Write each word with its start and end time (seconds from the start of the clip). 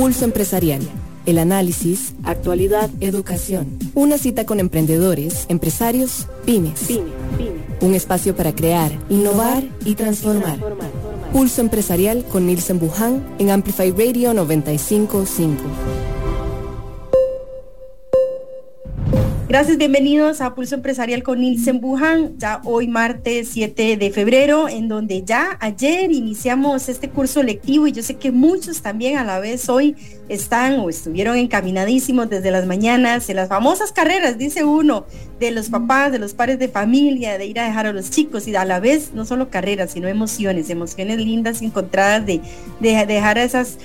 Pulso 0.00 0.24
Empresarial. 0.24 0.80
El 1.26 1.36
análisis, 1.36 2.14
actualidad, 2.24 2.88
educación. 3.00 3.78
Una 3.92 4.16
cita 4.16 4.46
con 4.46 4.58
emprendedores, 4.58 5.44
empresarios, 5.50 6.26
pymes. 6.46 6.88
Un 7.82 7.94
espacio 7.94 8.34
para 8.34 8.54
crear, 8.54 8.90
innovar 9.10 9.62
y 9.84 9.96
transformar. 9.96 10.58
Pulso 11.34 11.60
Empresarial 11.60 12.24
con 12.24 12.46
Nielsen 12.46 12.78
Buján 12.78 13.22
en 13.38 13.50
Amplify 13.50 13.90
Radio 13.90 14.32
955. 14.32 15.99
Gracias, 19.50 19.78
bienvenidos 19.78 20.40
a 20.42 20.54
Pulso 20.54 20.76
Empresarial 20.76 21.24
con 21.24 21.40
Nilsen 21.40 21.80
Bujan, 21.80 22.38
ya 22.38 22.60
hoy 22.62 22.86
martes 22.86 23.48
7 23.48 23.96
de 23.96 24.10
febrero, 24.12 24.68
en 24.68 24.86
donde 24.86 25.24
ya 25.24 25.58
ayer 25.58 26.12
iniciamos 26.12 26.88
este 26.88 27.10
curso 27.10 27.42
lectivo 27.42 27.88
y 27.88 27.92
yo 27.92 28.04
sé 28.04 28.14
que 28.14 28.30
muchos 28.30 28.80
también 28.80 29.18
a 29.18 29.24
la 29.24 29.40
vez 29.40 29.68
hoy 29.68 29.96
están 30.28 30.78
o 30.78 30.88
estuvieron 30.88 31.36
encaminadísimos 31.36 32.30
desde 32.30 32.52
las 32.52 32.64
mañanas 32.66 33.28
en 33.28 33.34
las 33.34 33.48
famosas 33.48 33.90
carreras, 33.90 34.38
dice 34.38 34.62
uno, 34.62 35.04
de 35.40 35.50
los 35.50 35.68
papás, 35.68 36.12
de 36.12 36.20
los 36.20 36.32
padres 36.32 36.60
de 36.60 36.68
familia, 36.68 37.36
de 37.36 37.46
ir 37.46 37.58
a 37.58 37.64
dejar 37.64 37.86
a 37.86 37.92
los 37.92 38.08
chicos 38.12 38.46
y 38.46 38.54
a 38.54 38.64
la 38.64 38.78
vez 38.78 39.14
no 39.14 39.24
solo 39.24 39.50
carreras, 39.50 39.90
sino 39.90 40.06
emociones, 40.06 40.70
emociones 40.70 41.18
lindas 41.18 41.60
encontradas 41.60 42.24
de, 42.24 42.40
de 42.78 43.04
dejar 43.04 43.38
a 43.38 43.42
esas 43.42 43.78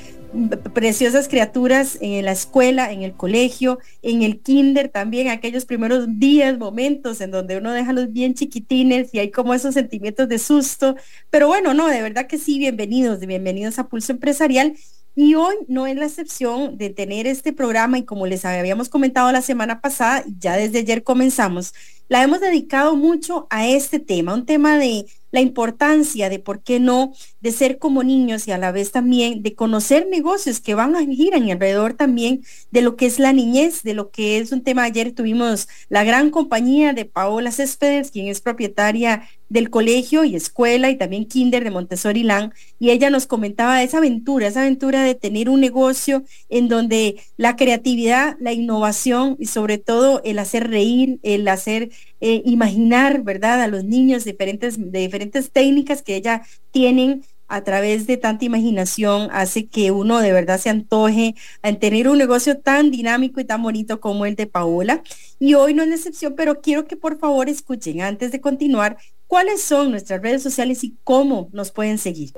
preciosas 0.74 1.28
criaturas 1.28 1.98
en 2.02 2.26
la 2.26 2.32
escuela, 2.32 2.92
en 2.92 3.04
el 3.04 3.14
colegio, 3.14 3.80
en 4.02 4.22
el 4.22 4.42
kinder 4.42 4.90
también, 4.90 5.30
aquellos 5.30 5.66
primeros 5.66 6.20
días, 6.20 6.58
momentos 6.58 7.22
en 7.22 7.32
donde 7.32 7.58
uno 7.58 7.72
deja 7.72 7.94
los 7.94 8.12
bien 8.12 8.34
chiquitines 8.34 9.14
y 9.14 9.20
hay 9.20 9.32
como 9.32 9.54
esos 9.54 9.74
sentimientos 9.74 10.28
de 10.28 10.40
susto. 10.40 10.96
Pero 11.30 11.48
bueno, 11.48 11.74
no, 11.74 11.88
de 11.88 12.02
verdad 12.02 12.28
que 12.28 12.38
sí, 12.38 12.60
bienvenidos, 12.60 13.20
bienvenidos 13.20 13.80
a 13.80 13.88
Pulso 13.88 14.12
Empresarial. 14.12 14.76
Y 15.18 15.36
hoy 15.36 15.56
no 15.70 15.88
es 15.88 15.96
la 15.96 16.08
excepción 16.08 16.78
de 16.78 16.90
tener 16.90 17.26
este 17.26 17.54
programa 17.54 17.98
y 17.98 18.04
como 18.04 18.28
les 18.28 18.44
habíamos 18.44 18.90
comentado 18.90 19.32
la 19.32 19.42
semana 19.42 19.80
pasada, 19.80 20.26
ya 20.40 20.58
desde 20.58 20.80
ayer 20.80 21.04
comenzamos, 21.04 21.74
la 22.10 22.22
hemos 22.22 22.42
dedicado 22.42 22.98
mucho 22.98 23.48
a 23.50 23.66
este 23.66 24.00
tema, 24.00 24.34
un 24.34 24.46
tema 24.46 24.78
de 24.78 25.06
la 25.36 25.42
importancia 25.42 26.30
de, 26.30 26.40
¿por 26.40 26.64
qué 26.64 26.80
no?, 26.80 27.14
de 27.42 27.52
ser 27.52 27.78
como 27.78 28.04
niños 28.04 28.48
y 28.48 28.52
a 28.52 28.58
la 28.58 28.72
vez 28.72 28.92
también 28.92 29.44
de 29.44 29.54
conocer 29.54 30.08
negocios 30.10 30.62
que 30.62 30.74
van 30.74 30.96
a 30.96 31.06
girar 31.06 31.44
alrededor 31.44 31.94
también 31.94 32.44
de 32.72 32.82
lo 32.82 32.96
que 32.96 33.06
es 33.06 33.20
la 33.20 33.34
niñez, 33.34 33.84
de 33.84 33.94
lo 33.94 34.10
que 34.10 34.38
es 34.38 34.52
un 34.52 34.64
tema. 34.64 34.84
Ayer 34.84 35.12
tuvimos 35.12 35.68
la 35.90 36.06
gran 36.06 36.30
compañía 36.30 36.94
de 36.94 37.04
Paola 37.04 37.52
Céspedes, 37.52 38.12
quien 38.12 38.28
es 38.28 38.40
propietaria 38.40 39.28
del 39.50 39.70
colegio 39.70 40.24
y 40.24 40.36
escuela 40.36 40.90
y 40.90 40.98
también 40.98 41.26
kinder 41.26 41.64
de 41.64 41.72
Montessori 41.72 42.24
Land 42.24 42.54
y 42.80 42.90
ella 42.90 43.10
nos 43.10 43.28
comentaba 43.28 43.84
esa 43.84 44.00
aventura, 44.00 44.48
esa 44.48 44.62
aventura 44.62 45.04
de 45.04 45.16
tener 45.16 45.50
un 45.50 45.62
negocio 45.62 46.24
en 46.50 46.68
donde 46.68 47.22
la 47.38 47.56
creatividad, 47.56 48.38
la 48.40 48.54
innovación 48.54 49.36
y 49.40 49.48
sobre 49.48 49.78
todo 49.78 50.22
el 50.24 50.40
hacer 50.40 50.70
reír, 50.70 51.20
el 51.24 51.48
hacer 51.48 51.90
eh, 52.22 52.42
imaginar, 52.46 53.24
¿verdad? 53.24 53.62
A 53.62 53.68
los 53.68 53.84
niños 53.84 54.24
diferentes, 54.24 54.78
de 54.80 55.00
diferentes 55.00 55.52
técnicas 55.52 56.02
que 56.02 56.16
ella 56.16 56.42
tienen 56.72 57.24
a 57.48 57.64
través 57.64 58.08
de 58.08 58.18
tanta 58.18 58.46
imaginación 58.46 59.30
hace 59.32 59.68
que 59.68 59.92
uno 59.92 60.20
de 60.20 60.32
verdad 60.32 60.60
se 60.60 60.70
antoje 60.70 61.36
en 61.62 61.80
tener 61.80 62.08
un 62.08 62.18
negocio 62.18 62.60
tan 62.60 62.92
dinámico 62.92 63.40
y 63.40 63.46
tan 63.46 63.62
bonito 63.62 64.00
como 64.00 64.26
el 64.26 64.36
de 64.36 64.48
Paola. 64.48 65.04
Y 65.40 65.54
hoy 65.54 65.74
no 65.74 65.84
es 65.84 65.90
la 65.90 65.96
excepción, 65.96 66.34
pero 66.36 66.62
quiero 66.62 66.86
que 66.86 66.98
por 66.98 67.20
favor 67.20 67.50
escuchen 67.50 68.02
antes 68.02 68.32
de 68.32 68.42
continuar 68.42 68.98
cuáles 69.28 69.62
son 69.62 69.92
nuestras 69.92 70.22
redes 70.22 70.44
sociales 70.44 70.84
y 70.84 70.96
cómo 71.04 71.50
nos 71.52 71.72
pueden 71.72 71.98
seguir. 71.98 72.32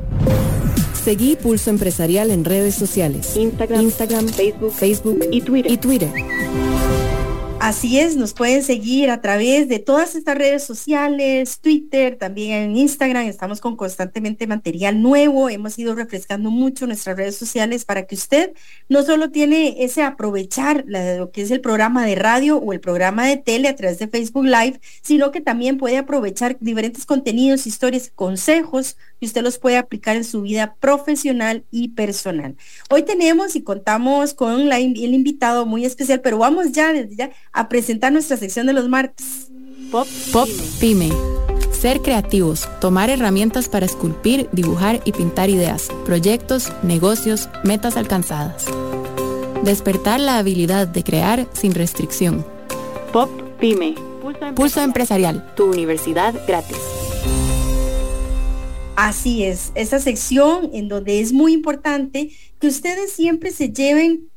Seguí 0.93 1.35
Pulso 1.35 1.69
Empresarial 1.69 2.31
en 2.31 2.43
redes 2.43 2.75
sociales. 2.75 3.37
Instagram, 3.37 3.81
Instagram 3.81 4.27
Facebook, 4.27 4.73
Facebook 4.73 5.19
y 5.31 5.41
Twitter. 5.41 5.71
Y 5.71 5.77
Twitter. 5.77 6.11
Así 7.67 7.99
es, 7.99 8.15
nos 8.15 8.31
pueden 8.31 8.63
seguir 8.63 9.09
a 9.09 9.19
través 9.19 9.67
de 9.67 9.79
todas 9.79 10.15
estas 10.15 10.37
redes 10.37 10.63
sociales, 10.63 11.59
Twitter, 11.59 12.15
también 12.15 12.53
en 12.53 12.77
Instagram, 12.77 13.25
estamos 13.25 13.59
con 13.59 13.75
constantemente 13.75 14.47
material 14.47 15.01
nuevo, 15.01 15.49
hemos 15.49 15.77
ido 15.77 15.93
refrescando 15.93 16.49
mucho 16.49 16.87
nuestras 16.87 17.17
redes 17.17 17.35
sociales 17.35 17.83
para 17.83 18.05
que 18.05 18.15
usted 18.15 18.53
no 18.87 19.03
solo 19.03 19.31
tiene 19.31 19.83
ese 19.83 20.01
aprovechar 20.01 20.85
lo 20.87 21.29
que 21.31 21.41
es 21.41 21.51
el 21.51 21.59
programa 21.59 22.05
de 22.05 22.15
radio 22.15 22.55
o 22.55 22.71
el 22.71 22.79
programa 22.79 23.27
de 23.27 23.35
tele 23.35 23.67
a 23.67 23.75
través 23.75 23.99
de 23.99 24.07
Facebook 24.07 24.45
Live, 24.45 24.79
sino 25.01 25.31
que 25.31 25.41
también 25.41 25.77
puede 25.77 25.97
aprovechar 25.97 26.55
diferentes 26.61 27.05
contenidos, 27.05 27.67
historias, 27.67 28.13
consejos 28.15 28.95
que 29.19 29.25
usted 29.25 29.41
los 29.41 29.57
puede 29.57 29.75
aplicar 29.75 30.15
en 30.15 30.23
su 30.23 30.43
vida 30.43 30.77
profesional 30.79 31.65
y 31.69 31.89
personal. 31.89 32.55
Hoy 32.89 33.03
tenemos 33.03 33.57
y 33.57 33.61
contamos 33.61 34.33
con 34.33 34.71
el 34.71 35.13
invitado 35.13 35.65
muy 35.65 35.83
especial, 35.83 36.21
pero 36.21 36.37
vamos 36.37 36.71
ya 36.71 36.93
desde 36.93 37.17
ya 37.17 37.31
a 37.57 37.69
presentar 37.69 38.13
nuestra 38.13 38.37
sección 38.37 38.67
de 38.67 38.73
los 38.73 38.87
martes. 38.87 39.47
Pop, 39.91 40.07
Pop 40.31 40.47
Pyme. 40.79 41.09
Ser 41.71 42.01
creativos, 42.01 42.69
tomar 42.79 43.09
herramientas 43.09 43.67
para 43.67 43.85
esculpir, 43.85 44.47
dibujar 44.51 45.01
y 45.05 45.11
pintar 45.11 45.49
ideas, 45.49 45.89
proyectos, 46.05 46.71
negocios, 46.83 47.49
metas 47.63 47.97
alcanzadas. 47.97 48.65
Despertar 49.63 50.19
la 50.19 50.37
habilidad 50.37 50.87
de 50.87 51.03
crear 51.03 51.47
sin 51.53 51.73
restricción. 51.73 52.45
Pop 53.11 53.29
Pyme. 53.59 53.95
Pulso 54.55 54.81
empresarial. 54.81 55.53
Tu 55.55 55.65
universidad 55.65 56.35
gratis. 56.47 56.77
Así 58.95 59.43
es, 59.43 59.71
esa 59.75 59.99
sección 59.99 60.71
en 60.73 60.89
donde 60.89 61.21
es 61.21 61.33
muy 61.33 61.53
importante 61.53 62.31
que 62.59 62.67
ustedes 62.67 63.11
siempre 63.11 63.51
se 63.51 63.69
lleven 63.69 64.29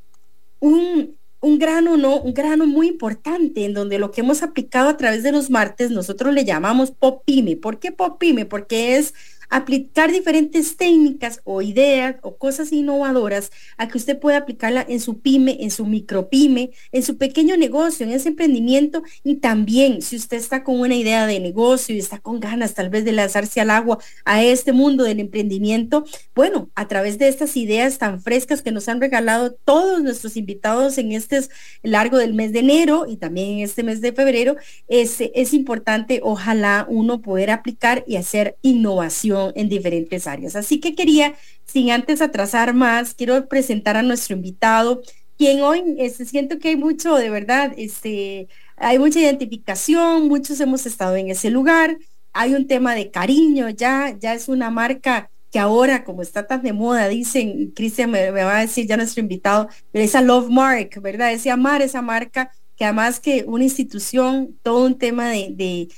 un, 0.59 1.16
un 1.41 1.59
grano, 1.59 1.97
¿no? 1.97 2.21
Un 2.21 2.34
grano 2.34 2.67
muy 2.67 2.89
importante 2.89 3.65
en 3.65 3.75
donde 3.75 3.99
lo 3.99 4.11
que 4.11 4.21
hemos 4.21 4.43
aplicado 4.43 4.89
a 4.89 4.97
través 4.97 5.23
de 5.23 5.33
los 5.33 5.51
martes, 5.51 5.91
nosotros 5.91 6.34
le 6.34 6.45
llamamos 6.45 6.91
popime. 6.91 7.56
¿Por 7.56 7.78
qué 7.81 7.93
popime? 7.93 8.45
Porque 8.47 8.97
es 8.97 9.15
aplicar 9.50 10.12
diferentes 10.12 10.77
técnicas 10.77 11.41
o 11.44 11.61
ideas 11.61 12.16
o 12.22 12.37
cosas 12.37 12.72
innovadoras 12.72 13.50
a 13.77 13.88
que 13.88 13.99
usted 13.99 14.19
pueda 14.19 14.38
aplicarla 14.38 14.87
en 14.88 15.00
su 15.00 15.21
pyme, 15.21 15.59
en 15.61 15.71
su 15.71 15.84
micropyme, 15.84 16.71
en 16.93 17.03
su 17.03 17.19
pequeño 17.19 17.56
negocio, 17.56 18.06
en 18.06 18.12
ese 18.12 18.28
emprendimiento. 18.28 19.03
Y 19.25 19.37
también 19.37 20.03
si 20.03 20.16
usted 20.16 20.37
está 20.37 20.62
con 20.62 20.78
una 20.78 20.94
idea 20.94 21.27
de 21.27 21.41
negocio 21.41 21.94
y 21.94 21.99
está 21.99 22.19
con 22.19 22.39
ganas 22.41 22.75
tal 22.75 22.89
vez 22.89 23.05
de 23.05 23.12
lanzarse 23.12 23.60
al 23.60 23.71
agua 23.71 23.99
a 24.25 24.43
este 24.43 24.72
mundo 24.72 25.05
del 25.05 25.21
emprendimiento, 25.21 26.05
bueno, 26.34 26.71
a 26.77 26.87
través 26.87 27.19
de 27.19 27.28
estas 27.28 27.56
ideas 27.56 27.99
tan 27.99 28.22
frescas 28.22 28.62
que 28.62 28.71
nos 28.71 28.89
han 28.89 29.00
regalado 29.00 29.53
todos 29.53 30.03
nuestros 30.03 30.37
invitados 30.37 30.97
en 30.99 31.12
este 31.12 31.41
largo 31.83 32.19
del 32.19 32.34
mes 32.34 32.53
de 32.53 32.60
enero 32.60 33.06
y 33.09 33.16
también 33.16 33.50
en 33.50 33.59
este 33.60 33.83
mes 33.83 34.00
de 34.00 34.12
febrero, 34.12 34.56
es, 34.89 35.16
es 35.21 35.55
importante 35.55 36.21
ojalá 36.22 36.87
uno 36.89 37.21
poder 37.21 37.50
aplicar 37.50 38.05
y 38.06 38.16
hacer 38.16 38.56
innovación 38.62 39.40
en 39.55 39.69
diferentes 39.69 40.27
áreas. 40.27 40.56
Así 40.56 40.81
que 40.81 40.95
quería, 40.95 41.34
sin 41.65 41.91
antes 41.91 42.21
atrasar 42.21 42.75
más, 42.75 43.15
quiero 43.15 43.49
presentar 43.49 43.97
a 43.97 44.03
nuestro 44.03 44.37
invitado, 44.37 45.03
quien 45.39 45.62
hoy 45.62 45.83
este, 45.99 46.27
siento 46.27 46.59
que 46.59 46.69
hay 46.69 46.77
mucho, 46.77 47.15
de 47.17 47.31
verdad, 47.31 47.73
este, 47.78 48.49
hay 48.77 48.99
mucha 48.99 49.21
identificación, 49.21 50.28
muchos 50.28 50.61
hemos 50.61 50.84
estado 50.84 51.17
en 51.17 51.31
ese 51.31 51.51
lugar, 51.51 51.97
hay 52.33 52.55
un 52.55 52.67
tema 52.67 52.95
de 52.95 53.11
cariño, 53.11 53.71
ya, 53.71 54.15
ya 54.19 54.34
es 54.34 54.49
una 54.49 54.71
marca 54.71 55.31
que 55.51 55.59
ahora, 55.59 56.05
como 56.05 56.22
está 56.22 56.47
tan 56.47 56.62
de 56.62 56.72
moda, 56.72 57.09
dicen, 57.09 57.72
Cristian 57.75 58.11
me, 58.11 58.31
va 58.31 58.59
a 58.59 58.61
decir 58.61 58.87
ya 58.87 58.97
nuestro 58.97 59.21
invitado, 59.21 59.69
esa 59.93 60.21
love 60.21 60.49
mark, 60.49 61.01
¿verdad? 61.01 61.33
Ese 61.33 61.51
amar 61.51 61.83
esa 61.83 62.03
marca, 62.03 62.53
que 62.77 62.84
además 62.84 63.19
que 63.19 63.45
una 63.47 63.65
institución, 63.65 64.59
todo 64.62 64.84
un 64.84 64.99
tema 64.99 65.31
de, 65.31 65.49
de 65.53 65.89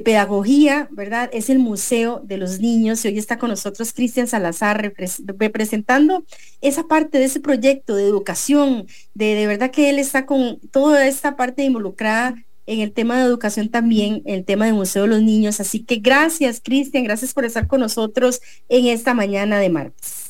pedagogía, 0.00 0.88
¿verdad? 0.90 1.30
Es 1.32 1.48
el 1.48 1.58
Museo 1.58 2.20
de 2.24 2.38
los 2.38 2.58
Niños 2.58 3.04
y 3.04 3.08
hoy 3.08 3.18
está 3.18 3.38
con 3.38 3.50
nosotros 3.50 3.92
Cristian 3.92 4.26
Salazar 4.26 4.94
representando 5.38 6.24
esa 6.60 6.88
parte 6.88 7.18
de 7.18 7.24
ese 7.24 7.40
proyecto 7.40 7.94
de 7.94 8.04
educación, 8.04 8.86
de, 9.14 9.34
de 9.34 9.46
verdad 9.46 9.70
que 9.70 9.88
él 9.90 9.98
está 9.98 10.26
con 10.26 10.58
toda 10.72 11.06
esta 11.06 11.36
parte 11.36 11.62
involucrada 11.62 12.34
en 12.66 12.80
el 12.80 12.92
tema 12.92 13.16
de 13.16 13.24
educación 13.24 13.68
también, 13.68 14.22
el 14.26 14.44
tema 14.44 14.66
del 14.66 14.74
Museo 14.74 15.02
de 15.02 15.08
los 15.08 15.22
Niños. 15.22 15.60
Así 15.60 15.84
que 15.84 15.96
gracias, 15.96 16.60
Cristian, 16.62 17.04
gracias 17.04 17.32
por 17.32 17.44
estar 17.44 17.66
con 17.68 17.80
nosotros 17.80 18.40
en 18.68 18.86
esta 18.86 19.14
mañana 19.14 19.58
de 19.58 19.70
martes. 19.70 20.25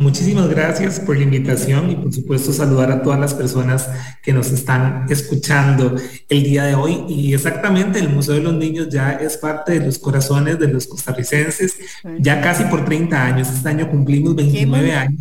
Muchísimas 0.00 0.48
gracias 0.48 0.98
por 0.98 1.14
la 1.18 1.24
invitación 1.24 1.90
y 1.90 1.94
por 1.94 2.10
supuesto 2.10 2.54
saludar 2.54 2.90
a 2.90 3.02
todas 3.02 3.20
las 3.20 3.34
personas 3.34 3.86
que 4.22 4.32
nos 4.32 4.50
están 4.50 5.04
escuchando 5.10 5.94
el 6.26 6.42
día 6.42 6.64
de 6.64 6.74
hoy. 6.74 7.04
Y 7.06 7.34
exactamente 7.34 7.98
el 7.98 8.08
Museo 8.08 8.36
de 8.36 8.40
los 8.40 8.54
Niños 8.54 8.88
ya 8.88 9.12
es 9.12 9.36
parte 9.36 9.78
de 9.78 9.84
los 9.84 9.98
corazones 9.98 10.58
de 10.58 10.68
los 10.68 10.86
costarricenses, 10.86 11.76
ya 12.18 12.40
casi 12.40 12.64
por 12.64 12.86
30 12.86 13.22
años. 13.22 13.50
Este 13.50 13.68
año 13.68 13.90
cumplimos 13.90 14.34
29 14.34 14.92
años. 14.94 15.20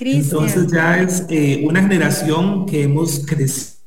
Entonces 0.00 0.70
ya 0.70 1.00
es 1.00 1.24
eh, 1.30 1.64
una 1.66 1.80
generación 1.80 2.66
que 2.66 2.82
hemos 2.82 3.24
crecido 3.26 3.79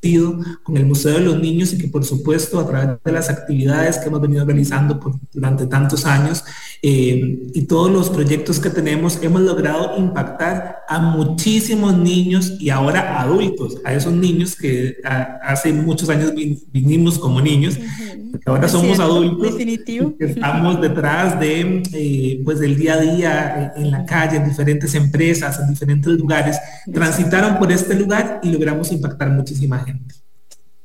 con 0.62 0.76
el 0.76 0.84
Museo 0.84 1.14
de 1.14 1.20
los 1.20 1.40
Niños 1.40 1.72
y 1.72 1.78
que 1.78 1.88
por 1.88 2.04
supuesto 2.04 2.60
a 2.60 2.66
través 2.66 2.98
de 3.02 3.12
las 3.12 3.30
actividades 3.30 3.98
que 3.98 4.08
hemos 4.08 4.20
venido 4.20 4.44
realizando 4.44 5.00
durante 5.32 5.66
tantos 5.66 6.04
años 6.04 6.44
eh, 6.82 7.48
y 7.54 7.62
todos 7.62 7.90
los 7.90 8.10
proyectos 8.10 8.60
que 8.60 8.68
tenemos, 8.68 9.18
hemos 9.22 9.40
logrado 9.40 9.96
impactar 9.96 10.80
a 10.86 10.98
muchísimos 10.98 11.96
niños 11.96 12.52
y 12.60 12.68
ahora 12.68 13.20
adultos, 13.20 13.78
a 13.84 13.94
esos 13.94 14.12
niños 14.12 14.54
que 14.54 14.96
hace 15.42 15.72
muchos 15.72 16.10
años 16.10 16.32
vinimos 16.72 17.18
como 17.18 17.40
niños, 17.40 17.76
que 17.76 18.50
ahora 18.50 18.68
somos 18.68 19.00
adultos, 19.00 19.52
definitivo. 19.52 20.14
estamos 20.18 20.80
detrás 20.80 21.40
de 21.40 21.82
eh, 21.92 22.42
pues 22.44 22.58
del 22.58 22.76
día 22.76 22.94
a 22.94 23.00
día 23.00 23.72
en 23.76 23.90
la 23.90 24.04
calle, 24.04 24.36
en 24.36 24.44
diferentes 24.44 24.94
empresas, 24.94 25.58
en 25.60 25.70
diferentes 25.70 26.12
lugares, 26.12 26.58
transitaron 26.92 27.58
por 27.58 27.72
este 27.72 27.94
lugar 27.94 28.40
y 28.42 28.50
logramos 28.50 28.92
impactar 28.92 29.30
muchísima 29.30 29.78
gente. 29.78 29.93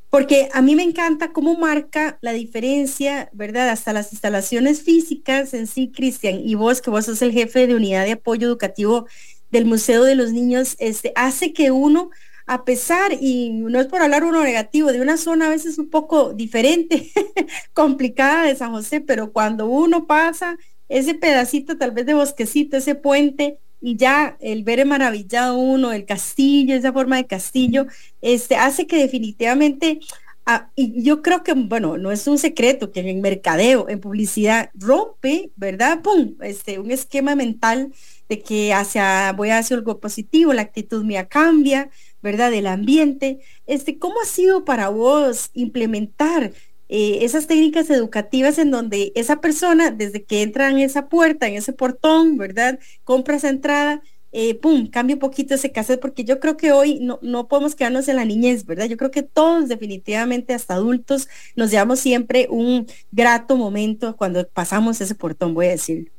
Porque 0.09 0.49
a 0.53 0.61
mí 0.61 0.75
me 0.75 0.83
encanta 0.83 1.31
cómo 1.31 1.55
marca 1.55 2.17
la 2.21 2.31
diferencia, 2.31 3.29
¿verdad? 3.31 3.69
Hasta 3.69 3.93
las 3.93 4.11
instalaciones 4.11 4.81
físicas 4.81 5.53
en 5.53 5.67
sí, 5.67 5.91
Cristian, 5.95 6.39
y 6.43 6.55
vos, 6.55 6.81
que 6.81 6.89
vos 6.89 7.05
sos 7.05 7.21
el 7.21 7.31
jefe 7.31 7.67
de 7.67 7.75
unidad 7.75 8.05
de 8.05 8.13
apoyo 8.13 8.47
educativo 8.47 9.07
del 9.51 9.65
Museo 9.65 10.03
de 10.03 10.15
los 10.15 10.31
Niños, 10.31 10.75
este, 10.79 11.11
hace 11.15 11.53
que 11.53 11.69
uno, 11.69 12.09
a 12.47 12.65
pesar, 12.65 13.13
y 13.19 13.51
no 13.51 13.79
es 13.79 13.85
por 13.85 14.01
hablar 14.01 14.23
uno 14.23 14.43
negativo, 14.43 14.91
de 14.91 15.01
una 15.01 15.17
zona 15.17 15.45
a 15.45 15.49
veces 15.49 15.77
un 15.77 15.91
poco 15.91 16.33
diferente, 16.33 17.11
complicada 17.73 18.45
de 18.45 18.55
San 18.55 18.71
José, 18.71 19.01
pero 19.01 19.31
cuando 19.31 19.67
uno 19.67 20.07
pasa 20.07 20.57
ese 20.87 21.13
pedacito 21.13 21.77
tal 21.77 21.91
vez 21.91 22.07
de 22.07 22.15
bosquecito, 22.15 22.77
ese 22.77 22.95
puente, 22.95 23.59
y 23.81 23.95
ya 23.97 24.37
el 24.41 24.63
ver 24.63 24.85
maravillado 24.85 25.57
uno, 25.57 25.91
el 25.91 26.05
castillo, 26.05 26.75
esa 26.75 26.93
forma 26.93 27.17
de 27.17 27.27
castillo, 27.27 27.87
este, 28.21 28.55
hace 28.55 28.87
que 28.87 28.97
definitivamente, 28.97 29.99
ah, 30.45 30.69
y 30.75 31.03
yo 31.03 31.21
creo 31.21 31.43
que, 31.43 31.53
bueno, 31.53 31.97
no 31.97 32.11
es 32.11 32.27
un 32.27 32.37
secreto 32.37 32.91
que 32.91 33.01
en 33.01 33.21
mercadeo, 33.21 33.87
en 33.89 33.99
publicidad, 33.99 34.69
rompe, 34.73 35.51
¿verdad? 35.55 36.01
¡Pum! 36.01 36.35
Este, 36.41 36.79
un 36.79 36.91
esquema 36.91 37.35
mental 37.35 37.93
de 38.27 38.41
que 38.41 38.73
hacia, 38.73 39.31
voy 39.33 39.49
a 39.49 39.57
hacer 39.57 39.77
algo 39.77 39.99
positivo, 39.99 40.53
la 40.53 40.61
actitud 40.63 41.03
mía 41.03 41.27
cambia, 41.27 41.89
¿verdad? 42.21 42.51
Del 42.51 42.67
ambiente. 42.67 43.39
Este, 43.65 43.97
¿Cómo 43.97 44.21
ha 44.21 44.25
sido 44.25 44.65
para 44.65 44.89
vos 44.89 45.49
implementar 45.53 46.53
eh, 46.89 47.19
esas 47.23 47.47
técnicas 47.47 47.89
educativas 47.89 48.57
en 48.57 48.71
donde 48.71 49.11
esa 49.15 49.39
persona, 49.41 49.91
desde 49.91 50.23
que 50.23 50.41
entra 50.41 50.69
en 50.69 50.79
esa 50.79 51.07
puerta, 51.07 51.47
en 51.47 51.55
ese 51.55 51.73
portón, 51.73 52.37
¿verdad? 52.37 52.79
Compra 53.03 53.35
esa 53.37 53.49
entrada, 53.49 54.01
eh, 54.31 54.55
pum, 54.55 54.87
cambia 54.87 55.15
un 55.15 55.19
poquito 55.19 55.55
ese 55.55 55.71
cassette, 55.71 55.99
porque 55.99 56.23
yo 56.23 56.39
creo 56.39 56.57
que 56.57 56.71
hoy 56.71 56.99
no, 56.99 57.19
no 57.21 57.47
podemos 57.47 57.75
quedarnos 57.75 58.07
en 58.07 58.15
la 58.17 58.25
niñez, 58.25 58.65
¿verdad? 58.65 58.85
Yo 58.85 58.97
creo 58.97 59.11
que 59.11 59.23
todos 59.23 59.67
definitivamente, 59.69 60.53
hasta 60.53 60.75
adultos, 60.75 61.27
nos 61.55 61.71
llevamos 61.71 61.99
siempre 61.99 62.47
un 62.49 62.87
grato 63.11 63.57
momento 63.57 64.15
cuando 64.17 64.47
pasamos 64.47 65.01
ese 65.01 65.15
portón, 65.15 65.53
voy 65.53 65.67
a 65.67 65.71
decir. 65.71 66.11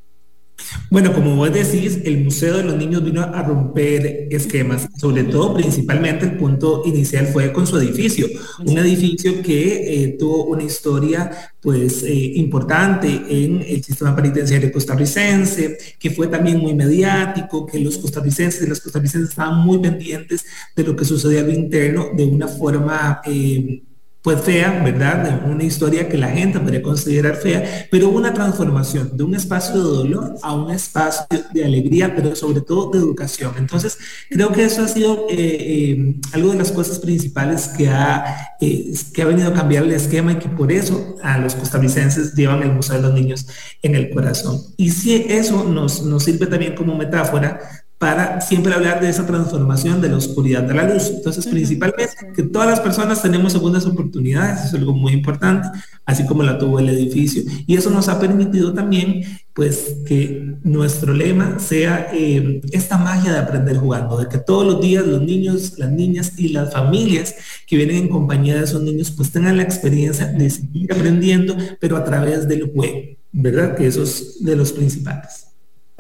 Bueno, 0.91 1.13
como 1.13 1.37
vos 1.37 1.53
decís, 1.53 2.01
el 2.05 2.25
Museo 2.25 2.57
de 2.57 2.65
los 2.65 2.77
Niños 2.77 3.05
vino 3.05 3.23
a 3.23 3.43
romper 3.43 4.29
esquemas, 4.31 4.89
sobre 4.97 5.25
todo 5.25 5.55
principalmente 5.55 6.25
el 6.25 6.37
punto 6.37 6.83
inicial 6.85 7.27
fue 7.27 7.53
con 7.53 7.67
su 7.67 7.79
edificio, 7.79 8.27
un 8.65 8.79
edificio 8.79 9.43
que 9.43 10.05
eh, 10.05 10.17
tuvo 10.19 10.45
una 10.45 10.63
historia 10.63 11.31
pues 11.61 12.03
eh, 12.03 12.33
importante 12.35 13.09
en 13.29 13.63
el 13.63 13.83
sistema 13.85 14.15
penitenciario 14.17 14.73
costarricense, 14.73 15.79
que 15.99 16.11
fue 16.11 16.27
también 16.27 16.59
muy 16.59 16.75
mediático, 16.75 17.67
que 17.67 17.79
los 17.79 17.99
costarricenses 17.99 18.63
y 18.63 18.69
las 18.69 18.81
costarricenses 18.81 19.31
estaban 19.31 19.59
muy 19.65 19.79
pendientes 19.79 20.45
de 20.75 20.85
lo 20.85 20.97
que 20.97 21.05
sucedía 21.05 21.41
al 21.41 21.55
interno 21.55 22.09
de 22.17 22.25
una 22.25 22.49
forma... 22.49 23.21
Eh, 23.27 23.83
pues 24.23 24.43
fea, 24.43 24.83
¿verdad? 24.85 25.47
Una 25.47 25.65
historia 25.65 26.09
que 26.09 26.19
la 26.19 26.29
gente 26.29 26.61
podría 26.61 26.83
considerar 26.83 27.37
fea, 27.37 27.87
pero 27.91 28.11
una 28.11 28.35
transformación 28.35 29.17
de 29.17 29.25
un 29.25 29.35
espacio 29.35 29.77
de 29.77 29.81
dolor 29.81 30.35
a 30.43 30.55
un 30.55 30.71
espacio 30.71 31.27
de 31.55 31.65
alegría, 31.65 32.15
pero 32.15 32.37
sobre 32.37 32.61
todo 32.61 32.91
de 32.91 32.99
educación. 32.99 33.55
Entonces, 33.57 33.97
creo 34.29 34.53
que 34.53 34.65
eso 34.65 34.83
ha 34.83 34.89
sido 34.89 35.27
eh, 35.31 35.37
eh, 35.39 36.17
algo 36.33 36.53
de 36.53 36.59
las 36.59 36.71
cosas 36.71 36.99
principales 36.99 37.69
que 37.69 37.89
ha, 37.89 38.57
eh, 38.61 38.93
que 39.15 39.23
ha 39.23 39.27
venido 39.27 39.49
a 39.49 39.55
cambiar 39.55 39.85
el 39.85 39.93
esquema 39.93 40.33
y 40.33 40.37
que 40.37 40.51
por 40.51 40.71
eso 40.71 41.17
a 41.23 41.39
los 41.39 41.55
costarricenses 41.55 42.35
llevan 42.35 42.63
el 42.63 42.73
Museo 42.73 42.97
de 42.97 43.03
los 43.03 43.15
Niños 43.15 43.47
en 43.83 43.95
el 43.95 44.11
corazón. 44.11 44.61
Y 44.77 44.91
si 44.91 45.15
eso 45.29 45.65
nos, 45.65 46.03
nos 46.03 46.25
sirve 46.25 46.47
también 46.47 46.75
como 46.75 46.95
metáfora 46.95 47.59
para 48.01 48.41
siempre 48.41 48.73
hablar 48.73 48.99
de 48.99 49.11
esa 49.11 49.27
transformación 49.27 50.01
de 50.01 50.09
la 50.09 50.17
oscuridad 50.17 50.71
a 50.71 50.75
la 50.75 50.95
luz. 50.95 51.11
Entonces, 51.15 51.47
principalmente, 51.47 52.33
que 52.35 52.45
todas 52.45 52.67
las 52.67 52.81
personas 52.81 53.21
tenemos 53.21 53.53
segundas 53.53 53.85
oportunidades, 53.85 54.65
es 54.65 54.73
algo 54.73 54.95
muy 54.95 55.13
importante, 55.13 55.69
así 56.07 56.25
como 56.25 56.43
la 56.43 56.57
tuvo 56.57 56.79
el 56.79 56.89
edificio. 56.89 57.43
Y 57.67 57.77
eso 57.77 57.91
nos 57.91 58.09
ha 58.09 58.19
permitido 58.19 58.73
también, 58.73 59.25
pues, 59.53 59.97
que 60.07 60.57
nuestro 60.63 61.13
lema 61.13 61.59
sea 61.59 62.09
eh, 62.15 62.63
esta 62.73 62.97
magia 62.97 63.35
de 63.35 63.39
aprender 63.39 63.77
jugando, 63.77 64.17
de 64.17 64.29
que 64.29 64.39
todos 64.39 64.67
los 64.67 64.81
días 64.81 65.07
los 65.07 65.21
niños, 65.21 65.79
las 65.79 65.91
niñas 65.91 66.33
y 66.39 66.49
las 66.49 66.73
familias 66.73 67.35
que 67.67 67.77
vienen 67.77 67.97
en 67.97 68.09
compañía 68.09 68.57
de 68.57 68.65
esos 68.65 68.83
niños, 68.83 69.11
pues 69.11 69.31
tengan 69.31 69.59
la 69.59 69.63
experiencia 69.63 70.25
de 70.25 70.49
seguir 70.49 70.91
aprendiendo, 70.91 71.55
pero 71.79 71.99
a 71.99 72.05
través 72.05 72.49
del 72.49 72.73
juego, 72.73 72.99
¿verdad? 73.31 73.77
Que 73.77 73.89
eso 73.89 74.03
es 74.05 74.43
de 74.43 74.57
los 74.57 74.73
principales. 74.73 75.50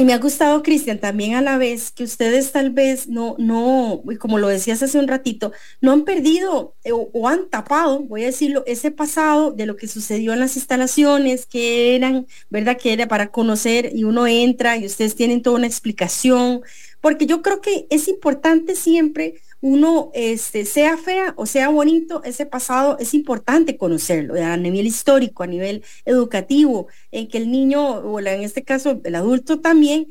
Y 0.01 0.07
me 0.07 0.15
ha 0.15 0.19
gustado, 0.19 0.63
Cristian, 0.63 0.99
también 0.99 1.35
a 1.35 1.43
la 1.43 1.59
vez 1.59 1.91
que 1.91 2.05
ustedes 2.05 2.53
tal 2.53 2.71
vez 2.71 3.07
no, 3.07 3.37
no, 3.37 4.03
como 4.19 4.39
lo 4.39 4.49
decías 4.49 4.83
hace 4.83 4.99
un 4.99 5.07
ratito, 5.07 5.53
no 5.83 5.93
han 5.93 6.05
perdido 6.05 6.75
eh, 6.85 6.93
o, 6.95 7.29
han 7.29 7.51
tapado, 7.51 8.01
voy 8.05 8.23
a 8.23 8.29
decirlo, 8.29 8.65
ese 8.67 8.91
pasado 8.91 9.53
de 9.53 9.67
lo 9.67 9.77
que 9.77 9.89
sucedió 9.89 10.33
en 10.33 10.41
las 10.41 10.57
instalaciones, 10.57 11.45
que 11.45 11.95
eran, 11.97 12.27
¿verdad? 12.49 12.79
Que 12.79 12.95
era 12.95 13.09
para 13.09 13.31
conocer 13.31 13.91
y 13.95 14.05
uno 14.05 14.27
entra 14.27 14.79
y 14.79 14.87
ustedes 14.87 15.17
tienen 15.17 15.43
toda 15.43 15.57
una 15.57 15.67
explicación, 15.67 16.63
porque 17.03 17.27
yo 17.27 17.43
creo 17.43 17.61
que 17.61 17.87
es 17.91 18.09
importante 18.09 18.77
siempre 18.77 19.35
uno, 19.61 20.11
este, 20.15 20.65
sea 20.65 20.97
fea 20.97 21.35
o 21.37 21.47
sea 21.47 21.69
bonito, 21.69 22.23
ese 22.25 22.47
pasado 22.47 22.97
es 22.99 23.15
importante 23.15 23.77
conocerlo 23.77 24.35
a 24.35 24.57
nivel 24.57 24.87
histórico, 24.87 25.43
a 25.43 25.47
nivel 25.47 25.85
educativo, 26.05 26.89
en 27.11 27.29
que 27.29 27.39
el 27.39 27.51
niño, 27.51 27.83
o 27.83 28.19
en 28.21 28.43
este 28.43 28.65
caso 28.65 29.01
el 29.05 29.15
adulto 29.15 29.61
también, 29.61 30.07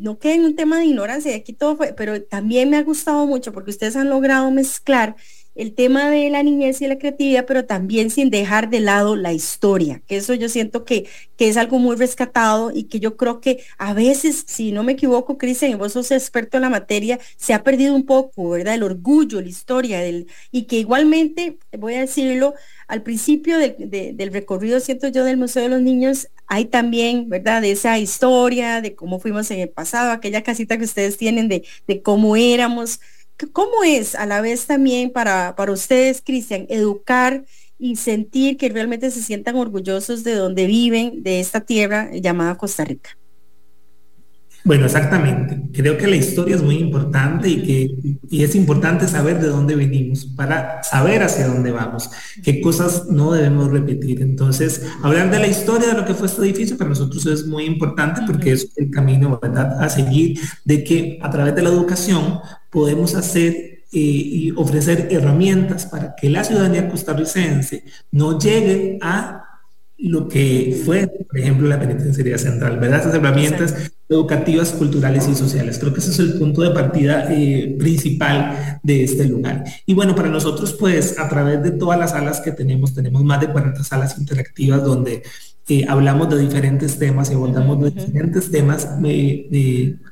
no 0.00 0.18
quede 0.18 0.34
en 0.34 0.44
un 0.44 0.56
tema 0.56 0.78
de 0.78 0.86
ignorancia, 0.86 1.34
aquí 1.34 1.54
todo 1.54 1.76
fue, 1.76 1.94
pero 1.94 2.22
también 2.22 2.68
me 2.68 2.76
ha 2.76 2.82
gustado 2.82 3.26
mucho 3.26 3.52
porque 3.52 3.70
ustedes 3.70 3.96
han 3.96 4.10
logrado 4.10 4.50
mezclar 4.50 5.16
el 5.54 5.74
tema 5.74 6.08
de 6.10 6.30
la 6.30 6.42
niñez 6.42 6.80
y 6.80 6.86
la 6.86 6.98
creatividad, 6.98 7.44
pero 7.46 7.64
también 7.64 8.10
sin 8.10 8.30
dejar 8.30 8.70
de 8.70 8.80
lado 8.80 9.16
la 9.16 9.32
historia, 9.32 10.02
que 10.06 10.16
eso 10.16 10.34
yo 10.34 10.48
siento 10.48 10.84
que, 10.84 11.08
que 11.36 11.48
es 11.48 11.56
algo 11.56 11.78
muy 11.78 11.96
rescatado 11.96 12.70
y 12.72 12.84
que 12.84 13.00
yo 13.00 13.16
creo 13.16 13.40
que 13.40 13.62
a 13.78 13.92
veces, 13.92 14.44
si 14.46 14.72
no 14.72 14.82
me 14.82 14.92
equivoco, 14.92 15.38
Cristian, 15.38 15.72
y 15.72 15.74
vos 15.74 15.92
sos 15.92 16.10
experto 16.10 16.56
en 16.56 16.62
la 16.62 16.70
materia, 16.70 17.18
se 17.36 17.54
ha 17.54 17.62
perdido 17.62 17.94
un 17.94 18.06
poco, 18.06 18.50
¿verdad? 18.50 18.74
El 18.74 18.82
orgullo, 18.82 19.40
la 19.40 19.48
historia, 19.48 20.00
del, 20.00 20.26
y 20.50 20.64
que 20.64 20.76
igualmente, 20.76 21.58
voy 21.78 21.94
a 21.94 22.00
decirlo, 22.00 22.54
al 22.88 23.02
principio 23.02 23.56
del 23.58 24.32
recorrido, 24.32 24.80
siento 24.80 25.08
yo, 25.08 25.24
del 25.24 25.36
Museo 25.38 25.62
de 25.62 25.68
los 25.70 25.80
Niños, 25.80 26.28
hay 26.46 26.66
también, 26.66 27.28
¿verdad? 27.28 27.62
De 27.62 27.70
esa 27.72 27.98
historia, 27.98 28.80
de 28.82 28.94
cómo 28.94 29.18
fuimos 29.20 29.50
en 29.50 29.60
el 29.60 29.70
pasado, 29.70 30.10
aquella 30.12 30.42
casita 30.42 30.76
que 30.76 30.84
ustedes 30.84 31.16
tienen, 31.16 31.48
de, 31.48 31.64
de 31.86 32.02
cómo 32.02 32.36
éramos. 32.36 33.00
¿Cómo 33.52 33.84
es 33.84 34.14
a 34.14 34.26
la 34.26 34.40
vez 34.40 34.66
también 34.66 35.10
para, 35.10 35.56
para 35.56 35.72
ustedes, 35.72 36.22
Cristian, 36.24 36.66
educar 36.68 37.44
y 37.78 37.96
sentir 37.96 38.56
que 38.56 38.68
realmente 38.68 39.10
se 39.10 39.22
sientan 39.22 39.56
orgullosos 39.56 40.24
de 40.24 40.34
donde 40.34 40.66
viven, 40.66 41.22
de 41.22 41.40
esta 41.40 41.60
tierra 41.60 42.10
llamada 42.12 42.56
Costa 42.56 42.84
Rica? 42.84 43.18
Bueno, 44.64 44.86
exactamente. 44.86 45.60
Creo 45.72 45.96
que 45.98 46.06
la 46.06 46.16
historia 46.16 46.54
es 46.54 46.62
muy 46.62 46.76
importante 46.76 47.48
y 47.48 47.62
que 47.62 48.12
y 48.32 48.44
es 48.44 48.54
importante 48.54 49.06
saber 49.08 49.40
de 49.40 49.48
dónde 49.48 49.76
venimos 49.76 50.24
para 50.24 50.82
saber 50.82 51.22
hacia 51.22 51.48
dónde 51.48 51.70
vamos, 51.70 52.10
qué 52.42 52.62
cosas 52.62 53.08
no 53.10 53.30
debemos 53.32 53.70
repetir. 53.70 54.22
Entonces, 54.22 54.86
hablar 55.02 55.30
de 55.30 55.38
la 55.38 55.48
historia 55.48 55.88
de 55.88 56.00
lo 56.00 56.06
que 56.06 56.14
fue 56.14 56.28
este 56.28 56.40
edificio 56.40 56.78
para 56.78 56.88
nosotros 56.88 57.26
es 57.26 57.46
muy 57.46 57.64
importante 57.64 58.22
porque 58.26 58.52
es 58.52 58.70
el 58.76 58.90
camino 58.90 59.38
¿verdad? 59.40 59.82
a 59.82 59.90
seguir 59.90 60.40
de 60.64 60.82
que 60.82 61.18
a 61.20 61.28
través 61.28 61.54
de 61.54 61.60
la 61.60 61.68
educación 61.68 62.38
podemos 62.70 63.14
hacer 63.14 63.84
eh, 63.92 63.98
y 64.00 64.50
ofrecer 64.52 65.08
herramientas 65.10 65.84
para 65.84 66.14
que 66.14 66.30
la 66.30 66.44
ciudadanía 66.44 66.88
costarricense 66.88 67.84
no 68.12 68.38
llegue 68.38 68.98
a 69.02 69.51
lo 70.02 70.26
que 70.26 70.82
fue, 70.84 71.06
por 71.06 71.38
ejemplo, 71.38 71.68
la 71.68 71.78
penitenciaría 71.78 72.36
central, 72.36 72.78
¿verdad? 72.78 73.00
Esas 73.00 73.14
herramientas 73.14 73.92
educativas, 74.08 74.72
culturales 74.72 75.28
y 75.28 75.34
sociales. 75.34 75.78
Creo 75.78 75.92
que 75.92 76.00
ese 76.00 76.10
es 76.10 76.18
el 76.18 76.34
punto 76.34 76.62
de 76.62 76.70
partida 76.70 77.26
eh, 77.30 77.76
principal 77.78 78.80
de 78.82 79.04
este 79.04 79.24
lugar. 79.26 79.62
Y 79.86 79.94
bueno, 79.94 80.14
para 80.14 80.28
nosotros, 80.28 80.74
pues, 80.74 81.18
a 81.18 81.28
través 81.28 81.62
de 81.62 81.70
todas 81.70 81.98
las 81.98 82.10
salas 82.10 82.40
que 82.40 82.50
tenemos, 82.50 82.94
tenemos 82.94 83.22
más 83.22 83.40
de 83.40 83.48
40 83.48 83.84
salas 83.84 84.18
interactivas 84.18 84.82
donde 84.82 85.22
eh, 85.68 85.86
hablamos 85.88 86.28
de 86.28 86.40
diferentes 86.40 86.98
temas 86.98 87.30
y 87.30 87.34
abordamos 87.34 87.80
de 87.80 87.90
diferentes 87.92 88.50
temas, 88.50 88.88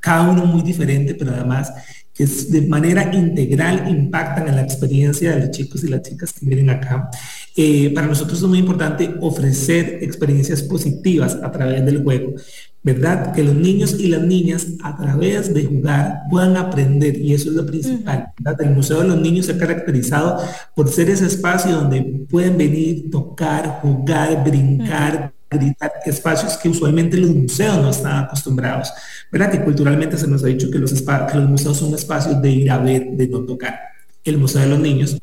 cada 0.00 0.30
uno 0.30 0.47
muy 0.47 0.62
diferente, 0.62 1.14
pero 1.14 1.32
además 1.32 1.73
que 2.20 2.26
de 2.26 2.66
manera 2.66 3.14
integral 3.14 3.88
impactan 3.88 4.48
en 4.48 4.56
la 4.56 4.62
experiencia 4.62 5.34
de 5.34 5.40
los 5.40 5.50
chicos 5.52 5.82
y 5.84 5.88
las 5.88 6.02
chicas 6.02 6.34
que 6.34 6.44
vienen 6.44 6.68
acá. 6.68 7.08
Eh, 7.56 7.92
para 7.94 8.06
nosotros 8.06 8.38
es 8.38 8.44
muy 8.44 8.58
importante 8.58 9.14
ofrecer 9.20 10.00
experiencias 10.02 10.62
positivas 10.62 11.38
a 11.42 11.50
través 11.50 11.84
del 11.86 12.02
juego, 12.02 12.34
¿verdad? 12.82 13.32
Que 13.32 13.42
los 13.42 13.54
niños 13.54 13.96
y 13.98 14.08
las 14.08 14.20
niñas 14.22 14.66
a 14.82 14.96
través 14.98 15.54
de 15.54 15.64
jugar 15.64 16.20
puedan 16.30 16.58
aprender 16.58 17.16
y 17.16 17.32
eso 17.32 17.48
es 17.48 17.56
lo 17.56 17.64
principal. 17.64 18.26
El 18.58 18.70
Museo 18.70 19.00
de 19.00 19.08
los 19.08 19.20
Niños 19.20 19.46
se 19.46 19.52
ha 19.52 19.58
caracterizado 19.58 20.42
por 20.76 20.90
ser 20.90 21.08
ese 21.08 21.26
espacio 21.26 21.72
donde 21.72 22.02
pueden 22.28 22.58
venir, 22.58 23.10
tocar, 23.10 23.80
jugar, 23.80 24.44
brincar. 24.44 25.32
Gritar, 25.50 25.92
espacios 26.04 26.57
que 26.57 26.69
usualmente 26.69 27.16
los 27.16 27.30
museos 27.30 27.76
no 27.78 27.90
están 27.90 28.25
acostumbrados, 28.25 28.92
¿verdad? 29.30 29.50
Que 29.50 29.62
culturalmente 29.62 30.16
se 30.16 30.26
nos 30.26 30.45
ha 30.45 30.47
dicho 30.47 30.71
que 30.71 30.78
los, 30.78 30.92
que 30.92 31.38
los 31.38 31.49
museos 31.49 31.76
son 31.76 31.95
espacios 31.95 32.40
de 32.40 32.50
ir 32.50 32.71
a 32.71 32.78
ver, 32.78 33.11
de 33.12 33.28
no 33.28 33.40
tocar. 33.40 33.80
El 34.25 34.38
Museo 34.38 34.62
de 34.62 34.69
los 34.69 34.78
Niños 34.78 35.16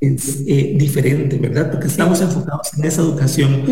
es 0.00 0.42
eh, 0.46 0.74
diferente, 0.78 1.36
¿verdad? 1.38 1.70
Porque 1.70 1.88
estamos 1.88 2.20
enfocados 2.20 2.68
en 2.76 2.84
esa 2.84 3.02
educación 3.02 3.64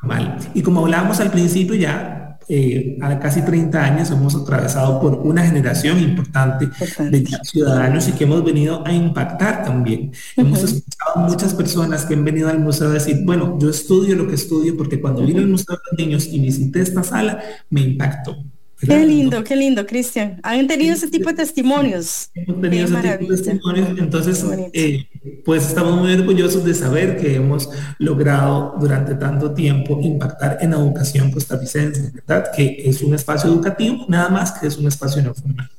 formal. 0.00 0.38
Y 0.54 0.62
como 0.62 0.80
hablábamos 0.80 1.20
al 1.20 1.30
principio 1.30 1.74
ya, 1.74 2.23
eh, 2.48 2.98
a 3.00 3.18
casi 3.18 3.42
30 3.42 3.82
años 3.82 4.10
hemos 4.10 4.34
atravesado 4.34 5.00
por 5.00 5.14
una 5.14 5.44
generación 5.44 5.98
importante 5.98 6.68
de 6.98 7.26
ciudadanos 7.42 8.08
y 8.08 8.12
que 8.12 8.24
hemos 8.24 8.44
venido 8.44 8.86
a 8.86 8.92
impactar 8.92 9.64
también. 9.64 10.12
Hemos 10.36 10.62
escuchado 10.62 11.28
muchas 11.28 11.54
personas 11.54 12.04
que 12.04 12.14
han 12.14 12.24
venido 12.24 12.48
al 12.48 12.60
museo 12.60 12.90
a 12.90 12.94
decir, 12.94 13.18
bueno, 13.24 13.58
yo 13.58 13.70
estudio 13.70 14.16
lo 14.16 14.26
que 14.26 14.34
estudio 14.34 14.76
porque 14.76 15.00
cuando 15.00 15.24
vine 15.24 15.40
al 15.40 15.48
Museo 15.48 15.76
de 15.76 15.82
los 15.90 15.98
Niños 15.98 16.26
y 16.26 16.38
visité 16.40 16.80
esta 16.80 17.02
sala, 17.02 17.40
me 17.70 17.80
impactó. 17.82 18.36
Qué 18.80 19.06
lindo, 19.06 19.44
qué 19.44 19.56
lindo, 19.56 19.86
Cristian. 19.86 20.40
Han 20.42 20.66
tenido 20.66 20.94
ese 20.94 21.08
tipo 21.08 21.28
de 21.30 21.36
testimonios. 21.36 22.30
Hemos 22.34 22.60
tenido 22.60 22.84
ese 22.84 23.18
tipo 23.18 23.32
de 23.32 23.36
testimonios, 23.36 23.98
entonces, 23.98 24.44
eh, 24.72 25.06
pues 25.44 25.66
estamos 25.66 25.96
muy 25.96 26.12
orgullosos 26.12 26.64
de 26.64 26.74
saber 26.74 27.16
que 27.16 27.36
hemos 27.36 27.70
logrado 27.98 28.74
durante 28.78 29.14
tanto 29.14 29.52
tiempo 29.54 30.00
impactar 30.02 30.58
en 30.60 30.72
la 30.72 30.78
educación 30.78 31.30
costarricense, 31.30 32.12
¿verdad? 32.12 32.50
Que 32.54 32.82
es 32.84 33.02
un 33.02 33.14
espacio 33.14 33.50
educativo, 33.50 34.04
nada 34.08 34.28
más 34.28 34.52
que 34.52 34.66
es 34.66 34.76
un 34.76 34.88
espacio 34.88 35.22
no 35.22 35.34
formal. 35.34 35.70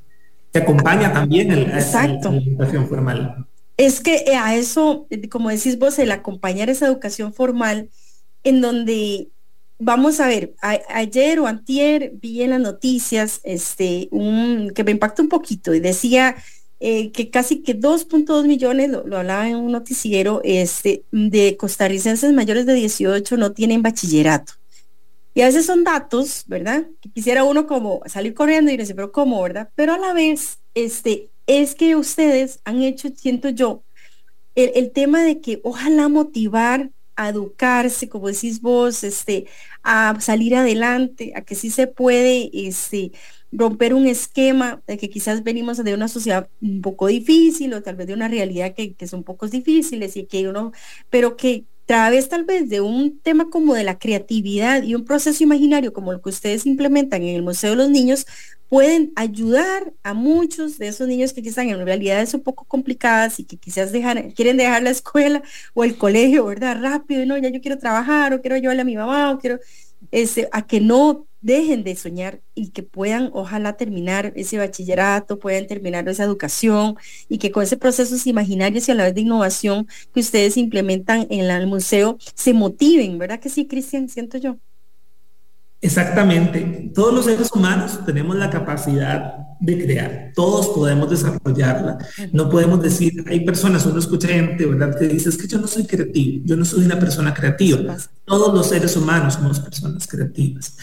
Que 0.51 0.59
acompaña 0.59 1.11
también 1.11 1.51
el, 1.51 1.63
Exacto. 1.63 2.31
la 2.31 2.37
educación 2.37 2.87
formal. 2.87 3.45
Es 3.77 3.99
que 3.99 4.23
eh, 4.27 4.35
a 4.35 4.55
eso, 4.55 5.07
como 5.29 5.49
decís 5.49 5.77
vos, 5.77 5.99
el 5.99 6.11
acompañar 6.11 6.69
esa 6.69 6.87
educación 6.87 7.33
formal, 7.33 7.89
en 8.43 8.61
donde 8.61 9.29
Vamos 9.77 10.21
a 10.21 10.27
ver, 10.27 10.55
ayer 10.61 11.39
o 11.39 11.47
antier 11.47 12.13
vi 12.21 12.41
en 12.41 12.51
las 12.51 12.61
noticias 12.61 13.41
este, 13.43 14.09
que 14.09 14.83
me 14.85 14.91
impactó 14.91 15.21
un 15.21 15.27
poquito 15.27 15.73
y 15.73 15.81
decía 15.81 16.37
eh, 16.79 17.11
que 17.11 17.29
casi 17.29 17.61
que 17.61 17.77
2.2 17.77 18.45
millones, 18.45 18.89
lo, 18.89 19.17
hablaba 19.17 19.49
en 19.49 19.57
un 19.57 19.73
noticiero, 19.73 20.39
este, 20.45 21.03
de 21.11 21.57
costarricenses 21.57 22.31
mayores 22.31 22.65
de 22.65 22.73
18 22.73 23.35
no 23.35 23.51
tienen 23.51 23.81
bachillerato. 23.81 24.53
Y 25.33 25.41
a 25.41 25.47
veces 25.47 25.65
son 25.65 25.83
datos, 25.83 26.45
¿verdad? 26.47 26.87
Que 27.01 27.09
quisiera 27.09 27.43
uno 27.43 27.67
como 27.67 28.01
salir 28.05 28.33
corriendo 28.33 28.71
y 28.71 28.77
decir, 28.77 28.95
pero 28.95 29.11
¿cómo, 29.11 29.41
verdad? 29.41 29.69
Pero 29.75 29.93
a 29.93 29.97
la 29.97 30.13
vez, 30.13 30.59
este, 30.73 31.31
es 31.47 31.75
que 31.75 31.97
ustedes 31.97 32.61
han 32.63 32.81
hecho, 32.81 33.09
siento 33.13 33.49
yo, 33.49 33.83
el 34.55 34.91
tema 34.91 35.21
de 35.21 35.41
que 35.41 35.59
ojalá 35.63 36.07
motivar 36.07 36.91
a 37.15 37.29
educarse, 37.29 38.09
como 38.09 38.27
decís 38.27 38.61
vos, 38.61 39.03
este, 39.03 39.47
a 39.83 40.19
salir 40.19 40.55
adelante, 40.55 41.33
a 41.35 41.41
que 41.41 41.55
sí 41.55 41.69
se 41.71 41.87
puede 41.87 42.49
este, 42.53 43.11
romper 43.51 43.93
un 43.93 44.07
esquema 44.07 44.81
de 44.87 44.97
que 44.97 45.09
quizás 45.09 45.43
venimos 45.43 45.83
de 45.83 45.93
una 45.93 46.07
sociedad 46.07 46.49
un 46.61 46.81
poco 46.81 47.07
difícil 47.07 47.73
o 47.73 47.81
tal 47.83 47.95
vez 47.95 48.07
de 48.07 48.13
una 48.13 48.27
realidad 48.27 48.73
que, 48.75 48.95
que 48.95 49.07
son 49.07 49.23
pocos 49.23 49.51
difíciles 49.51 50.17
y 50.17 50.25
que 50.25 50.47
uno, 50.49 50.71
pero 51.09 51.37
que 51.37 51.65
través 51.85 52.29
tal 52.29 52.43
vez 52.45 52.69
de 52.69 52.81
un 52.81 53.19
tema 53.19 53.49
como 53.49 53.75
de 53.75 53.83
la 53.83 53.99
creatividad 53.99 54.83
y 54.83 54.95
un 54.95 55.05
proceso 55.05 55.43
imaginario 55.43 55.93
como 55.93 56.11
el 56.11 56.21
que 56.21 56.29
ustedes 56.29 56.65
implementan 56.65 57.21
en 57.23 57.35
el 57.35 57.43
Museo 57.43 57.71
de 57.71 57.75
los 57.77 57.89
Niños, 57.89 58.25
pueden 58.69 59.13
ayudar 59.15 59.93
a 60.03 60.13
muchos 60.13 60.77
de 60.79 60.87
esos 60.87 61.07
niños 61.07 61.33
que 61.33 61.41
quizás 61.43 61.65
en 61.65 61.85
realidades 61.85 62.33
un 62.33 62.41
poco 62.41 62.65
complicadas 62.65 63.39
y 63.39 63.45
que 63.45 63.57
quizás 63.57 63.91
dejar, 63.91 64.33
quieren 64.33 64.57
dejar 64.57 64.83
la 64.83 64.89
escuela 64.89 65.43
o 65.73 65.83
el 65.83 65.97
colegio, 65.97 66.45
¿verdad? 66.45 66.77
Rápido, 66.81 67.25
no, 67.25 67.37
ya 67.37 67.49
yo 67.49 67.61
quiero 67.61 67.77
trabajar 67.77 68.33
o 68.33 68.41
quiero 68.41 68.57
llevarle 68.57 68.81
a 68.81 68.85
mi 68.85 68.95
mamá 68.95 69.31
o 69.31 69.39
quiero, 69.39 69.59
este, 70.11 70.49
a 70.51 70.65
que 70.65 70.81
no 70.81 71.27
dejen 71.45 71.83
de 71.83 71.95
soñar 71.95 72.41
y 72.55 72.69
que 72.69 72.81
puedan 72.81 73.29
ojalá 73.31 73.73
terminar 73.77 74.33
ese 74.35 74.57
bachillerato, 74.57 75.37
puedan 75.37 75.67
terminar 75.67 76.09
esa 76.09 76.23
educación 76.23 76.95
y 77.29 77.37
que 77.37 77.51
con 77.51 77.61
ese 77.61 77.77
procesos 77.77 78.25
imaginarios 78.25 78.89
y 78.89 78.91
a 78.91 78.95
la 78.95 79.03
vez 79.03 79.13
de 79.13 79.21
innovación 79.21 79.87
que 80.11 80.21
ustedes 80.21 80.57
implementan 80.57 81.27
en 81.29 81.41
el 81.41 81.67
museo 81.67 82.17
se 82.33 82.51
motiven, 82.53 83.19
¿verdad 83.19 83.39
que 83.39 83.49
sí, 83.49 83.67
Cristian? 83.67 84.09
Siento 84.09 84.39
yo. 84.39 84.57
Exactamente. 85.81 86.91
Todos 86.95 87.13
los 87.13 87.25
seres 87.25 87.51
humanos 87.53 87.99
tenemos 88.07 88.35
la 88.35 88.49
capacidad 88.49 89.35
de 89.59 89.83
crear. 89.83 90.31
Todos 90.33 90.69
podemos 90.69 91.11
desarrollarla. 91.11 91.99
No 92.31 92.49
podemos 92.49 92.81
decir, 92.81 93.23
hay 93.27 93.45
personas, 93.45 93.85
uno 93.85 93.99
escucha 93.99 94.29
gente, 94.29 94.65
¿verdad? 94.65 94.97
Que 94.97 95.07
dice, 95.07 95.29
es 95.29 95.37
que 95.37 95.47
yo 95.47 95.59
no 95.59 95.67
soy 95.67 95.85
creativo, 95.85 96.43
yo 96.43 96.55
no 96.55 96.65
soy 96.65 96.85
una 96.85 96.99
persona 96.99 97.35
creativa. 97.35 97.97
Todos 98.25 98.53
los 98.53 98.67
seres 98.67 98.95
humanos 98.95 99.35
somos 99.35 99.59
personas 99.59 100.07
creativas. 100.07 100.75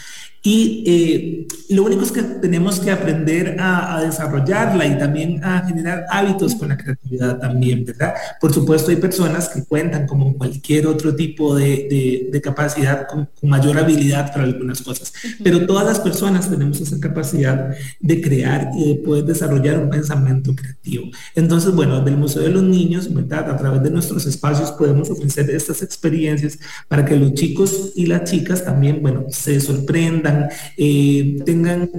Y 0.45 0.83
eh, 0.85 1.47
lo 1.69 1.85
único 1.85 2.01
es 2.03 2.11
que 2.11 2.21
tenemos 2.21 2.81
que 2.81 2.91
aprender 2.91 3.55
a, 3.61 4.01
desarrollarla 4.03 4.85
y 4.85 4.97
también 4.97 5.41
a 5.41 5.65
generar 5.65 6.05
hábitos 6.09 6.55
con 6.55 6.67
la 6.67 6.75
creatividad 6.75 7.39
también, 7.39 7.85
¿verdad? 7.85 8.13
Por 8.41 8.53
supuesto 8.53 8.91
hay 8.91 8.97
personas 8.97 9.47
que 9.47 9.63
cuentan 9.63 10.05
como 10.05 10.37
cualquier 10.37 10.87
otro 10.87 11.15
tipo 11.15 11.55
de, 11.55 12.41
capacidad 12.43 13.07
con, 13.07 13.29
mayor 13.41 13.77
habilidad 13.77 14.33
para 14.33 14.43
algunas 14.43 14.81
cosas, 14.81 15.13
pero 15.41 15.65
todas 15.65 15.85
las 15.85 16.01
personas 16.01 16.49
tenemos 16.49 16.81
esa 16.81 16.99
capacidad 16.99 17.69
de 18.01 18.21
crear 18.21 18.69
y 18.75 18.89
de 18.89 18.95
poder 18.95 19.23
desarrollar 19.23 19.79
un 19.79 19.89
pensamiento 19.89 20.53
creativo. 20.53 21.05
Entonces, 21.35 21.71
bueno, 21.71 22.03
del 22.03 22.17
Museo 22.17 22.41
de 22.41 22.49
los 22.49 22.63
Niños, 22.63 23.13
¿verdad? 23.13 23.49
A 23.49 23.55
través 23.55 23.81
de 23.81 23.91
nuestros 23.91 24.25
espacios 24.25 24.71
podemos 24.73 25.09
ofrecer 25.09 25.49
estas 25.51 25.81
experiencias 25.81 26.59
para 26.89 27.05
que 27.05 27.15
los 27.15 27.32
chicos 27.33 27.91
y 27.95 28.05
las 28.05 28.29
chicas 28.29 28.63
también, 28.63 29.01
bueno, 29.01 29.25
se 29.29 29.59
sorprendan 29.59 30.49
eh, 30.77 31.41
tengan 31.45 31.89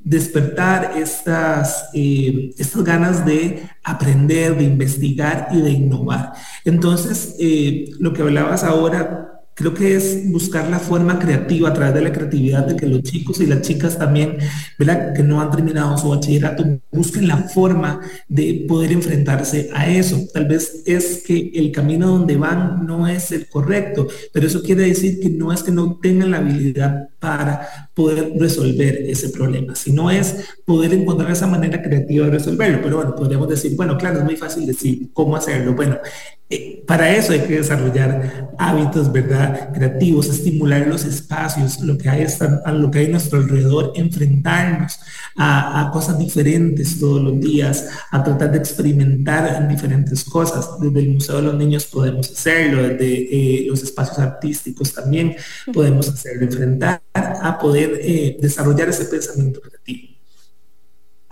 despertar 0.00 0.92
estas, 0.96 1.88
eh, 1.94 2.54
estas 2.58 2.84
ganas 2.84 3.24
de 3.24 3.62
aprender, 3.82 4.56
de 4.56 4.64
investigar 4.64 5.48
y 5.52 5.60
de 5.60 5.70
innovar. 5.70 6.32
Entonces, 6.64 7.36
eh, 7.38 7.90
lo 7.98 8.12
que 8.12 8.22
hablabas 8.22 8.64
ahora 8.64 9.33
creo 9.54 9.72
que 9.72 9.96
es 9.96 10.30
buscar 10.30 10.68
la 10.68 10.78
forma 10.78 11.18
creativa 11.18 11.68
a 11.68 11.74
través 11.74 11.94
de 11.94 12.00
la 12.02 12.12
creatividad 12.12 12.66
de 12.66 12.76
que 12.76 12.86
los 12.86 13.02
chicos 13.02 13.40
y 13.40 13.46
las 13.46 13.62
chicas 13.62 13.98
también, 13.98 14.36
¿verdad? 14.78 15.14
Que 15.14 15.22
no 15.22 15.40
han 15.40 15.50
terminado 15.50 15.96
su 15.96 16.08
bachillerato, 16.10 16.64
busquen 16.90 17.28
la 17.28 17.36
forma 17.36 18.00
de 18.28 18.64
poder 18.68 18.92
enfrentarse 18.92 19.70
a 19.72 19.88
eso. 19.88 20.18
Tal 20.32 20.46
vez 20.46 20.82
es 20.86 21.22
que 21.26 21.52
el 21.54 21.70
camino 21.72 22.08
donde 22.08 22.36
van 22.36 22.86
no 22.86 23.06
es 23.06 23.32
el 23.32 23.48
correcto, 23.48 24.08
pero 24.32 24.46
eso 24.46 24.62
quiere 24.62 24.82
decir 24.82 25.20
que 25.20 25.30
no 25.30 25.52
es 25.52 25.62
que 25.62 25.70
no 25.70 25.98
tengan 26.00 26.32
la 26.32 26.38
habilidad 26.38 27.08
para 27.18 27.88
poder 27.94 28.32
resolver 28.36 29.04
ese 29.08 29.30
problema, 29.30 29.74
sino 29.74 30.10
es 30.10 30.36
poder 30.64 30.92
encontrar 30.92 31.30
esa 31.30 31.46
manera 31.46 31.80
creativa 31.80 32.26
de 32.26 32.32
resolverlo. 32.32 32.80
Pero 32.82 32.96
bueno, 32.96 33.14
podríamos 33.14 33.48
decir, 33.48 33.76
bueno, 33.76 33.96
claro, 33.96 34.18
es 34.18 34.24
muy 34.24 34.36
fácil 34.36 34.66
decir 34.66 35.10
cómo 35.12 35.36
hacerlo. 35.36 35.74
Bueno, 35.74 35.98
eh, 36.54 36.84
para 36.86 37.14
eso 37.14 37.32
hay 37.32 37.40
que 37.40 37.56
desarrollar 37.56 38.50
hábitos, 38.58 39.10
¿verdad? 39.10 39.72
Creativos, 39.72 40.28
estimular 40.28 40.86
los 40.86 41.04
espacios, 41.04 41.80
lo 41.80 41.96
que 41.96 42.08
hay, 42.08 42.26
a 42.64 42.72
lo 42.72 42.90
que 42.90 42.98
hay 43.00 43.06
a 43.06 43.10
nuestro 43.10 43.38
alrededor, 43.38 43.92
enfrentarnos 43.94 44.98
a, 45.36 45.90
cosas 45.92 46.18
diferentes 46.18 46.98
todos 46.98 47.22
los 47.22 47.40
días, 47.40 47.88
a 48.10 48.22
tratar 48.22 48.52
de 48.52 48.58
experimentar 48.58 49.62
en 49.62 49.68
diferentes 49.68 50.24
cosas. 50.24 50.68
Desde 50.80 51.00
el 51.00 51.14
Museo 51.14 51.36
de 51.36 51.42
los 51.42 51.54
Niños 51.54 51.86
podemos 51.86 52.30
hacerlo, 52.30 52.82
desde 52.82 53.64
eh, 53.64 53.66
los 53.66 53.82
espacios 53.82 54.18
artísticos 54.18 54.92
también 54.92 55.36
podemos 55.72 56.08
hacerlo, 56.08 56.44
enfrentar 56.44 57.02
a 57.14 57.58
poder 57.58 58.00
eh, 58.02 58.36
desarrollar 58.40 58.88
ese 58.88 59.06
pensamiento 59.06 59.60
creativo. 59.60 60.13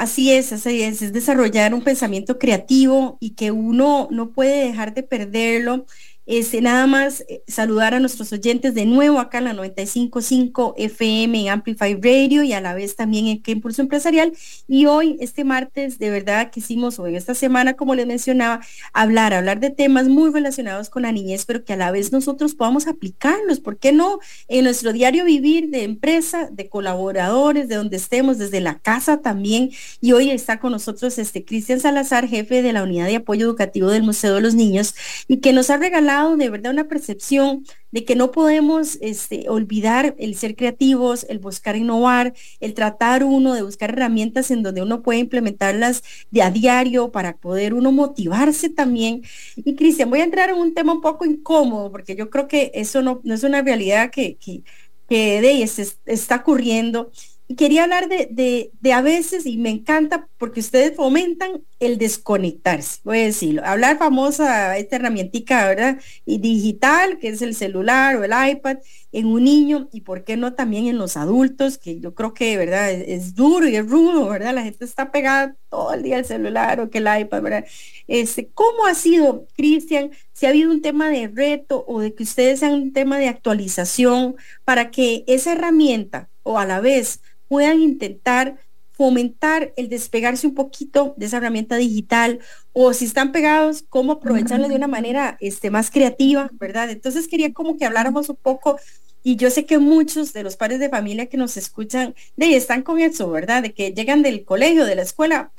Así 0.02 0.32
es, 0.32 0.52
así 0.52 0.82
es, 0.82 1.00
es 1.00 1.12
desarrollar 1.12 1.74
un 1.74 1.84
pensamiento 1.84 2.36
creativo 2.36 3.18
y 3.20 3.36
que 3.36 3.52
uno 3.52 4.08
no 4.10 4.32
puede 4.32 4.66
dejar 4.66 4.94
de 4.94 5.04
perderlo 5.04 5.86
Este, 6.24 6.60
nada 6.60 6.86
más 6.86 7.24
eh, 7.28 7.42
saludar 7.48 7.94
a 7.94 8.00
nuestros 8.00 8.32
oyentes 8.32 8.74
de 8.74 8.86
nuevo 8.86 9.18
acá 9.18 9.38
en 9.38 9.44
la 9.44 9.54
95.5 9.54 10.74
FM 10.76 11.40
en 11.40 11.48
Amplify 11.48 11.94
Radio 11.94 12.44
y 12.44 12.52
a 12.52 12.60
la 12.60 12.74
vez 12.74 12.94
también 12.94 13.26
en 13.26 13.42
Que 13.42 13.50
Impulso 13.50 13.82
Empresarial. 13.82 14.32
Y 14.68 14.86
hoy, 14.86 15.16
este 15.20 15.42
martes, 15.42 15.98
de 15.98 16.10
verdad 16.10 16.52
quisimos, 16.52 17.00
o 17.00 17.08
en 17.08 17.16
esta 17.16 17.34
semana, 17.34 17.74
como 17.74 17.96
les 17.96 18.06
mencionaba, 18.06 18.60
hablar, 18.92 19.34
hablar 19.34 19.58
de 19.58 19.70
temas 19.70 20.06
muy 20.06 20.30
relacionados 20.30 20.90
con 20.90 21.02
la 21.02 21.10
niñez, 21.10 21.44
pero 21.44 21.64
que 21.64 21.72
a 21.72 21.76
la 21.76 21.90
vez 21.90 22.12
nosotros 22.12 22.54
podamos 22.54 22.86
aplicarlos. 22.86 23.58
¿Por 23.58 23.78
qué 23.78 23.90
no? 23.90 24.20
En 24.46 24.62
nuestro 24.64 24.92
diario 24.92 25.24
vivir 25.24 25.70
de 25.70 25.82
empresa, 25.82 26.48
de 26.52 26.68
colaboradores, 26.68 27.66
de 27.66 27.74
donde 27.74 27.96
estemos, 27.96 28.38
desde 28.38 28.60
la 28.60 28.78
casa 28.78 29.20
también. 29.22 29.70
Y 30.00 30.12
hoy 30.12 30.30
está 30.30 30.60
con 30.60 30.70
nosotros 30.70 31.18
este 31.18 31.44
Cristian 31.44 31.80
Salazar, 31.80 32.28
jefe 32.28 32.62
de 32.62 32.72
la 32.72 32.84
Unidad 32.84 33.06
de 33.06 33.16
Apoyo 33.16 33.44
Educativo 33.44 33.90
del 33.90 34.04
Museo 34.04 34.36
de 34.36 34.40
los 34.40 34.54
Niños, 34.54 34.94
y 35.26 35.38
que 35.38 35.52
nos 35.52 35.68
ha 35.70 35.78
regalado 35.78 36.11
de 36.12 36.50
verdad 36.50 36.72
una 36.72 36.88
percepción 36.88 37.64
de 37.90 38.04
que 38.04 38.16
no 38.16 38.30
podemos 38.32 38.98
este, 39.00 39.48
olvidar 39.48 40.14
el 40.18 40.34
ser 40.34 40.56
creativos, 40.56 41.24
el 41.28 41.38
buscar 41.38 41.76
innovar, 41.76 42.34
el 42.60 42.74
tratar 42.74 43.24
uno 43.24 43.54
de 43.54 43.62
buscar 43.62 43.90
herramientas 43.90 44.50
en 44.50 44.62
donde 44.62 44.82
uno 44.82 45.02
puede 45.02 45.20
implementarlas 45.20 46.02
de 46.30 46.42
a 46.42 46.50
diario 46.50 47.10
para 47.12 47.36
poder 47.36 47.74
uno 47.74 47.92
motivarse 47.92 48.68
también. 48.68 49.22
Y 49.56 49.74
Cristian, 49.74 50.10
voy 50.10 50.20
a 50.20 50.24
entrar 50.24 50.50
en 50.50 50.56
un 50.56 50.74
tema 50.74 50.92
un 50.92 51.00
poco 51.00 51.24
incómodo, 51.24 51.90
porque 51.90 52.14
yo 52.14 52.28
creo 52.30 52.46
que 52.46 52.70
eso 52.74 53.02
no, 53.02 53.20
no 53.24 53.34
es 53.34 53.42
una 53.42 53.62
realidad 53.62 54.10
que, 54.10 54.36
que, 54.36 54.62
que 55.08 55.40
de, 55.40 55.62
está 56.06 56.36
ocurriendo 56.36 57.10
quería 57.56 57.84
hablar 57.84 58.08
de, 58.08 58.70
de, 58.80 58.92
a 58.92 59.02
veces, 59.02 59.46
y 59.46 59.56
me 59.56 59.70
encanta 59.70 60.28
porque 60.38 60.60
ustedes 60.60 60.94
fomentan 60.96 61.64
el 61.80 61.98
desconectarse, 61.98 63.00
voy 63.04 63.18
a 63.18 63.24
decirlo, 63.24 63.62
hablar 63.64 63.98
famosa 63.98 64.76
esta 64.78 64.96
herramientica, 64.96 65.66
¿verdad? 65.68 65.98
Y 66.24 66.38
digital, 66.38 67.18
que 67.18 67.28
es 67.28 67.42
el 67.42 67.54
celular 67.54 68.16
o 68.16 68.24
el 68.24 68.32
iPad, 68.50 68.78
en 69.12 69.26
un 69.26 69.44
niño 69.44 69.88
y 69.92 70.00
por 70.02 70.24
qué 70.24 70.36
no 70.36 70.54
también 70.54 70.86
en 70.86 70.98
los 70.98 71.16
adultos, 71.16 71.78
que 71.78 72.00
yo 72.00 72.14
creo 72.14 72.32
que, 72.34 72.56
¿verdad? 72.56 72.90
Es, 72.90 73.34
duro 73.34 73.68
y 73.68 73.76
es 73.76 73.86
rudo, 73.86 74.28
¿verdad? 74.28 74.54
La 74.54 74.62
gente 74.62 74.84
está 74.84 75.10
pegada 75.12 75.56
todo 75.68 75.92
el 75.92 76.02
día 76.02 76.16
al 76.16 76.24
celular 76.24 76.80
o 76.80 76.90
que 76.90 76.98
el 76.98 77.08
iPad, 77.20 77.42
¿verdad? 77.42 77.64
Este, 78.08 78.48
¿Cómo 78.54 78.86
ha 78.86 78.94
sido, 78.94 79.46
Cristian, 79.54 80.10
si 80.32 80.46
ha 80.46 80.48
habido 80.48 80.70
un 80.70 80.82
tema 80.82 81.10
de 81.10 81.28
reto 81.28 81.84
o 81.86 82.00
de 82.00 82.14
que 82.14 82.22
ustedes 82.22 82.60
sean 82.60 82.74
un 82.74 82.92
tema 82.92 83.18
de 83.18 83.28
actualización 83.28 84.36
para 84.64 84.90
que 84.90 85.24
esa 85.26 85.52
herramienta 85.52 86.28
o 86.42 86.58
a 86.58 86.66
la 86.66 86.80
vez 86.80 87.20
puedan 87.52 87.82
intentar 87.82 88.56
fomentar 88.92 89.74
el 89.76 89.90
despegarse 89.90 90.46
un 90.46 90.54
poquito 90.54 91.12
de 91.18 91.26
esa 91.26 91.36
herramienta 91.36 91.76
digital 91.76 92.38
o 92.72 92.94
si 92.94 93.04
están 93.04 93.30
pegados, 93.30 93.84
cómo 93.90 94.12
aprovecharla 94.12 94.68
de 94.68 94.74
una 94.74 94.86
manera 94.86 95.36
este, 95.38 95.70
más 95.70 95.90
creativa, 95.90 96.48
¿verdad? 96.54 96.88
Entonces 96.88 97.28
quería 97.28 97.52
como 97.52 97.76
que 97.76 97.84
habláramos 97.84 98.30
un 98.30 98.36
poco 98.36 98.78
y 99.22 99.36
yo 99.36 99.50
sé 99.50 99.66
que 99.66 99.76
muchos 99.76 100.32
de 100.32 100.42
los 100.42 100.56
padres 100.56 100.80
de 100.80 100.88
familia 100.88 101.26
que 101.26 101.36
nos 101.36 101.58
escuchan 101.58 102.14
de 102.36 102.56
están 102.56 102.80
con 102.80 103.00
eso, 103.00 103.30
¿verdad? 103.30 103.62
De 103.62 103.74
que 103.74 103.92
llegan 103.92 104.22
del 104.22 104.46
colegio, 104.46 104.86
de 104.86 104.94
la 104.94 105.02
escuela, 105.02 105.52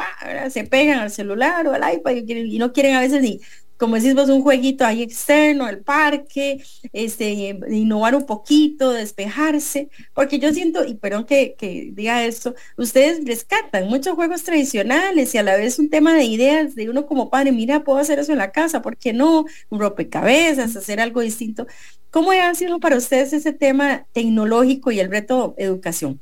se 0.49 0.63
pegan 0.63 0.97
al 0.97 1.11
celular 1.11 1.67
o 1.67 1.73
al 1.73 1.93
iPad 1.93 2.13
y 2.13 2.57
no 2.57 2.73
quieren 2.73 2.95
a 2.95 3.01
veces 3.01 3.21
ni 3.21 3.39
como 3.83 3.95
decimos, 3.95 4.29
un 4.29 4.41
jueguito 4.41 4.85
ahí 4.85 5.01
externo, 5.01 5.67
el 5.67 5.79
parque, 5.79 6.63
este, 6.93 7.59
innovar 7.69 8.15
un 8.15 8.25
poquito, 8.25 8.93
despejarse, 8.93 9.89
porque 10.13 10.39
yo 10.39 10.53
siento, 10.53 10.85
y 10.85 10.93
perdón 10.93 11.25
que, 11.25 11.55
que 11.57 11.89
diga 11.91 12.23
esto, 12.23 12.55
ustedes 12.77 13.25
rescatan 13.25 13.89
muchos 13.89 14.15
juegos 14.15 14.43
tradicionales 14.43 15.35
y 15.35 15.37
a 15.37 15.43
la 15.43 15.57
vez 15.57 15.79
un 15.79 15.89
tema 15.89 16.13
de 16.13 16.23
ideas 16.23 16.75
de 16.75 16.89
uno 16.89 17.05
como 17.05 17.29
padre, 17.29 17.51
mira, 17.51 17.83
puedo 17.83 17.99
hacer 17.99 18.19
eso 18.19 18.31
en 18.31 18.37
la 18.37 18.53
casa, 18.53 18.81
¿por 18.81 18.95
qué 18.95 19.11
no? 19.11 19.43
Un 19.67 19.79
rompecabezas, 19.81 20.77
hacer 20.77 21.01
algo 21.01 21.19
distinto. 21.19 21.67
¿Cómo 22.09 22.31
ha 22.31 22.55
sido 22.55 22.79
para 22.79 22.95
ustedes 22.95 23.33
ese 23.33 23.51
tema 23.51 24.07
tecnológico 24.13 24.91
y 24.93 25.01
el 25.01 25.11
reto 25.11 25.55
educación? 25.57 26.21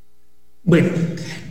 Bueno, 0.63 0.89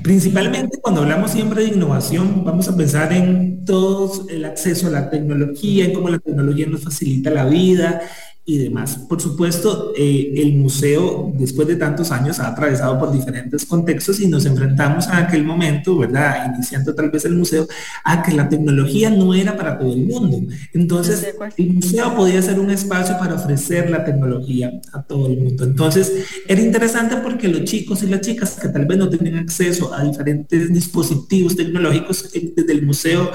principalmente 0.02 0.78
cuando 0.80 1.02
hablamos 1.02 1.32
siempre 1.32 1.64
de 1.64 1.70
innovación, 1.70 2.44
vamos 2.44 2.68
a 2.68 2.76
pensar 2.76 3.12
en 3.12 3.64
todo 3.64 4.28
el 4.28 4.44
acceso 4.44 4.86
a 4.86 4.90
la 4.90 5.10
tecnología, 5.10 5.84
en 5.86 5.92
cómo 5.92 6.08
la 6.10 6.20
tecnología 6.20 6.66
nos 6.66 6.84
facilita 6.84 7.30
la 7.30 7.44
vida, 7.44 8.02
y 8.44 8.58
demás. 8.58 8.96
Por 9.08 9.20
supuesto, 9.20 9.92
eh, 9.96 10.32
el 10.36 10.54
museo, 10.54 11.32
después 11.36 11.68
de 11.68 11.76
tantos 11.76 12.10
años, 12.10 12.40
ha 12.40 12.48
atravesado 12.48 12.98
por 12.98 13.12
diferentes 13.12 13.64
contextos 13.66 14.18
y 14.20 14.26
nos 14.26 14.44
enfrentamos 14.46 15.06
a 15.08 15.18
aquel 15.18 15.44
momento, 15.44 15.98
¿verdad? 15.98 16.52
Iniciando 16.54 16.94
tal 16.94 17.10
vez 17.10 17.24
el 17.26 17.34
museo, 17.34 17.68
a 18.04 18.22
que 18.22 18.32
la 18.32 18.48
tecnología 18.48 19.10
no 19.10 19.34
era 19.34 19.56
para 19.56 19.78
todo 19.78 19.92
el 19.92 20.06
mundo. 20.06 20.40
Entonces, 20.72 21.34
el 21.56 21.74
museo 21.74 22.14
podía 22.14 22.42
ser 22.42 22.58
un 22.58 22.70
espacio 22.70 23.18
para 23.18 23.34
ofrecer 23.34 23.90
la 23.90 24.04
tecnología 24.04 24.72
a 24.92 25.02
todo 25.02 25.26
el 25.26 25.38
mundo. 25.38 25.64
Entonces, 25.64 26.12
era 26.48 26.60
interesante 26.60 27.16
porque 27.16 27.46
los 27.46 27.64
chicos 27.64 28.02
y 28.02 28.06
las 28.06 28.22
chicas 28.22 28.58
que 28.60 28.68
tal 28.68 28.86
vez 28.86 28.98
no 28.98 29.08
tenían 29.08 29.38
acceso 29.38 29.94
a 29.94 30.02
diferentes 30.02 30.72
dispositivos 30.72 31.56
tecnológicos 31.56 32.34
eh, 32.34 32.52
desde 32.56 32.72
el 32.72 32.82
museo 32.86 33.30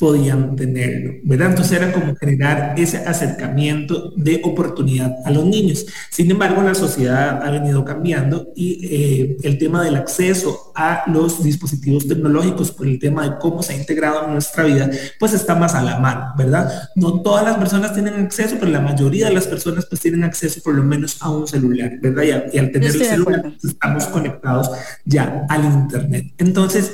podían 0.00 0.56
tenerlo, 0.56 1.12
¿verdad? 1.24 1.50
Entonces 1.50 1.76
era 1.76 1.92
como 1.92 2.16
generar 2.16 2.74
ese 2.78 2.96
acercamiento 2.96 4.12
de 4.16 4.40
oportunidad 4.42 5.14
a 5.26 5.30
los 5.30 5.44
niños. 5.44 5.84
Sin 6.08 6.30
embargo, 6.30 6.62
la 6.62 6.74
sociedad 6.74 7.42
ha 7.42 7.50
venido 7.50 7.84
cambiando 7.84 8.48
y 8.56 8.88
eh, 8.90 9.36
el 9.42 9.58
tema 9.58 9.84
del 9.84 9.96
acceso 9.96 10.72
a 10.74 11.02
los 11.06 11.44
dispositivos 11.44 12.08
tecnológicos 12.08 12.72
por 12.72 12.86
el 12.86 12.98
tema 12.98 13.28
de 13.28 13.36
cómo 13.38 13.62
se 13.62 13.74
ha 13.74 13.76
integrado 13.76 14.24
en 14.24 14.32
nuestra 14.32 14.64
vida, 14.64 14.90
pues 15.18 15.34
está 15.34 15.54
más 15.54 15.74
a 15.74 15.82
la 15.82 16.00
mano, 16.00 16.32
¿verdad? 16.34 16.88
No 16.96 17.20
todas 17.20 17.44
las 17.44 17.58
personas 17.58 17.92
tienen 17.92 18.14
acceso, 18.14 18.56
pero 18.58 18.72
la 18.72 18.80
mayoría 18.80 19.26
de 19.26 19.34
las 19.34 19.46
personas 19.48 19.84
pues 19.84 20.00
tienen 20.00 20.24
acceso 20.24 20.62
por 20.64 20.74
lo 20.74 20.82
menos 20.82 21.18
a 21.20 21.28
un 21.28 21.46
celular, 21.46 21.98
¿verdad? 22.00 22.22
Y, 22.54 22.58
al 22.58 22.72
tener 22.72 22.90
el 22.96 23.04
celular 23.04 23.42
pues, 23.42 23.74
estamos 23.74 24.06
conectados 24.06 24.70
ya 25.04 25.44
al 25.50 25.62
Internet. 25.62 26.32
Entonces, 26.38 26.90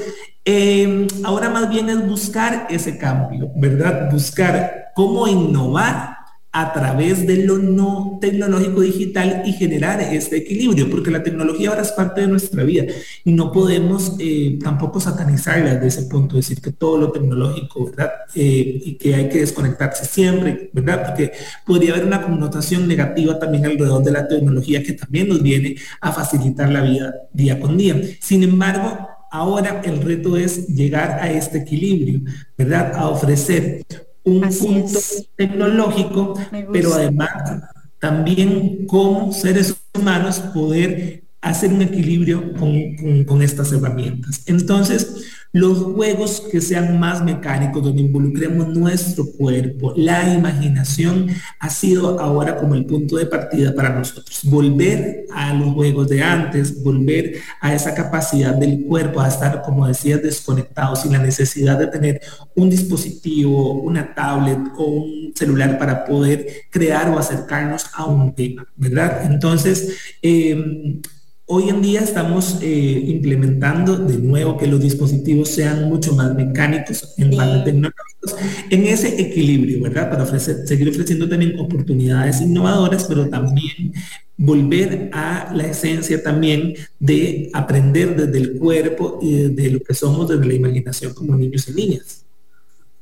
Em, 0.48 1.08
ahora 1.24 1.50
más 1.50 1.68
bien 1.68 1.88
es 1.88 2.06
buscar 2.06 2.68
ese 2.70 2.96
cambio, 2.96 3.50
¿verdad? 3.56 4.08
Buscar 4.12 4.92
cómo 4.94 5.26
innovar 5.26 6.18
a 6.52 6.72
través 6.72 7.26
de 7.26 7.44
lo 7.44 7.58
no 7.58 8.18
tecnológico 8.20 8.80
digital 8.80 9.42
y 9.44 9.54
generar 9.54 10.00
este 10.00 10.36
equilibrio, 10.36 10.88
porque 10.88 11.10
la 11.10 11.24
tecnología 11.24 11.70
ahora 11.70 11.82
es 11.82 11.90
parte 11.90 12.20
de 12.20 12.28
nuestra 12.28 12.62
vida 12.62 12.84
y 13.24 13.32
no 13.32 13.50
podemos 13.50 14.14
eh, 14.20 14.56
tampoco 14.62 15.00
satanizarla 15.00 15.74
desde 15.74 15.88
ese 15.88 16.02
punto, 16.08 16.36
decir 16.36 16.60
que 16.62 16.70
todo 16.70 16.96
lo 16.96 17.10
tecnológico, 17.10 17.86
¿verdad? 17.86 18.12
Eh, 18.36 18.80
y 18.84 18.94
que 18.94 19.16
hay 19.16 19.28
que 19.28 19.40
desconectarse 19.40 20.04
siempre, 20.04 20.70
¿verdad? 20.72 21.06
Porque 21.06 21.32
podría 21.66 21.92
haber 21.92 22.06
una 22.06 22.22
connotación 22.22 22.86
negativa 22.86 23.36
también 23.36 23.66
alrededor 23.66 24.04
de 24.04 24.12
la 24.12 24.28
tecnología 24.28 24.80
que 24.80 24.92
también 24.92 25.28
nos 25.28 25.42
viene 25.42 25.74
a 26.00 26.12
facilitar 26.12 26.70
la 26.70 26.82
vida 26.82 27.12
día 27.32 27.58
con 27.58 27.76
día. 27.76 28.00
Sin 28.20 28.44
embargo, 28.44 29.15
Ahora 29.30 29.82
el 29.84 30.02
reto 30.02 30.36
es 30.36 30.66
llegar 30.68 31.18
a 31.20 31.30
este 31.30 31.58
equilibrio, 31.58 32.20
¿verdad? 32.56 32.92
A 32.94 33.08
ofrecer 33.08 33.84
un 34.24 34.40
punto 34.40 34.98
tecnológico, 35.36 36.34
pero 36.72 36.94
además 36.94 37.62
también 37.98 38.86
como 38.86 39.32
seres 39.32 39.74
humanos 39.94 40.38
poder 40.38 41.24
hacer 41.40 41.72
un 41.72 41.82
equilibrio 41.82 42.52
con, 42.54 43.24
con 43.24 43.42
estas 43.42 43.72
herramientas. 43.72 44.42
Entonces, 44.46 45.24
los 45.56 45.78
juegos 45.78 46.42
que 46.52 46.60
sean 46.60 47.00
más 47.00 47.24
mecánicos, 47.24 47.82
donde 47.82 48.02
involucremos 48.02 48.68
nuestro 48.76 49.24
cuerpo, 49.32 49.94
la 49.96 50.34
imaginación, 50.34 51.28
ha 51.58 51.70
sido 51.70 52.20
ahora 52.20 52.56
como 52.56 52.74
el 52.74 52.84
punto 52.84 53.16
de 53.16 53.24
partida 53.24 53.74
para 53.74 53.88
nosotros. 53.88 54.40
Volver 54.44 55.24
a 55.32 55.54
los 55.54 55.72
juegos 55.72 56.08
de 56.08 56.22
antes, 56.22 56.82
volver 56.82 57.36
a 57.62 57.74
esa 57.74 57.94
capacidad 57.94 58.54
del 58.54 58.84
cuerpo 58.84 59.20
a 59.20 59.28
estar, 59.28 59.62
como 59.62 59.86
decías, 59.86 60.22
desconectado, 60.22 60.94
sin 60.94 61.12
la 61.12 61.20
necesidad 61.20 61.78
de 61.78 61.86
tener 61.86 62.20
un 62.54 62.68
dispositivo, 62.68 63.80
una 63.80 64.14
tablet 64.14 64.58
o 64.76 64.84
un 64.84 65.32
celular 65.34 65.78
para 65.78 66.04
poder 66.04 66.46
crear 66.70 67.08
o 67.08 67.18
acercarnos 67.18 67.86
a 67.94 68.04
un 68.04 68.34
tema, 68.34 68.66
¿verdad? 68.76 69.24
Entonces, 69.24 69.96
eh, 70.20 71.00
Hoy 71.48 71.68
en 71.68 71.80
día 71.80 72.00
estamos 72.00 72.58
eh, 72.60 73.04
implementando 73.06 73.96
de 73.96 74.18
nuevo 74.18 74.56
que 74.56 74.66
los 74.66 74.80
dispositivos 74.80 75.48
sean 75.48 75.88
mucho 75.88 76.12
más 76.12 76.34
mecánicos 76.34 77.14
en 77.18 77.36
más 77.36 77.64
tecnológicos, 77.64 78.34
en 78.68 78.84
ese 78.86 79.20
equilibrio, 79.20 79.80
¿verdad? 79.80 80.10
Para 80.10 80.24
ofrecer, 80.24 80.66
seguir 80.66 80.88
ofreciendo 80.88 81.28
también 81.28 81.56
oportunidades 81.60 82.40
innovadoras, 82.40 83.04
pero 83.04 83.28
también 83.28 83.92
volver 84.36 85.08
a 85.12 85.52
la 85.54 85.68
esencia 85.68 86.20
también 86.20 86.74
de 86.98 87.48
aprender 87.52 88.16
desde 88.16 88.38
el 88.38 88.58
cuerpo 88.58 89.20
y 89.22 89.42
desde 89.42 89.70
lo 89.70 89.80
que 89.80 89.94
somos, 89.94 90.28
desde 90.28 90.46
la 90.46 90.54
imaginación 90.54 91.14
como 91.14 91.36
niños 91.36 91.68
y 91.68 91.74
niñas. 91.74 92.24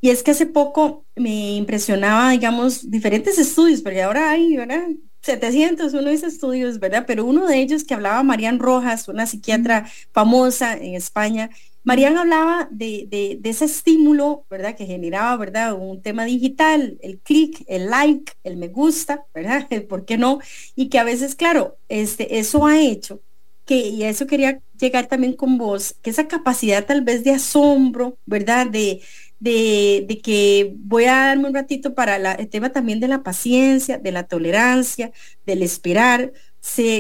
Y 0.03 0.11
es 0.11 0.23
que 0.23 0.33
hace 0.33 0.45
poco 0.45 1.07
me 1.17 1.57
impresionaba, 1.57 2.33
digamos, 2.33 2.91
diferentes 2.91 3.39
estudios, 3.39 3.81
porque 3.81 4.03
ahora 4.03 4.33
hay, 4.33 4.55
¿verdad? 4.55 4.87
700, 5.25 5.95
uno 5.95 6.11
dice 6.11 6.27
estudios, 6.27 6.79
¿verdad? 6.79 7.05
Pero 7.07 7.25
uno 7.25 7.47
de 7.47 7.59
ellos 7.59 7.85
que 7.85 7.95
hablaba 7.95 8.23
Marian 8.23 8.59
Rojas, 8.59 9.09
una 9.09 9.27
psiquiatra 9.27 9.87
famosa 10.13 10.75
en 10.75 10.95
España, 10.95 11.51
Marian 11.83 12.17
hablaba 12.19 12.69
de, 12.71 13.41
ese 13.43 13.65
estímulo, 13.65 14.45
¿verdad? 14.51 14.77
Que 14.77 14.87
generaba, 14.87 15.37
¿verdad? 15.37 15.75
Un 15.75 16.03
tema 16.03 16.25
digital, 16.25 16.99
el 17.03 17.19
clic, 17.21 17.65
el 17.69 17.91
like, 17.91 18.33
el 18.43 18.57
me 18.57 18.69
gusta, 18.69 19.25
¿verdad? 19.35 19.67
¿Por 19.89 20.05
qué 20.05 20.19
no? 20.19 20.41
Y 20.75 20.89
que 20.89 20.99
a 20.99 21.05
veces, 21.05 21.35
claro, 21.35 21.79
este, 21.89 22.39
eso 22.39 22.67
ha 22.67 22.81
hecho 22.81 23.21
que, 23.65 23.77
y 23.77 24.03
a 24.05 24.11
eso 24.11 24.27
quería 24.27 24.61
llegar 24.79 25.07
también 25.07 25.35
con 25.35 25.57
vos, 25.59 25.97
que 26.03 26.11
esa 26.11 26.29
capacidad 26.29 26.85
tal 26.85 27.03
vez 27.03 27.25
de 27.25 27.33
asombro, 27.33 28.19
¿verdad? 28.27 28.67
De, 28.67 29.01
de, 29.45 30.21
que 30.23 30.75
voy 30.79 31.05
a 31.05 31.27
darme 31.27 31.49
un 31.49 31.55
ratito 31.55 31.95
para 31.95 32.17
el 32.35 32.49
tema 32.49 32.71
también 32.71 33.01
de 33.01 33.09
la 33.09 33.23
paciencia, 33.23 33.99
de 33.99 34.13
la 34.13 34.25
tolerancia, 34.25 35.13
del 35.45 35.63
esperar, 35.63 36.33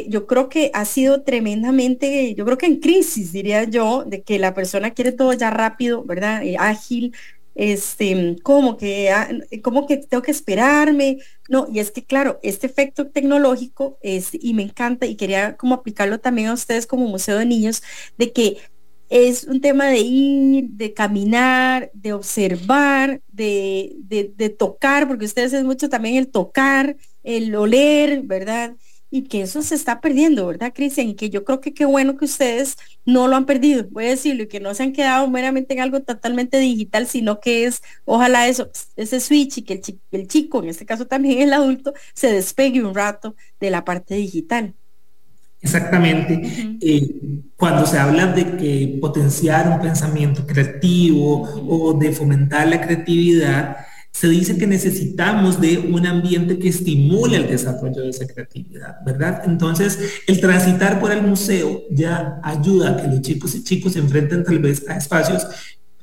yo 0.08 0.26
creo 0.26 0.48
que 0.50 0.70
ha 0.74 0.84
sido 0.84 1.22
tremendamente, 1.22 2.34
yo 2.34 2.44
creo 2.44 2.58
que 2.58 2.66
en 2.66 2.80
crisis, 2.80 3.32
diría 3.32 3.64
yo, 3.64 4.04
de 4.04 4.22
que 4.22 4.38
la 4.38 4.52
persona 4.52 4.90
quiere 4.90 5.12
todo 5.12 5.32
ya 5.32 5.50
rápido, 5.50 6.04
¿verdad? 6.04 6.42
Eh, 6.44 6.56
ágil, 6.58 7.14
este, 7.54 8.36
como 8.42 8.76
que, 8.76 9.10
ah, 9.10 9.28
como 9.62 9.86
que 9.86 9.96
tengo 9.96 10.22
que 10.22 10.32
esperarme, 10.32 11.18
no, 11.48 11.66
y 11.72 11.78
es 11.78 11.90
que 11.90 12.04
claro, 12.04 12.40
este 12.42 12.66
efecto 12.66 13.08
tecnológico 13.08 13.98
es, 14.02 14.30
y 14.32 14.52
me 14.54 14.64
encanta, 14.64 15.06
y 15.06 15.16
quería 15.16 15.56
como 15.56 15.74
aplicarlo 15.74 16.20
también 16.20 16.48
a 16.48 16.54
ustedes 16.54 16.86
como 16.86 17.08
Museo 17.08 17.38
de 17.38 17.46
Niños, 17.46 17.82
de 18.18 18.32
que 18.32 18.58
es 19.14 19.44
un 19.44 19.60
tema 19.60 19.86
de 19.86 20.00
ir, 20.00 20.70
de 20.70 20.92
caminar, 20.92 21.90
de 21.94 22.12
observar, 22.12 23.22
de, 23.28 23.94
de, 23.98 24.32
de 24.36 24.50
tocar, 24.50 25.06
porque 25.06 25.24
ustedes 25.26 25.52
es 25.52 25.64
mucho 25.64 25.88
también 25.88 26.16
el 26.16 26.28
tocar, 26.28 26.96
el 27.22 27.54
oler, 27.54 28.22
¿verdad? 28.22 28.74
y 29.14 29.22
que 29.22 29.42
eso 29.42 29.62
se 29.62 29.76
está 29.76 30.00
perdiendo, 30.00 30.44
¿verdad, 30.48 30.72
Cristian? 30.74 31.08
Y 31.10 31.14
que 31.14 31.30
yo 31.30 31.44
creo 31.44 31.60
que 31.60 31.72
qué 31.72 31.84
bueno 31.84 32.16
que 32.16 32.24
ustedes 32.24 32.76
no 33.04 33.28
lo 33.28 33.36
han 33.36 33.46
perdido, 33.46 33.86
voy 33.92 34.06
a 34.06 34.08
decirlo, 34.08 34.42
y 34.42 34.48
que 34.48 34.58
no 34.58 34.74
se 34.74 34.82
han 34.82 34.92
quedado 34.92 35.30
meramente 35.30 35.72
en 35.72 35.80
algo 35.80 36.00
totalmente 36.00 36.58
digital, 36.58 37.06
sino 37.06 37.38
que 37.38 37.64
es, 37.66 37.80
ojalá 38.06 38.48
eso, 38.48 38.70
ese 38.96 39.20
switch 39.20 39.58
y 39.58 39.62
que 39.62 39.80
el, 40.10 40.26
chico, 40.26 40.64
en 40.64 40.68
este 40.70 40.84
caso 40.84 41.06
también 41.06 41.40
el 41.40 41.52
adulto, 41.52 41.94
se 42.12 42.32
despegue 42.32 42.82
un 42.82 42.92
rato 42.92 43.36
de 43.60 43.70
la 43.70 43.84
parte 43.84 44.16
digital. 44.16 44.74
Exactamente. 45.64 46.78
Eh, 46.80 47.40
cuando 47.56 47.86
se 47.86 47.98
habla 47.98 48.26
de 48.26 48.56
que 48.56 48.98
potenciar 49.00 49.68
un 49.68 49.80
pensamiento 49.80 50.46
creativo 50.46 51.42
o 51.66 51.94
de 51.94 52.12
fomentar 52.12 52.68
la 52.68 52.80
creatividad, 52.80 53.78
se 54.12 54.28
dice 54.28 54.56
que 54.56 54.66
necesitamos 54.66 55.60
de 55.60 55.78
un 55.78 56.06
ambiente 56.06 56.58
que 56.58 56.68
estimule 56.68 57.38
el 57.38 57.48
desarrollo 57.48 58.02
de 58.02 58.10
esa 58.10 58.26
creatividad, 58.26 59.02
¿verdad? 59.04 59.42
Entonces, 59.44 59.98
el 60.28 60.40
transitar 60.40 61.00
por 61.00 61.10
el 61.10 61.22
museo 61.22 61.82
ya 61.90 62.38
ayuda 62.44 62.90
a 62.90 62.96
que 62.96 63.08
los 63.08 63.22
chicos 63.22 63.54
y 63.56 63.64
chicos 63.64 63.94
se 63.94 63.98
enfrenten 63.98 64.44
tal 64.44 64.60
vez 64.60 64.88
a 64.88 64.98
espacios 64.98 65.46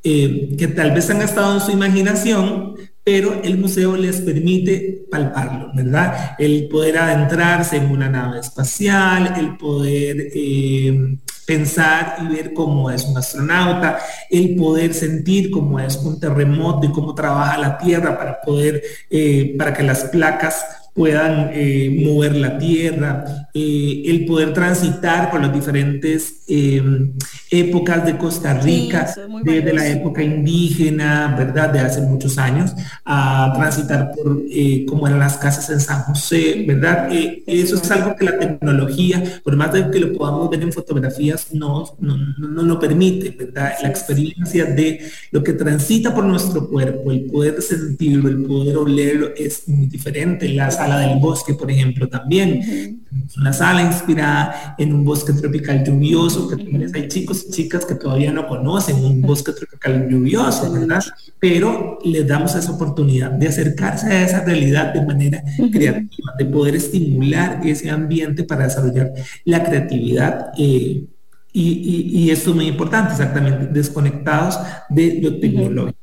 eh, 0.04 0.56
que 0.58 0.67
tal 0.67 0.91
vez 0.91 1.10
han 1.10 1.21
estado 1.21 1.54
en 1.54 1.62
su 1.62 1.71
imaginación, 1.71 2.76
pero 3.04 3.42
el 3.44 3.58
museo 3.58 3.96
les 3.98 4.22
permite 4.22 5.06
palparlo, 5.10 5.72
¿verdad? 5.74 6.36
El 6.38 6.68
poder 6.68 7.00
adentrarse 7.00 7.78
en 7.78 7.90
una 7.90 8.10
nave 8.10 8.40
espacial, 8.40 9.34
el 9.38 9.58
poder 9.58 10.30
eh, 10.34 11.18
pensar 11.46 12.18
y 12.22 12.28
ver 12.28 12.54
cómo 12.54 12.92
es 12.92 13.04
un 13.06 13.18
astronauta, 13.18 14.00
el 14.30 14.56
poder 14.56 14.94
sentir 14.94 15.50
cómo 15.50 15.80
es 15.80 15.98
un 15.98 16.20
terremoto 16.20 16.88
y 16.88 16.92
cómo 16.92 17.16
trabaja 17.16 17.58
la 17.58 17.78
Tierra 17.78 18.18
para 18.18 18.40
poder, 18.40 18.84
eh, 19.10 19.56
para 19.58 19.74
que 19.74 19.84
las 19.84 20.04
placas 20.06 20.81
puedan 20.93 21.51
eh, 21.54 22.04
mover 22.06 22.36
la 22.36 22.58
tierra, 22.58 23.49
eh, 23.54 24.04
el 24.06 24.25
poder 24.25 24.54
transitar 24.54 25.32
por 25.32 25.41
las 25.41 25.54
diferentes 25.54 26.43
em, 26.47 27.13
épocas 27.49 28.06
de 28.06 28.17
Costa 28.17 28.56
Rica, 28.56 29.13
desde 29.43 29.73
la 29.73 29.88
época 29.88 30.21
indígena, 30.21 31.34
¿verdad? 31.38 31.69
De 31.69 31.80
hace 31.80 32.01
muchos 32.01 32.38
años, 32.38 32.73
a 33.06 33.54
transitar 33.56 34.12
por 34.12 34.41
eh, 34.49 34.86
cómo 34.88 35.08
eran 35.08 35.19
las 35.19 35.38
casas 35.38 35.69
en 35.69 35.80
San 35.80 36.01
José, 36.04 36.65
¿verdad? 36.67 37.10
eso 37.12 37.75
es 37.75 37.91
algo 37.91 38.15
que 38.15 38.25
la 38.25 38.39
tecnología, 38.39 39.23
por 39.43 39.56
más 39.56 39.71
de 39.73 39.89
que 39.91 39.99
lo 39.99 40.17
podamos 40.17 40.49
ver 40.49 40.62
en 40.62 40.73
fotografías, 40.73 41.54
no, 41.54 41.86
no, 41.99 42.17
no, 42.38 42.63
lo 42.63 42.80
permite, 42.80 43.30
¿verdad? 43.32 43.73
La 43.82 43.89
experiencia 43.89 44.65
de 44.65 45.10
lo 45.32 45.43
que 45.43 45.54
transita 45.54 46.13
por 46.13 46.25
nuestro 46.25 46.69
cuerpo, 46.69 47.12
el 47.12 47.25
poder 47.25 47.62
sentirlo, 47.62 48.30
el 48.30 48.43
poder 48.43 48.77
olerlo, 48.77 49.30
es 49.36 49.67
muy 49.67 49.88
diferente. 49.88 50.49
Las 50.49 50.81
sala 50.82 51.00
del 51.00 51.20
bosque, 51.20 51.54
por 51.54 51.70
ejemplo, 51.70 52.08
también. 52.08 53.04
Una 53.38 53.54
sala 53.54 53.82
inspirada 53.84 54.76
en 54.78 54.94
un 54.94 55.04
bosque 55.04 55.34
tropical 55.34 55.84
lluvioso, 55.84 56.48
que 56.48 56.56
hay 56.94 57.08
chicos 57.08 57.46
y 57.48 57.52
chicas 57.52 57.86
que 57.86 57.96
todavía 57.96 58.32
no 58.32 58.48
conocen 58.48 59.04
un 59.04 59.22
bosque 59.22 59.52
tropical 59.52 60.08
lluvioso, 60.10 60.72
¿verdad? 60.72 61.04
Pero 61.39 62.00
les 62.04 62.28
damos 62.28 62.56
esa 62.56 62.72
oportunidad 62.72 63.32
de 63.32 63.48
acercarse 63.48 64.08
a 64.08 64.24
esa 64.24 64.44
realidad 64.44 64.94
de 64.94 65.06
manera 65.06 65.44
creativa, 65.72 66.34
de 66.38 66.46
poder 66.46 66.76
estimular 66.76 67.62
ese 67.63 67.89
ambiente 67.89 68.44
para 68.44 68.63
desarrollar 68.63 69.12
la 69.46 69.63
creatividad. 69.63 70.52
Eh, 70.58 71.06
y, 71.54 72.12
y, 72.13 72.32
esto 72.32 72.52
es 72.52 72.56
muy 72.56 72.67
importante, 72.67 73.12
exactamente, 73.12 73.67
desconectados 73.67 74.58
de 74.89 75.20
lo 75.22 75.38
tecnológico. 75.38 76.01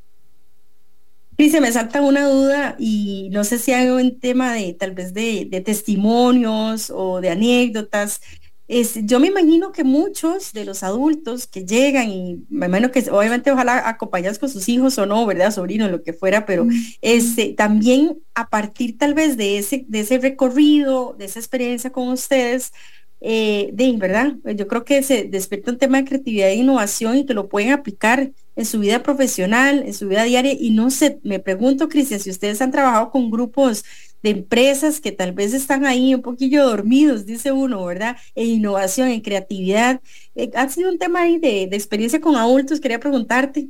Sí, 1.38 1.50
se 1.50 1.60
me 1.60 1.70
salta 1.70 2.02
una 2.02 2.28
duda 2.28 2.74
y 2.80 3.28
no 3.30 3.44
sé 3.44 3.60
si 3.60 3.70
hay 3.72 3.88
un 3.90 4.18
tema 4.18 4.52
de 4.54 4.72
tal 4.72 4.90
vez 4.92 5.14
de, 5.14 5.46
testimonios 5.64 6.90
o 6.90 7.20
de 7.20 7.30
anécdotas. 7.30 8.20
Es, 8.66 8.98
yo 9.06 9.20
me 9.20 9.28
imagino 9.28 9.70
que 9.70 9.84
muchos 9.84 10.52
de 10.52 10.64
los 10.64 10.82
adultos 10.82 11.46
que 11.46 11.64
llegan 11.64 12.10
y 12.10 12.44
me 12.50 12.66
imagino 12.66 12.90
que 12.90 13.08
obviamente 13.10 13.52
ojalá 13.52 13.88
acompañados 13.88 14.40
con 14.40 14.48
sus 14.48 14.68
hijos 14.68 14.98
o 14.98 15.06
no, 15.06 15.24
¿verdad? 15.26 15.52
Sobrinos, 15.52 15.92
lo 15.92 16.02
que 16.02 16.12
fuera, 16.12 16.44
pero 16.44 16.66
este, 17.02 17.54
también 17.54 18.18
a 18.34 18.48
partir 18.50 18.98
tal 18.98 19.14
vez 19.14 19.36
de 19.36 19.58
ese, 19.58 19.84
de 19.88 20.00
ese 20.00 20.18
recorrido, 20.18 21.14
de 21.16 21.26
esa 21.26 21.38
experiencia 21.38 21.90
con 21.92 22.08
ustedes, 22.08 22.72
eh, 23.20 23.70
de 23.72 23.92
verdad, 23.96 24.34
yo 24.56 24.66
creo 24.68 24.84
que 24.84 25.02
se 25.02 25.24
despierta 25.24 25.70
un 25.70 25.78
tema 25.78 25.98
de 25.98 26.04
creatividad 26.04 26.48
e 26.48 26.56
innovación 26.56 27.16
y 27.16 27.26
que 27.26 27.34
lo 27.34 27.48
pueden 27.48 27.72
aplicar 27.72 28.32
en 28.58 28.66
su 28.66 28.80
vida 28.80 29.04
profesional, 29.04 29.84
en 29.86 29.94
su 29.94 30.08
vida 30.08 30.24
diaria. 30.24 30.52
Y 30.52 30.72
no 30.72 30.90
sé, 30.90 31.20
me 31.22 31.38
pregunto, 31.38 31.88
Cristian, 31.88 32.18
si 32.20 32.28
ustedes 32.30 32.60
han 32.60 32.72
trabajado 32.72 33.10
con 33.10 33.30
grupos 33.30 33.84
de 34.22 34.30
empresas 34.30 35.00
que 35.00 35.12
tal 35.12 35.32
vez 35.32 35.54
están 35.54 35.86
ahí 35.86 36.12
un 36.12 36.22
poquillo 36.22 36.64
dormidos, 36.66 37.24
dice 37.24 37.52
uno, 37.52 37.84
¿verdad? 37.84 38.16
En 38.34 38.48
innovación, 38.48 39.08
en 39.08 39.20
creatividad. 39.20 40.00
Eh, 40.34 40.50
ha 40.56 40.68
sido 40.68 40.90
un 40.90 40.98
tema 40.98 41.22
ahí 41.22 41.38
de, 41.38 41.68
de 41.68 41.76
experiencia 41.76 42.20
con 42.20 42.34
adultos, 42.34 42.80
quería 42.80 42.98
preguntarte. 42.98 43.68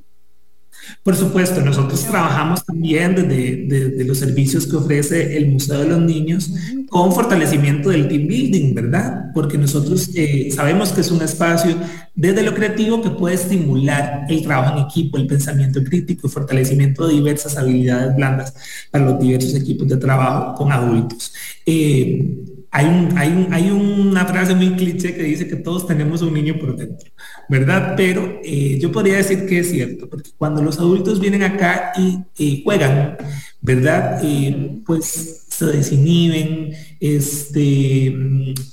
Por 1.02 1.16
supuesto, 1.16 1.60
nosotros 1.60 2.04
trabajamos 2.04 2.64
también 2.64 3.14
desde, 3.14 4.04
los 4.04 4.18
servicios 4.18 4.66
que 4.66 4.76
ofrece 4.76 5.36
el 5.36 5.48
Museo 5.48 5.80
de 5.80 5.88
los 5.88 6.00
Niños 6.00 6.50
con 6.88 7.12
fortalecimiento 7.12 7.90
del 7.90 8.08
team 8.08 8.26
building, 8.26 8.74
¿verdad? 8.74 9.30
Porque 9.34 9.58
nosotros 9.58 10.10
eh, 10.14 10.50
sabemos 10.54 10.92
que 10.92 11.02
es 11.02 11.10
un 11.10 11.22
espacio 11.22 11.76
desde 12.14 12.42
lo 12.42 12.54
creativo 12.54 13.00
que 13.00 13.10
puede 13.10 13.36
estimular 13.36 14.24
el 14.28 14.42
trabajo 14.42 14.76
en 14.78 14.84
equipo, 14.84 15.18
el 15.18 15.26
pensamiento 15.26 15.82
crítico 15.84 16.26
y 16.26 16.30
fortalecimiento 16.30 17.06
de 17.06 17.14
diversas 17.14 17.56
habilidades 17.56 18.16
blandas 18.16 18.54
para 18.90 19.04
los 19.04 19.20
diversos 19.20 19.54
equipos 19.54 19.88
de 19.88 19.96
trabajo 19.98 20.54
con 20.54 20.72
adultos. 20.72 21.32
Eh, 21.64 22.57
hay, 22.70 23.08
hay, 23.16 23.48
hay, 23.50 23.70
una 23.70 24.26
frase 24.26 24.54
muy 24.54 24.74
cliché 24.76 25.14
que 25.14 25.22
dice 25.22 25.48
que 25.48 25.56
todos 25.56 25.86
tenemos 25.86 26.22
un 26.22 26.34
niño 26.34 26.58
por 26.58 26.76
dentro, 26.76 27.10
¿verdad? 27.48 27.94
Pero 27.96 28.40
eh, 28.44 28.78
yo 28.78 28.92
podría 28.92 29.16
decir 29.16 29.46
que 29.46 29.60
es 29.60 29.70
cierto, 29.70 30.08
porque 30.08 30.30
cuando 30.36 30.62
los 30.62 30.78
adultos 30.78 31.20
vienen 31.20 31.42
acá 31.42 31.92
y 31.96 32.62
juegan, 32.62 33.16
¿verdad? 33.60 34.20
Eh, 34.22 34.80
pues 34.86 35.46
se 35.48 35.66
desinhiben, 35.66 36.72
este, 37.00 38.14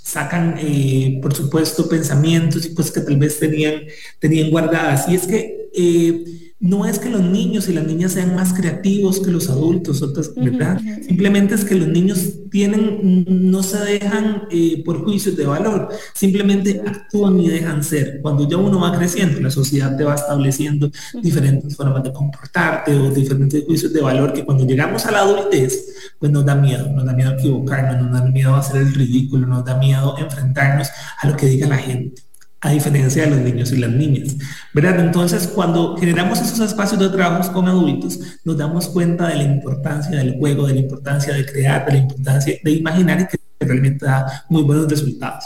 sacan, 0.04 0.56
eh, 0.60 1.20
por 1.22 1.34
supuesto, 1.34 1.90
pensamientos 1.90 2.66
y 2.66 2.74
cosas 2.76 2.92
que 2.92 3.02
tal 3.02 3.18
vez 3.18 3.40
tenían, 3.40 3.82
tenían 4.20 4.52
guardadas. 4.52 5.10
Y 5.10 5.16
es 5.16 5.26
que 5.26 6.54
no 6.66 6.84
es 6.88 6.98
que 6.98 7.10
los 7.12 7.22
niños 7.22 7.70
y 7.70 7.74
las 7.74 7.86
niñas 7.86 8.14
sean 8.14 8.34
más 8.34 8.52
creativos 8.52 9.20
que 9.20 9.30
los 9.30 9.50
adultos, 9.50 10.04
¿verdad? 10.36 10.82
Simplemente 11.08 11.54
es 11.54 11.64
que 11.64 11.76
los 11.76 11.88
niños 11.88 12.50
tienen, 12.50 13.24
no 13.28 13.62
se 13.62 13.78
dejan 13.78 14.48
eh, 14.50 14.82
por 14.84 15.04
juicios 15.04 15.38
de 15.38 15.46
valor, 15.46 15.90
simplemente 16.16 16.82
actúan 16.84 17.40
y 17.40 17.50
dejan 17.50 17.84
ser. 17.84 18.20
Cuando 18.20 18.50
ya 18.50 18.58
uno 18.58 18.80
va 18.80 18.98
creciendo, 18.98 19.40
la 19.40 19.52
sociedad 19.52 19.96
te 19.96 20.06
va 20.06 20.16
estableciendo 20.16 20.90
diferentes 21.22 21.76
formas 21.76 22.02
de 22.04 22.12
comportarte 22.12 22.96
o 22.96 23.12
diferentes 23.12 23.64
juicios 23.64 23.94
de 23.94 24.02
valor 24.02 24.34
que 24.34 24.44
cuando 24.44 24.66
llegamos 24.66 25.06
a 25.06 25.12
la 25.12 25.20
adultez, 25.20 26.16
pues 26.18 26.32
nos 26.32 26.44
da 26.46 26.56
miedo, 26.56 26.90
nos 26.92 27.06
da 27.06 27.14
miedo 27.14 27.34
equivocarnos, 27.34 28.02
nos 28.02 28.12
da 28.12 28.26
miedo 28.26 28.56
hacer 28.56 28.82
el 28.82 28.94
ridículo, 28.96 29.46
nos 29.46 29.64
da 29.64 29.78
miedo 29.78 30.18
enfrentarnos 30.18 30.88
a 31.20 31.28
lo 31.28 31.38
que 31.38 31.46
diga 31.46 31.68
la 31.68 31.78
gente 31.78 32.25
a 32.66 32.72
diferencia 32.72 33.24
de 33.24 33.30
los 33.30 33.40
niños 33.40 33.72
y 33.72 33.78
las 33.78 33.92
niñas, 33.92 34.36
¿verdad? 34.74 35.00
Entonces, 35.00 35.48
cuando 35.48 35.96
generamos 35.98 36.42
esos 36.42 36.60
espacios 36.60 37.00
de 37.00 37.10
trabajo 37.10 37.54
con 37.54 37.68
adultos, 37.68 38.20
nos 38.44 38.58
damos 38.58 38.88
cuenta 38.88 39.28
de 39.28 39.36
la 39.36 39.44
importancia 39.44 40.18
del 40.18 40.38
juego, 40.40 40.66
de 40.66 40.74
la 40.74 40.80
importancia 40.80 41.34
de 41.34 41.46
crear, 41.46 41.86
de 41.86 41.92
la 41.92 41.98
importancia 42.00 42.58
de 42.64 42.72
imaginar 42.72 43.22
y 43.22 43.28
que 43.28 43.38
realmente 43.60 44.06
da 44.06 44.46
muy 44.50 44.64
buenos 44.64 44.90
resultados. 44.90 45.46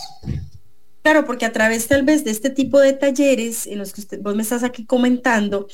Claro, 1.02 1.26
porque 1.26 1.46
a 1.46 1.52
través 1.52 1.88
tal 1.88 2.04
vez 2.04 2.24
de 2.24 2.32
este 2.32 2.50
tipo 2.50 2.80
de 2.80 2.94
talleres 2.94 3.68
en 3.68 3.80
los 3.80 3.92
que 3.92 4.02
usted, 4.02 4.22
vos 4.22 4.36
me 4.36 4.44
estás 4.44 4.64
aquí 4.64 4.86
comentando, 4.86 5.68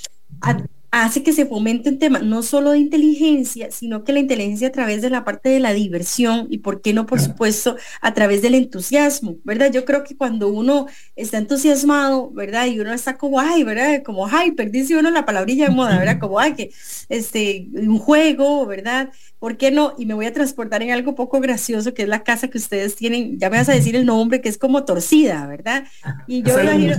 hace 1.02 1.24
que 1.24 1.34
se 1.34 1.46
fomente 1.46 1.90
un 1.90 2.00
tema 2.00 2.20
no 2.20 2.42
solo 2.42 2.72
de 2.72 2.80
inteligencia, 2.80 3.70
sino 3.70 4.06
que 4.06 4.14
la 4.14 4.20
inteligencia 4.20 4.70
a 4.70 4.72
través 4.72 5.02
de 5.02 5.10
la 5.10 5.26
parte 5.26 5.50
de 5.50 5.60
la 5.60 5.74
diversión 5.74 6.48
y, 6.50 6.60
¿por 6.60 6.82
qué 6.82 6.94
no, 6.94 7.06
por 7.06 7.20
supuesto, 7.20 7.76
a 8.00 8.14
través 8.14 8.42
del 8.42 8.56
entusiasmo, 8.56 9.36
¿verdad? 9.44 9.74
Yo 9.74 9.84
creo 9.84 10.06
que 10.06 10.16
cuando 10.16 10.48
uno 10.48 10.88
está 11.18 11.38
entusiasmado, 11.38 12.32
¿verdad? 12.32 12.68
Y 12.68 12.80
uno 12.80 12.94
está 12.94 13.18
como, 13.18 13.42
ay, 13.42 13.64
¿verdad? 13.66 14.04
Como 14.04 14.26
hyper, 14.30 14.72
dice 14.72 14.96
uno 14.98 15.12
la 15.12 15.26
palabrilla 15.26 15.68
de 15.68 15.76
moda, 15.76 16.00
¿verdad? 16.00 16.18
Como, 16.18 16.40
ay, 16.40 16.54
que, 16.54 16.72
este, 17.10 17.68
un 17.74 18.00
juego, 18.00 18.66
¿verdad? 18.66 19.10
¿Por 19.46 19.58
qué 19.58 19.70
no? 19.70 19.94
Y 20.00 20.08
me 20.08 20.16
voy 20.16 20.26
a 20.26 20.34
transportar 20.34 20.82
en 20.82 20.90
algo 20.90 21.14
poco 21.14 21.40
gracioso, 21.40 21.94
que 21.94 22.02
es 22.02 22.10
la 22.10 22.24
casa 22.24 22.48
que 22.48 22.58
ustedes 22.58 22.96
tienen, 22.96 23.38
ya 23.38 23.52
me 23.52 23.58
vas 23.58 23.70
a 23.70 23.74
decir 23.74 23.96
el 23.96 24.04
nombre, 24.04 24.42
que 24.42 24.50
es 24.50 24.58
como 24.58 24.86
torcida, 24.86 25.46
¿verdad? 25.46 25.86
Y 26.26 26.42
yo 26.42 26.60
imagino, 26.60 26.96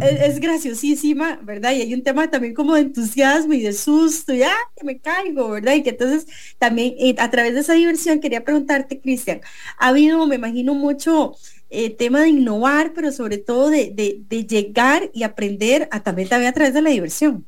es, 0.00 0.40
graciosísima, 0.40 1.38
¿verdad? 1.42 1.72
Y 1.72 1.82
hay 1.82 1.92
un 1.92 2.02
tema 2.02 2.30
también 2.30 2.54
como 2.54 2.76
de 2.76 2.80
entusiasmo 2.80 3.52
y 3.52 3.60
de 3.60 3.74
susto, 3.74 4.32
ya 4.32 4.54
que 4.74 4.86
me 4.86 5.00
caigo, 5.00 5.50
¿verdad? 5.50 5.74
Y 5.74 5.82
que 5.82 5.90
entonces 5.90 6.26
también 6.58 6.94
eh, 6.98 7.14
a 7.18 7.30
través 7.30 7.52
de 7.52 7.60
esa 7.60 7.74
diversión 7.74 8.20
quería 8.20 8.42
preguntarte, 8.42 8.98
Cristian, 8.98 9.42
ha 9.76 9.88
habido, 9.88 10.26
me 10.26 10.36
imagino, 10.36 10.72
mucho... 10.72 11.34
Eh, 11.72 11.90
tema 11.90 12.22
de 12.22 12.30
innovar, 12.30 12.94
pero 12.94 13.12
sobre 13.12 13.38
todo 13.38 13.70
de, 13.70 13.92
de, 13.94 14.44
llegar 14.44 15.08
y 15.14 15.22
aprender 15.22 15.88
a 15.92 16.02
también, 16.02 16.28
también 16.28 16.50
a 16.50 16.52
través 16.52 16.74
de 16.74 16.82
la 16.82 16.90
diversión. 16.90 17.46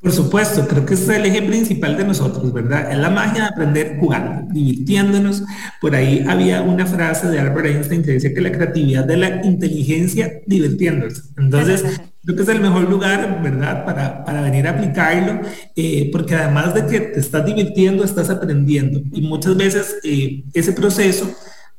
Por 0.00 0.12
supuesto, 0.12 0.64
creo 0.68 0.86
que 0.86 0.94
ese 0.94 1.02
es 1.04 1.08
el 1.18 1.26
eje 1.26 1.42
principal 1.42 1.96
de 1.96 2.04
nosotros, 2.04 2.52
¿verdad? 2.52 2.92
Es 2.92 2.98
la 2.98 3.10
magia 3.10 3.42
de 3.42 3.48
aprender 3.48 3.96
jugando, 3.98 4.52
divirtiéndonos. 4.52 5.42
Por 5.80 5.96
ahí 5.96 6.24
había 6.28 6.62
una 6.62 6.86
frase 6.86 7.28
de 7.28 7.40
Albert 7.40 7.66
Einstein 7.66 8.04
que 8.04 8.12
decía 8.12 8.32
que 8.32 8.40
la 8.40 8.52
creatividad 8.52 9.04
de 9.04 9.16
la 9.16 9.44
inteligencia 9.44 10.40
divirtiéndose. 10.46 11.22
Entonces, 11.36 11.82
creo 12.24 12.36
que 12.36 12.42
es 12.42 12.48
el 12.48 12.60
mejor 12.60 12.88
lugar, 12.88 13.40
¿verdad? 13.42 13.84
Para, 13.84 14.24
para 14.24 14.40
venir 14.42 14.68
a 14.68 14.70
aplicarlo, 14.70 15.40
eh, 15.74 16.10
porque 16.12 16.36
además 16.36 16.74
de 16.74 16.86
que 16.86 17.00
te 17.00 17.18
estás 17.18 17.44
divirtiendo, 17.44 18.04
estás 18.04 18.30
aprendiendo. 18.30 19.00
Y 19.12 19.22
muchas 19.22 19.56
veces 19.56 19.96
eh, 20.04 20.44
ese 20.54 20.72
proceso 20.74 21.28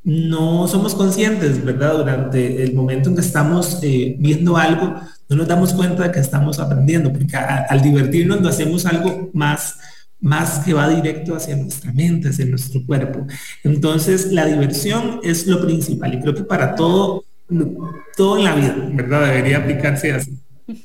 no 0.03 0.67
somos 0.67 0.95
conscientes, 0.95 1.63
¿verdad? 1.63 1.97
Durante 1.97 2.63
el 2.63 2.73
momento 2.73 3.09
en 3.09 3.15
que 3.15 3.21
estamos 3.21 3.79
eh, 3.83 4.15
viendo 4.17 4.57
algo, 4.57 4.95
no 5.27 5.35
nos 5.35 5.47
damos 5.47 5.73
cuenta 5.73 6.03
de 6.03 6.11
que 6.11 6.19
estamos 6.19 6.59
aprendiendo, 6.59 7.11
porque 7.11 7.35
al 7.35 7.81
divertirnos 7.81 8.41
lo 8.41 8.49
hacemos 8.49 8.85
algo 8.85 9.29
más, 9.33 9.77
más 10.19 10.59
que 10.59 10.73
va 10.73 10.89
directo 10.89 11.35
hacia 11.35 11.55
nuestra 11.55 11.91
mente, 11.91 12.29
hacia 12.29 12.45
nuestro 12.45 12.85
cuerpo. 12.85 13.27
Entonces, 13.63 14.31
la 14.31 14.45
diversión 14.45 15.19
es 15.23 15.45
lo 15.47 15.61
principal 15.61 16.13
y 16.13 16.21
creo 16.21 16.33
que 16.33 16.43
para 16.43 16.75
todo, 16.75 17.25
todo 18.15 18.37
en 18.37 18.43
la 18.45 18.55
vida, 18.55 18.75
¿verdad? 18.93 19.27
Debería 19.27 19.57
aplicarse 19.57 20.13
así. 20.13 20.37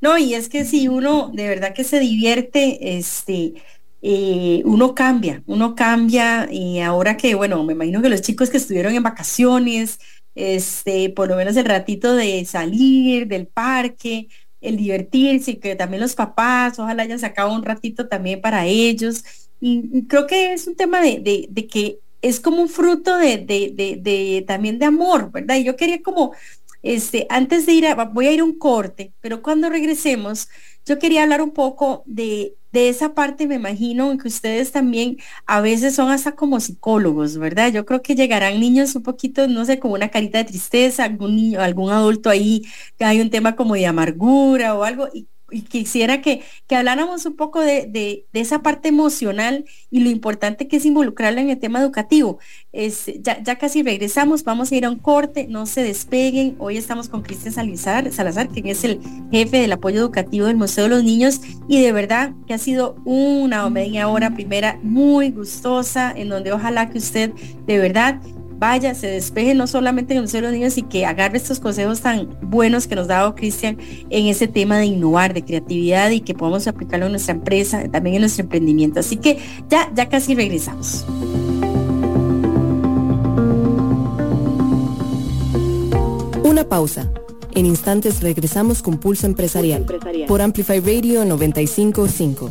No, 0.00 0.16
y 0.16 0.34
es 0.34 0.48
que 0.48 0.64
si 0.64 0.86
uno 0.86 1.32
de 1.34 1.48
verdad 1.48 1.74
que 1.74 1.82
se 1.82 1.98
divierte, 1.98 2.98
este, 2.98 3.54
eh, 4.00 4.62
uno 4.64 4.94
cambia, 4.94 5.42
uno 5.46 5.74
cambia 5.74 6.48
y 6.50 6.80
ahora 6.80 7.16
que, 7.16 7.34
bueno, 7.34 7.64
me 7.64 7.72
imagino 7.72 8.00
que 8.00 8.08
los 8.08 8.22
chicos 8.22 8.50
que 8.50 8.58
estuvieron 8.58 8.94
en 8.94 9.02
vacaciones, 9.02 9.98
este, 10.34 11.10
por 11.10 11.28
lo 11.28 11.36
menos 11.36 11.56
el 11.56 11.64
ratito 11.64 12.14
de 12.14 12.44
salir 12.44 13.26
del 13.26 13.48
parque, 13.48 14.28
el 14.60 14.76
divertirse, 14.76 15.52
y 15.52 15.56
que 15.56 15.76
también 15.76 16.00
los 16.02 16.14
papás, 16.14 16.78
ojalá 16.78 17.02
hayan 17.02 17.18
sacado 17.18 17.52
un 17.52 17.64
ratito 17.64 18.08
también 18.08 18.40
para 18.40 18.66
ellos. 18.66 19.24
Y, 19.60 20.04
creo 20.06 20.26
que 20.26 20.52
es 20.52 20.66
un 20.66 20.76
tema 20.76 21.00
de, 21.00 21.48
que 21.70 21.98
es 22.22 22.40
como 22.40 22.62
un 22.62 22.68
fruto 22.68 23.16
de, 23.16 23.38
de, 23.38 24.44
también 24.46 24.78
de 24.78 24.86
amor, 24.86 25.30
¿verdad? 25.32 25.56
Y 25.56 25.64
yo 25.64 25.76
quería 25.76 26.02
como, 26.02 26.32
este, 26.82 27.26
antes 27.30 27.66
de 27.66 27.72
ir 27.72 27.86
a, 27.86 27.94
voy 28.04 28.26
a 28.26 28.32
ir 28.32 28.40
a 28.40 28.44
un 28.44 28.58
corte, 28.58 29.12
pero 29.20 29.42
cuando 29.42 29.68
regresemos, 29.70 30.48
yo 30.86 30.98
quería 30.98 31.22
hablar 31.22 31.42
un 31.42 31.52
poco 31.52 32.02
de 32.06 32.54
de 32.72 32.88
esa 32.88 33.14
parte 33.14 33.46
me 33.46 33.54
imagino 33.54 34.16
que 34.18 34.28
ustedes 34.28 34.72
también 34.72 35.16
a 35.46 35.60
veces 35.60 35.94
son 35.94 36.10
hasta 36.10 36.32
como 36.36 36.60
psicólogos, 36.60 37.38
¿verdad? 37.38 37.72
Yo 37.72 37.86
creo 37.86 38.02
que 38.02 38.14
llegarán 38.14 38.60
niños 38.60 38.94
un 38.94 39.02
poquito, 39.02 39.48
no 39.48 39.64
sé, 39.64 39.78
como 39.78 39.94
una 39.94 40.10
carita 40.10 40.38
de 40.38 40.44
tristeza, 40.44 41.04
algún 41.04 41.36
niño, 41.36 41.60
algún 41.60 41.90
adulto 41.90 42.30
ahí 42.30 42.64
que 42.98 43.04
hay 43.04 43.20
un 43.20 43.30
tema 43.30 43.56
como 43.56 43.74
de 43.74 43.86
amargura 43.86 44.74
o 44.74 44.84
algo, 44.84 45.08
y 45.50 45.62
quisiera 45.62 46.20
que, 46.20 46.42
que 46.66 46.76
habláramos 46.76 47.24
un 47.26 47.36
poco 47.36 47.60
de, 47.60 47.86
de, 47.86 48.24
esa 48.32 48.62
parte 48.62 48.88
emocional 48.88 49.64
y 49.90 50.00
lo 50.00 50.10
importante 50.10 50.68
que 50.68 50.76
es 50.76 50.84
involucrarla 50.84 51.40
en 51.40 51.50
el 51.50 51.58
tema 51.58 51.80
educativo. 51.80 52.38
Es, 52.72 53.06
ya, 53.20 53.42
casi 53.56 53.82
regresamos, 53.82 54.44
vamos 54.44 54.70
a 54.70 54.76
ir 54.76 54.84
a 54.84 54.90
un 54.90 54.98
corte, 54.98 55.46
no 55.48 55.66
se 55.66 55.82
despeguen. 55.82 56.54
Hoy 56.58 56.76
estamos 56.76 57.08
con 57.08 57.22
Cristian 57.22 57.52
Salazar, 57.52 58.12
Salazar, 58.12 58.48
quien 58.48 58.66
es 58.66 58.84
el 58.84 59.00
jefe 59.32 59.58
del 59.58 59.72
apoyo 59.72 59.98
educativo 59.98 60.46
del 60.46 60.56
Museo 60.56 60.84
de 60.84 60.90
los 60.90 61.02
Niños, 61.04 61.40
y 61.66 61.82
de 61.82 61.92
verdad 61.92 62.32
que 62.46 62.54
ha 62.54 62.58
sido 62.58 62.96
una 63.04 63.68
media 63.70 64.08
hora 64.08 64.34
primera 64.34 64.78
muy 64.82 65.30
gustosa, 65.30 66.12
en 66.14 66.28
donde 66.28 66.52
ojalá 66.52 66.90
que 66.90 66.98
usted 66.98 67.32
de 67.66 67.78
verdad 67.78 68.20
vaya, 68.58 68.94
se 68.94 69.06
despeje 69.06 69.54
no 69.54 69.66
solamente 69.66 70.12
en 70.12 70.18
el 70.18 70.22
Museo 70.22 70.40
de 70.40 70.48
los 70.48 70.52
Niños 70.52 70.76
y 70.78 70.82
que 70.82 71.06
agarre 71.06 71.36
estos 71.36 71.60
consejos 71.60 72.00
tan 72.00 72.28
buenos 72.42 72.86
que 72.86 72.96
nos 72.96 73.04
ha 73.06 73.14
dado 73.14 73.34
Cristian 73.34 73.78
en 74.10 74.26
ese 74.26 74.48
tema 74.48 74.78
de 74.78 74.86
innovar, 74.86 75.32
de 75.32 75.44
creatividad 75.44 76.10
y 76.10 76.20
que 76.20 76.34
podamos 76.34 76.66
aplicarlo 76.66 77.06
en 77.06 77.12
nuestra 77.12 77.34
empresa, 77.34 77.88
también 77.88 78.16
en 78.16 78.22
nuestro 78.22 78.42
emprendimiento. 78.42 79.00
Así 79.00 79.16
que 79.16 79.38
ya, 79.68 79.90
ya 79.94 80.08
casi 80.08 80.34
regresamos. 80.34 81.06
Una 86.42 86.64
pausa. 86.64 87.10
En 87.54 87.66
instantes 87.66 88.20
regresamos 88.20 88.82
con 88.82 88.98
Pulso 88.98 89.26
Empresarial, 89.26 89.84
por 90.28 90.42
Amplify 90.42 90.80
Radio 90.80 91.24
955. 91.24 92.50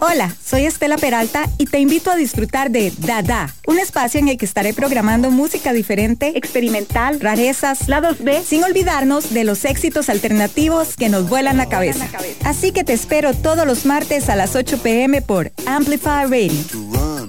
Hola, 0.00 0.32
soy 0.44 0.64
Estela 0.64 0.96
Peralta 0.96 1.48
y 1.58 1.66
te 1.66 1.80
invito 1.80 2.10
a 2.12 2.16
disfrutar 2.16 2.70
de 2.70 2.92
Dada, 2.98 3.52
un 3.66 3.80
espacio 3.80 4.20
en 4.20 4.28
el 4.28 4.36
que 4.36 4.44
estaré 4.44 4.72
programando 4.72 5.30
música 5.32 5.72
diferente, 5.72 6.38
experimental, 6.38 7.18
rarezas, 7.20 7.88
lados 7.88 8.18
B, 8.20 8.42
sin 8.44 8.62
olvidarnos 8.62 9.34
de 9.34 9.42
los 9.42 9.64
éxitos 9.64 10.08
alternativos 10.08 10.94
que 10.96 11.08
nos 11.08 11.28
vuelan 11.28 11.56
la 11.56 11.66
cabeza. 11.68 12.08
Así 12.44 12.70
que 12.70 12.84
te 12.84 12.92
espero 12.92 13.34
todos 13.34 13.66
los 13.66 13.86
martes 13.86 14.28
a 14.28 14.36
las 14.36 14.54
8 14.54 14.78
pm 14.78 15.20
por 15.20 15.50
Amplify 15.66 16.26
Radio. 16.26 16.52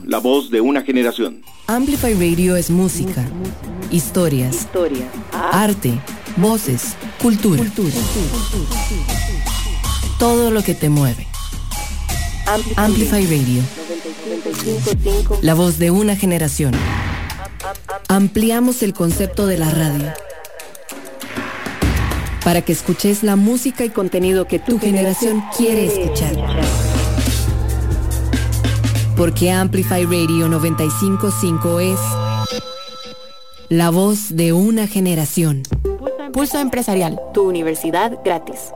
La 0.05 0.19
voz 0.19 0.51
de 0.51 0.61
una 0.61 0.81
generación. 0.83 1.41
Amplify 1.65 2.13
Radio 2.13 2.55
es 2.55 2.69
música, 2.69 3.25
historias, 3.89 4.55
Historia. 4.55 5.07
arte, 5.31 5.99
voces, 6.37 6.95
cultura. 7.19 7.63
Todo 10.19 10.51
lo 10.51 10.61
que 10.61 10.75
te 10.75 10.89
mueve. 10.89 11.28
Amplify 12.77 13.25
Radio. 13.25 13.61
La 15.41 15.53
voz 15.53 15.77
de 15.77 15.91
una 15.91 16.15
generación. 16.15 16.73
Ampliamos 18.07 18.81
el 18.81 18.93
concepto 18.93 19.45
de 19.45 19.59
la 19.59 19.69
radio 19.69 20.11
para 22.43 22.63
que 22.63 22.71
escuches 22.71 23.21
la 23.21 23.35
música 23.35 23.85
y 23.85 23.89
contenido 23.89 24.47
que 24.47 24.57
tu 24.57 24.79
generación 24.79 25.43
quiere 25.55 25.85
escuchar. 25.85 26.33
Porque 29.15 29.51
Amplify 29.51 30.05
Radio 30.05 30.49
955 30.49 31.79
es 31.81 31.99
la 33.67 33.91
voz 33.91 34.35
de 34.35 34.53
una 34.53 34.87
generación. 34.87 35.61
Pulso 36.33 36.57
Empresarial, 36.57 37.19
tu 37.31 37.47
universidad 37.47 38.17
gratis. 38.25 38.71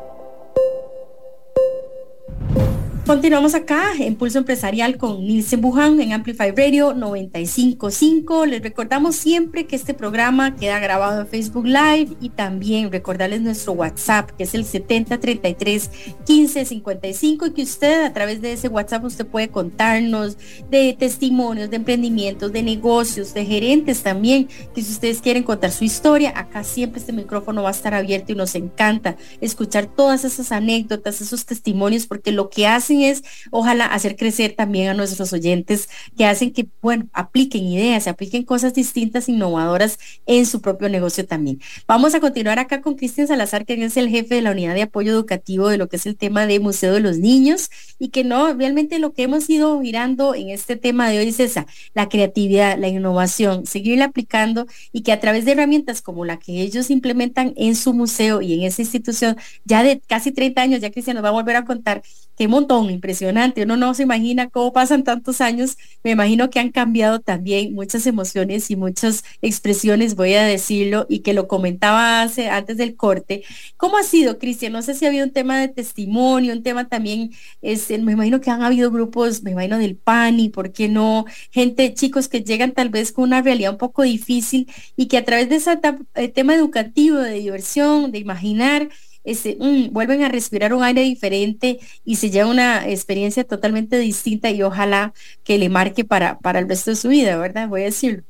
Continuamos 3.06 3.54
acá 3.54 3.92
en 4.00 4.16
Pulso 4.16 4.38
Empresarial 4.38 4.98
con 4.98 5.28
Nilsen 5.28 5.60
Buján 5.60 6.00
en 6.00 6.14
Amplify 6.14 6.52
Radio 6.52 6.94
955. 6.94 8.46
Les 8.46 8.62
recordamos 8.62 9.18
siempre 9.18 9.68
que 9.68 9.76
este 9.76 9.94
programa 9.94 10.56
queda 10.56 10.80
grabado 10.80 11.20
en 11.20 11.28
Facebook 11.28 11.66
Live 11.66 12.16
y 12.22 12.30
también 12.30 12.94
recordarles 12.94 13.42
nuestro 13.42 13.74
WhatsApp 13.74 14.32
que 14.32 14.46
es 14.46 14.54
el 14.54 14.64
7033 14.64 15.92
1555 16.20 17.48
y 17.48 17.52
que 17.52 17.64
usted 17.64 18.06
a 18.06 18.14
través 18.14 18.42
de 18.42 18.54
ese 18.54 18.70
WhatsApp 18.70 19.04
usted 19.04 19.28
puede 19.28 19.50
contarnos 19.50 20.38
de 20.72 20.96
testimonios, 20.98 21.70
de 21.70 21.76
emprendimientos, 21.76 22.54
de 22.54 22.64
negocios, 22.64 23.34
de 23.34 23.46
gerentes 23.46 24.02
también, 24.02 24.48
que 24.74 24.82
si 24.82 24.94
ustedes 24.94 25.20
quieren 25.20 25.44
contar 25.44 25.72
su 25.72 25.84
historia, 25.84 26.32
acá 26.38 26.64
siempre 26.64 27.02
este 27.02 27.12
micrófono 27.12 27.64
va 27.64 27.70
a 27.70 27.74
estar 27.74 27.94
abierto 27.94 28.32
y 28.32 28.36
nos 28.36 28.56
encanta 28.56 29.18
escuchar 29.42 29.88
todas 29.88 30.24
esas 30.24 30.54
anécdotas, 30.54 31.20
esos 31.20 31.46
testimonios, 31.46 32.08
porque 32.08 32.32
lo 32.32 32.50
que 32.50 32.66
es, 33.02 33.24
ojalá, 33.52 33.86
hacer 33.86 34.16
crecer 34.16 34.54
también 34.56 34.90
a 34.90 34.94
nuestros 34.94 35.34
oyentes 35.34 35.90
que 36.18 36.26
hacen 36.26 36.52
que, 36.52 36.68
bueno, 36.82 37.08
apliquen 37.14 37.64
ideas, 37.64 38.08
apliquen 38.08 38.44
cosas 38.44 38.74
distintas, 38.74 39.30
innovadoras 39.30 40.00
en 40.26 40.46
su 40.46 40.62
propio 40.62 40.90
negocio 40.90 41.26
también. 41.26 41.60
Vamos 41.88 42.14
a 42.16 42.20
continuar 42.20 42.60
acá 42.60 42.82
con 42.82 42.96
Cristian 42.96 43.28
Salazar, 43.28 43.66
que 43.66 43.82
es 43.84 43.98
el 43.98 44.10
jefe 44.10 44.36
de 44.36 44.42
la 44.42 44.52
unidad 44.52 44.76
de 44.76 44.84
apoyo 44.84 45.12
educativo 45.12 45.70
de 45.70 45.78
lo 45.78 45.88
que 45.88 45.96
es 45.96 46.06
el 46.06 46.16
tema 46.16 46.46
de 46.46 46.60
Museo 46.60 46.94
de 46.94 47.00
los 47.00 47.18
Niños 47.18 47.70
y 48.00 48.10
que 48.10 48.24
no, 48.24 48.54
realmente 48.54 49.00
lo 49.00 49.14
que 49.14 49.24
hemos 49.24 49.50
ido 49.50 49.80
mirando 49.80 50.36
en 50.36 50.50
este 50.50 50.76
tema 50.76 51.10
de 51.10 51.20
hoy 51.20 51.30
es 51.30 51.40
esa, 51.40 51.66
la 51.94 52.10
creatividad, 52.10 52.78
la 52.78 52.88
innovación, 52.88 53.66
seguirla 53.66 54.06
aplicando 54.06 54.68
y 54.92 55.02
que 55.02 55.12
a 55.12 55.20
través 55.20 55.46
de 55.46 55.54
herramientas 55.54 56.02
como 56.02 56.26
la 56.26 56.38
que 56.38 56.62
ellos 56.62 56.90
implementan 56.90 57.54
en 57.56 57.76
su 57.76 57.94
museo 57.94 58.42
y 58.42 58.54
en 58.54 58.64
esa 58.64 58.82
institución, 58.82 59.38
ya 59.66 59.84
de 59.84 60.02
casi 60.02 60.32
30 60.32 60.62
años, 60.62 60.82
ya 60.82 60.92
Cristian 60.92 61.16
nos 61.16 61.24
va 61.24 61.30
a 61.30 61.34
volver 61.34 61.56
a 61.56 61.66
contar, 61.66 62.04
qué 62.38 62.48
montón, 62.48 62.83
impresionante. 62.92 63.64
Uno 63.64 63.78
no 63.78 63.94
se 63.94 64.04
imagina 64.04 64.50
cómo 64.50 64.74
pasan 64.74 65.04
tantos 65.04 65.42
años. 65.42 65.78
Me 66.04 66.12
imagino 66.12 66.50
que 66.50 66.60
han 66.60 66.72
cambiado 66.72 67.20
también 67.20 67.74
muchas 67.74 68.06
emociones 68.08 68.70
y 68.72 68.76
muchas 68.76 69.24
expresiones, 69.42 70.16
voy 70.16 70.34
a 70.34 70.44
decirlo, 70.44 71.06
y 71.10 71.20
que 71.20 71.34
lo 71.34 71.48
comentaba 71.48 72.22
hace, 72.22 72.50
antes 72.50 72.78
del 72.78 72.96
corte. 72.96 73.44
¿Cómo 73.78 73.98
ha 73.98 74.04
sido, 74.04 74.40
Cristian? 74.40 74.74
No 74.74 74.82
sé 74.82 74.94
si 74.94 75.06
ha 75.06 75.10
habido 75.10 75.26
un 75.26 75.32
tema 75.32 75.60
de 75.60 75.68
testimonio, 75.68 76.54
un 76.54 76.64
tema 76.64 76.88
también, 76.88 77.32
este, 77.62 77.98
me 77.98 78.14
imagino 78.14 78.42
que 78.42 78.50
han 78.50 78.64
habido 78.64 78.92
grupos, 78.92 79.44
me 79.44 79.52
imagino 79.52 79.78
del 79.78 79.96
PAN 79.96 80.40
y 80.40 80.50
por 80.50 80.72
qué 80.72 80.90
no, 80.90 81.26
gente, 81.52 81.94
chicos 81.94 82.28
que 82.28 82.44
llegan 82.44 82.72
tal 82.72 82.90
vez 82.90 83.12
con 83.12 83.26
una 83.26 83.42
realidad 83.42 83.72
un 83.72 83.78
poco 83.78 84.04
difícil 84.04 84.68
y 84.96 85.08
que 85.08 85.18
a 85.18 85.26
través 85.26 85.50
de 85.50 85.56
ese 85.58 85.72
eh, 86.16 86.28
tema 86.30 86.56
educativo, 86.56 87.18
de 87.18 87.34
diversión, 87.34 88.12
de 88.12 88.20
imaginar, 88.20 88.90
este, 89.24 89.58
mm, 89.60 89.92
vuelven 89.92 90.24
a 90.24 90.30
respirar 90.30 90.74
un 90.74 90.84
aire 90.84 91.02
diferente 91.02 91.80
y 92.04 92.18
se 92.18 92.30
lleva 92.30 92.50
una 92.50 92.88
experiencia 92.90 93.44
totalmente 93.44 93.98
distinta 94.00 94.52
y 94.52 94.62
ojalá 94.64 95.14
que 95.44 95.58
le 95.58 95.70
marque 95.70 96.06
para, 96.06 96.40
para 96.40 96.60
el 96.60 96.68
resto 96.68 96.92
de 96.92 96.98
su 96.98 97.10
vida, 97.10 97.38
¿verdad? 97.38 97.68
Voy 97.68 97.82
a 97.82 97.86
decirlo. 97.86 98.24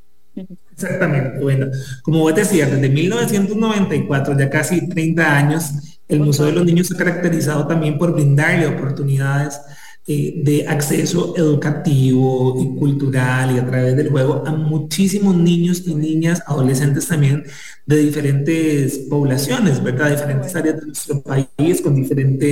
Exactamente. 0.72 1.40
Bueno, 1.40 1.68
como 2.02 2.20
vos 2.20 2.36
decías, 2.36 2.72
desde 2.72 2.90
1994, 2.90 4.38
ya 4.38 4.50
casi 4.50 4.88
30 4.88 5.38
años, 5.38 5.72
el 6.08 6.20
Museo 6.20 6.48
de 6.48 6.54
los 6.54 6.66
Niños 6.66 6.88
se 6.88 6.96
ha 6.96 6.98
caracterizado 6.98 7.68
también 7.68 7.98
por 7.98 8.14
brindarle 8.14 8.68
oportunidades 8.68 9.60
eh, 10.06 10.34
de 10.44 10.68
acceso 10.68 11.34
educativo 11.38 12.56
y 12.60 12.78
cultural 12.78 13.56
y 13.56 13.60
a 13.60 13.66
través 13.66 13.96
del 13.96 14.10
juego 14.10 14.44
a 14.46 14.52
muchísimos 14.52 15.34
niños 15.34 15.84
y 15.86 15.96
niñas, 15.96 16.44
adolescentes 16.46 17.08
también 17.08 17.46
de 17.86 17.98
diferentes 17.98 18.98
poblaciones, 19.10 19.82
¿verdad? 19.82 20.12
Diferentes 20.12 20.54
áreas 20.58 20.82
de 20.82 20.88
nuestro 20.88 21.22
país 21.22 21.82
con 21.82 21.96
diferente 21.96 22.48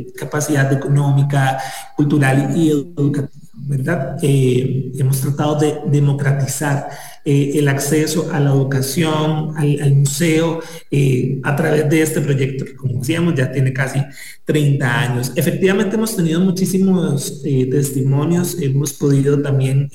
eh, 0.00 0.06
capacidad 0.16 0.72
económica, 0.72 1.58
cultural 1.96 2.56
y 2.56 2.70
educativa, 2.70 3.45
¿verdad? 3.66 4.16
Eh, 4.22 4.92
hemos 4.96 5.20
tratado 5.20 5.58
de 5.58 5.78
democratizar 5.86 6.88
eh, 7.24 7.52
el 7.54 7.66
acceso 7.66 8.30
a 8.32 8.38
la 8.38 8.50
educación, 8.50 9.54
al, 9.56 9.92
museo, 9.94 10.60
eh, 10.90 11.40
a 11.42 11.56
través 11.56 11.90
de 11.90 12.02
este 12.02 12.20
proyecto 12.20 12.64
que, 12.64 12.76
como 12.76 13.00
decíamos, 13.00 13.34
ya 13.34 13.50
tiene 13.50 13.72
casi 13.72 14.00
30 14.44 15.00
años. 15.00 15.32
Efectivamente, 15.34 15.96
hemos 15.96 16.14
tenido 16.14 16.40
muchísimos 16.40 17.42
testimonios, 17.42 18.56
hemos 18.60 18.92
podido 18.92 19.42
también 19.42 19.90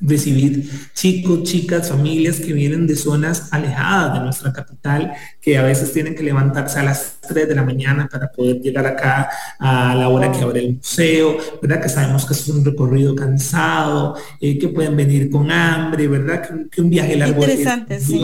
recibir 0.00 0.68
chicos, 0.94 1.42
chicas, 1.42 1.88
familias 1.88 2.40
que 2.40 2.52
vienen 2.52 2.86
de 2.86 2.96
zonas 2.96 3.48
alejadas 3.52 4.14
de 4.14 4.20
nuestra 4.20 4.52
capital, 4.52 5.12
que 5.40 5.58
a 5.58 5.62
veces 5.62 5.92
tienen 5.92 6.14
que 6.14 6.22
levantarse 6.22 6.78
a 6.78 6.84
las 6.84 7.18
3 7.28 7.48
de 7.48 7.54
la 7.54 7.62
mañana 7.62 8.08
para 8.10 8.30
poder 8.30 8.60
llegar 8.60 8.86
acá 8.86 9.28
a 9.58 9.94
la 9.94 10.08
hora 10.08 10.30
que 10.30 10.40
abre 10.40 10.60
el 10.60 10.76
museo, 10.76 11.36
¿verdad? 11.60 11.82
Que 11.82 11.88
sabemos 11.88 12.24
que 12.24 12.34
es 12.34 12.48
un 12.48 12.64
recorrido 12.64 13.14
cansado, 13.14 14.16
eh, 14.40 14.58
que 14.58 14.68
pueden 14.68 14.96
venir 14.96 15.30
con 15.30 15.50
hambre, 15.50 16.06
¿verdad? 16.08 16.48
Que, 16.70 16.80
un 16.80 16.90
viaje 16.90 17.16
largo 17.16 17.42
Interesante, 17.42 17.96
es 17.96 18.04
sí, 18.04 18.20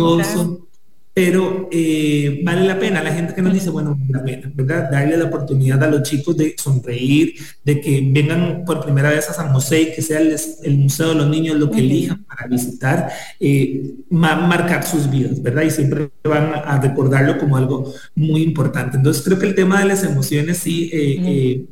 pero 1.14 1.68
eh, 1.70 2.40
vale 2.42 2.66
la 2.66 2.76
pena. 2.76 3.02
La 3.02 3.14
gente 3.14 3.34
que 3.34 3.40
nos 3.40 3.54
dice, 3.54 3.70
bueno, 3.70 3.96
vale 3.96 4.12
la 4.12 4.24
pena, 4.24 4.52
¿verdad? 4.52 4.90
Darle 4.90 5.16
la 5.16 5.26
oportunidad 5.26 5.82
a 5.84 5.86
los 5.86 6.02
chicos 6.02 6.36
de 6.36 6.56
sonreír, 6.58 7.34
de 7.64 7.80
que 7.80 8.06
vengan 8.10 8.64
por 8.66 8.84
primera 8.84 9.10
vez 9.10 9.30
a 9.30 9.32
San 9.32 9.52
José 9.52 9.82
y 9.82 9.94
que 9.94 10.02
sea 10.02 10.18
el, 10.18 10.76
Museo 10.76 11.10
de 11.10 11.14
los 11.14 11.28
Niños 11.28 11.56
lo 11.56 11.70
que 11.70 11.78
elijan 11.78 12.24
para 12.24 12.48
visitar, 12.48 13.10
eh, 13.38 13.94
marcar 14.10 14.84
sus 14.84 15.08
vidas, 15.08 15.40
¿verdad? 15.40 15.62
Y 15.62 15.70
siempre 15.70 16.10
van 16.24 16.52
a 16.52 16.80
recordarlo 16.80 17.38
como 17.38 17.56
algo 17.56 17.94
muy 18.16 18.42
importante. 18.42 18.96
Entonces 18.96 19.22
creo 19.22 19.38
que 19.38 19.46
el 19.46 19.54
tema 19.54 19.78
de 19.78 19.86
las 19.86 20.02
emociones 20.02 20.58
sí 20.58 20.90
eh, 20.92 21.64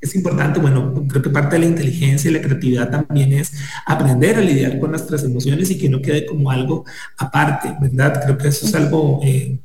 es 0.00 0.14
importante, 0.14 0.60
bueno, 0.60 1.04
creo 1.08 1.22
que 1.22 1.30
parte 1.30 1.56
de 1.56 1.60
la 1.60 1.66
inteligencia 1.66 2.30
y 2.30 2.34
la 2.34 2.40
creatividad 2.40 2.90
también 2.90 3.32
es 3.32 3.52
aprender 3.84 4.36
a 4.36 4.40
lidiar 4.40 4.78
con 4.78 4.90
nuestras 4.90 5.24
emociones 5.24 5.70
y 5.70 5.78
que 5.78 5.88
no 5.88 6.00
quede 6.00 6.26
como 6.26 6.50
algo 6.50 6.84
aparte, 7.18 7.74
¿verdad? 7.80 8.22
Creo 8.24 8.38
que 8.38 8.48
eso 8.48 8.66
es 8.66 8.74
algo 8.74 9.20
eh, 9.22 9.58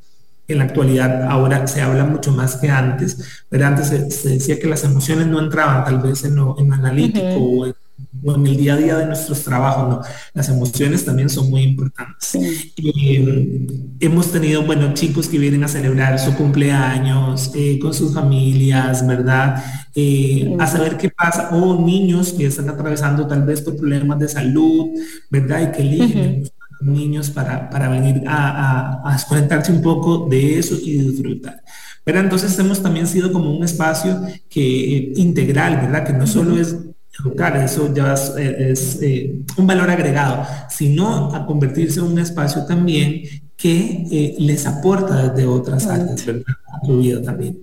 en 0.48 0.58
la 0.58 0.64
actualidad 0.64 1.24
ahora 1.24 1.66
se 1.66 1.80
habla 1.80 2.04
mucho 2.04 2.32
más 2.32 2.56
que 2.56 2.68
antes, 2.68 3.44
pero 3.48 3.66
antes 3.66 3.88
se, 3.88 4.28
decía 4.28 4.58
que 4.60 4.66
las 4.66 4.84
emociones 4.84 5.26
no 5.26 5.40
entraban 5.40 5.84
tal 5.84 6.00
vez 6.00 6.24
en 6.24 6.36
lo, 6.36 6.58
en 6.58 6.72
analítico 6.72 7.36
o 7.36 7.66
en 7.66 7.74
o 8.24 8.34
en 8.34 8.46
el 8.46 8.56
día 8.56 8.74
a 8.74 8.76
día 8.76 8.96
de 8.98 9.06
nuestros 9.06 9.42
trabajos, 9.42 9.88
¿no? 9.88 10.00
Las 10.34 10.48
emociones 10.48 11.04
también 11.04 11.28
son 11.28 11.50
muy 11.50 11.62
importantes. 11.62 12.34
Eh, 12.76 13.66
hemos 14.00 14.32
tenido, 14.32 14.62
bueno, 14.62 14.92
chicos 14.94 15.28
que 15.28 15.38
vienen 15.38 15.64
a 15.64 15.68
celebrar 15.68 16.18
su 16.18 16.34
cumpleaños 16.34 17.50
eh, 17.54 17.78
con 17.80 17.94
sus 17.94 18.14
familias, 18.14 19.06
¿verdad? 19.06 19.62
Eh, 19.94 20.56
a 20.58 20.66
saber 20.66 20.96
qué 20.96 21.10
pasa, 21.10 21.50
o 21.52 21.84
niños 21.84 22.32
que 22.32 22.46
están 22.46 22.68
atravesando 22.68 23.26
tal 23.26 23.44
vez 23.44 23.60
por 23.60 23.76
problemas 23.76 24.18
de 24.18 24.28
salud, 24.28 24.88
¿verdad? 25.30 25.62
Y 25.62 25.76
que 25.76 25.82
eligen 25.82 26.50
niños 26.80 27.30
para, 27.30 27.70
para 27.70 27.88
venir 27.88 28.22
a, 28.26 29.02
a, 29.02 29.10
a, 29.10 29.12
desconectarse 29.14 29.72
un 29.72 29.82
poco 29.82 30.28
de 30.28 30.58
eso 30.58 30.76
y 30.80 30.98
disfrutar. 30.98 31.62
Pero 32.04 32.20
entonces 32.20 32.56
hemos 32.58 32.82
también 32.82 33.06
sido 33.06 33.32
como 33.32 33.50
un 33.50 33.64
espacio 33.64 34.20
que 34.48 35.12
integral, 35.16 35.76
¿verdad? 35.76 36.06
Que 36.06 36.12
no 36.12 36.26
solo 36.26 36.56
es 36.56 36.76
educar, 37.20 37.56
eso 37.56 37.92
ya 37.92 38.14
es, 38.14 38.98
eh, 39.02 39.40
un 39.56 39.66
valor 39.66 39.90
agregado, 39.90 40.46
sino 40.68 41.34
a 41.34 41.46
convertirse 41.46 42.00
en 42.00 42.06
un 42.06 42.18
espacio 42.18 42.64
también 42.66 43.22
que 43.56 44.06
eh, 44.10 44.36
les 44.38 44.66
aporta 44.66 45.28
desde 45.28 45.46
otras 45.46 45.86
áreas, 45.86 46.24
¿verdad? 46.24 46.54
A 46.74 46.86
tu 46.86 46.98
vida 46.98 47.22
también. 47.22 47.58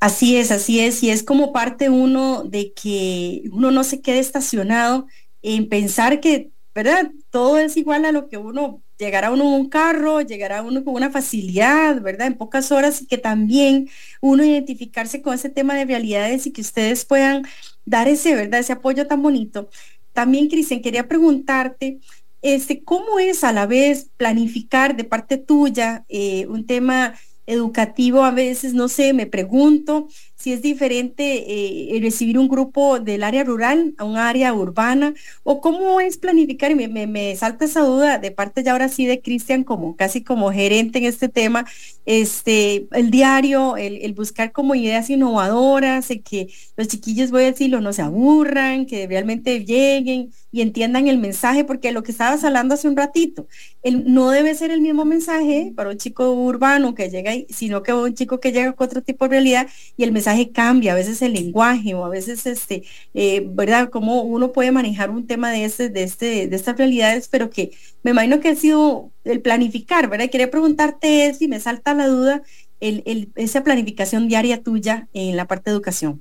Así 0.00 0.36
es, 0.36 0.52
así 0.52 0.78
es, 0.78 1.02
y 1.02 1.10
es 1.10 1.24
como 1.24 1.52
parte 1.52 1.90
uno 1.90 2.44
de 2.44 2.72
que 2.72 3.42
uno 3.52 3.72
no 3.72 3.82
se 3.82 4.00
quede 4.00 4.20
estacionado 4.20 5.06
en 5.42 5.68
pensar 5.68 6.20
que, 6.20 6.50
¿verdad? 6.74 7.10
Todo 7.30 7.58
es 7.58 7.76
igual 7.76 8.04
a 8.04 8.12
lo 8.12 8.28
que 8.28 8.38
uno 8.38 8.80
llegará 8.98 9.30
uno 9.30 9.44
un 9.48 9.68
carro, 9.68 10.20
llegará 10.20 10.62
uno 10.62 10.84
con 10.84 10.94
una 10.94 11.10
facilidad, 11.10 12.00
¿verdad? 12.02 12.26
En 12.26 12.34
pocas 12.36 12.72
horas 12.72 13.02
y 13.02 13.06
que 13.06 13.18
también 13.18 13.88
uno 14.20 14.44
identificarse 14.44 15.22
con 15.22 15.34
ese 15.34 15.48
tema 15.48 15.74
de 15.76 15.84
realidades 15.84 16.46
y 16.46 16.52
que 16.52 16.60
ustedes 16.60 17.04
puedan 17.04 17.44
dar 17.84 18.08
ese, 18.08 18.34
¿verdad? 18.34 18.60
Ese 18.60 18.72
apoyo 18.72 19.06
tan 19.06 19.22
bonito. 19.22 19.70
También, 20.12 20.48
Cristian, 20.48 20.82
quería 20.82 21.08
preguntarte, 21.08 22.00
este, 22.42 22.82
¿cómo 22.84 23.18
es 23.18 23.44
a 23.44 23.52
la 23.52 23.66
vez 23.66 24.10
planificar 24.16 24.96
de 24.96 25.04
parte 25.04 25.38
tuya 25.38 26.04
eh, 26.08 26.46
un 26.46 26.66
tema 26.66 27.14
educativo? 27.46 28.24
A 28.24 28.30
veces, 28.32 28.74
no 28.74 28.88
sé, 28.88 29.12
me 29.12 29.26
pregunto 29.26 30.08
si 30.38 30.52
es 30.52 30.62
diferente 30.62 31.96
eh, 31.96 32.00
recibir 32.00 32.38
un 32.38 32.48
grupo 32.48 33.00
del 33.00 33.24
área 33.24 33.42
rural 33.42 33.94
a 33.98 34.04
un 34.04 34.16
área 34.16 34.54
urbana, 34.54 35.14
o 35.42 35.60
cómo 35.60 36.00
es 36.00 36.16
planificar, 36.16 36.70
y 36.70 36.74
me, 36.88 37.06
me, 37.06 37.36
salta 37.36 37.64
esa 37.64 37.80
duda 37.80 38.18
de 38.18 38.30
parte 38.30 38.62
ya 38.62 38.72
ahora 38.72 38.88
sí 38.88 39.04
de 39.04 39.20
Cristian, 39.20 39.64
como 39.64 39.96
casi 39.96 40.22
como 40.22 40.52
gerente 40.52 40.98
en 40.98 41.04
este 41.04 41.28
tema, 41.28 41.66
este, 42.08 42.88
el 42.92 43.10
diario, 43.10 43.76
el, 43.76 44.14
buscar 44.14 44.50
como 44.50 44.74
ideas 44.74 45.10
innovadoras, 45.10 46.10
y 46.10 46.20
que 46.20 46.48
los 46.74 46.88
chiquillos, 46.88 47.30
voy 47.30 47.42
a 47.42 47.46
decirlo, 47.52 47.82
no 47.82 47.92
se 47.92 48.00
aburran, 48.00 48.86
que 48.86 49.06
realmente 49.06 49.62
lleguen 49.66 50.30
y 50.50 50.62
entiendan 50.62 51.06
el 51.06 51.18
mensaje, 51.18 51.64
porque 51.64 51.92
lo 51.92 52.02
que 52.02 52.12
estabas 52.12 52.42
hablando 52.44 52.74
hace 52.74 52.88
un 52.88 52.96
ratito, 52.96 53.46
el, 53.82 54.10
no 54.10 54.30
debe 54.30 54.54
ser 54.54 54.70
el 54.70 54.80
mismo 54.80 55.04
mensaje 55.04 55.70
para 55.76 55.90
un 55.90 55.98
chico 55.98 56.32
urbano 56.32 56.94
que 56.94 57.10
llega, 57.10 57.32
sino 57.50 57.82
que 57.82 57.92
un 57.92 58.14
chico 58.14 58.40
que 58.40 58.52
llega 58.52 58.72
con 58.72 58.86
otro 58.86 59.02
tipo 59.02 59.26
de 59.26 59.32
realidad 59.32 59.68
y 59.98 60.04
el 60.04 60.12
mensaje 60.12 60.50
cambia, 60.50 60.92
a 60.92 60.96
veces 60.96 61.20
el 61.20 61.34
lenguaje 61.34 61.92
o 61.92 62.06
a 62.06 62.08
veces 62.08 62.46
este, 62.46 62.84
eh, 63.12 63.44
¿verdad? 63.50 63.90
Cómo 63.90 64.22
uno 64.22 64.52
puede 64.52 64.72
manejar 64.72 65.10
un 65.10 65.26
tema 65.26 65.50
de 65.50 65.64
este, 65.64 65.90
de 65.90 66.04
este, 66.04 66.48
de 66.48 66.56
estas 66.56 66.78
realidades, 66.78 67.28
pero 67.28 67.50
que 67.50 67.72
me 68.02 68.12
imagino 68.12 68.40
que 68.40 68.48
ha 68.48 68.56
sido 68.56 69.12
el 69.24 69.40
planificar, 69.40 70.08
¿verdad? 70.08 70.30
Quería 70.30 70.50
preguntarte 70.50 71.34
si 71.34 71.48
me 71.48 71.60
salta 71.60 71.94
la 71.94 72.06
duda, 72.06 72.42
el, 72.80 73.30
esa 73.36 73.64
planificación 73.64 74.28
diaria 74.28 74.62
tuya 74.62 75.08
en 75.12 75.36
la 75.36 75.46
parte 75.46 75.70
de 75.70 75.76
educación. 75.76 76.20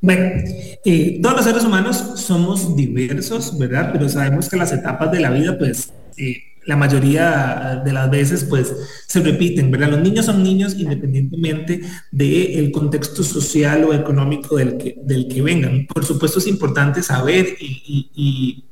Bueno, 0.00 0.30
eh, 0.84 1.18
todos 1.22 1.36
los 1.36 1.44
seres 1.44 1.64
humanos 1.64 1.96
somos 2.16 2.76
diversos, 2.76 3.58
¿verdad? 3.58 3.90
Pero 3.92 4.08
sabemos 4.08 4.48
que 4.48 4.56
las 4.56 4.72
etapas 4.72 5.10
de 5.10 5.20
la 5.20 5.30
vida, 5.30 5.56
pues, 5.58 5.92
eh, 6.18 6.36
la 6.66 6.76
mayoría 6.76 7.82
de 7.84 7.92
las 7.92 8.10
veces 8.10 8.44
pues 8.44 8.74
se 9.06 9.20
repiten, 9.20 9.70
¿verdad? 9.70 9.90
Los 9.90 10.00
niños 10.00 10.26
son 10.26 10.42
niños 10.42 10.74
independientemente 10.78 11.80
del 12.10 12.70
contexto 12.70 13.22
social 13.22 13.84
o 13.84 13.94
económico 13.94 14.56
del 14.56 14.76
que, 14.78 14.96
del 15.02 15.28
que 15.28 15.42
vengan. 15.42 15.86
Por 15.86 16.04
supuesto 16.04 16.38
es 16.38 16.46
importante 16.46 17.02
saber 17.02 17.56
y, 17.60 18.64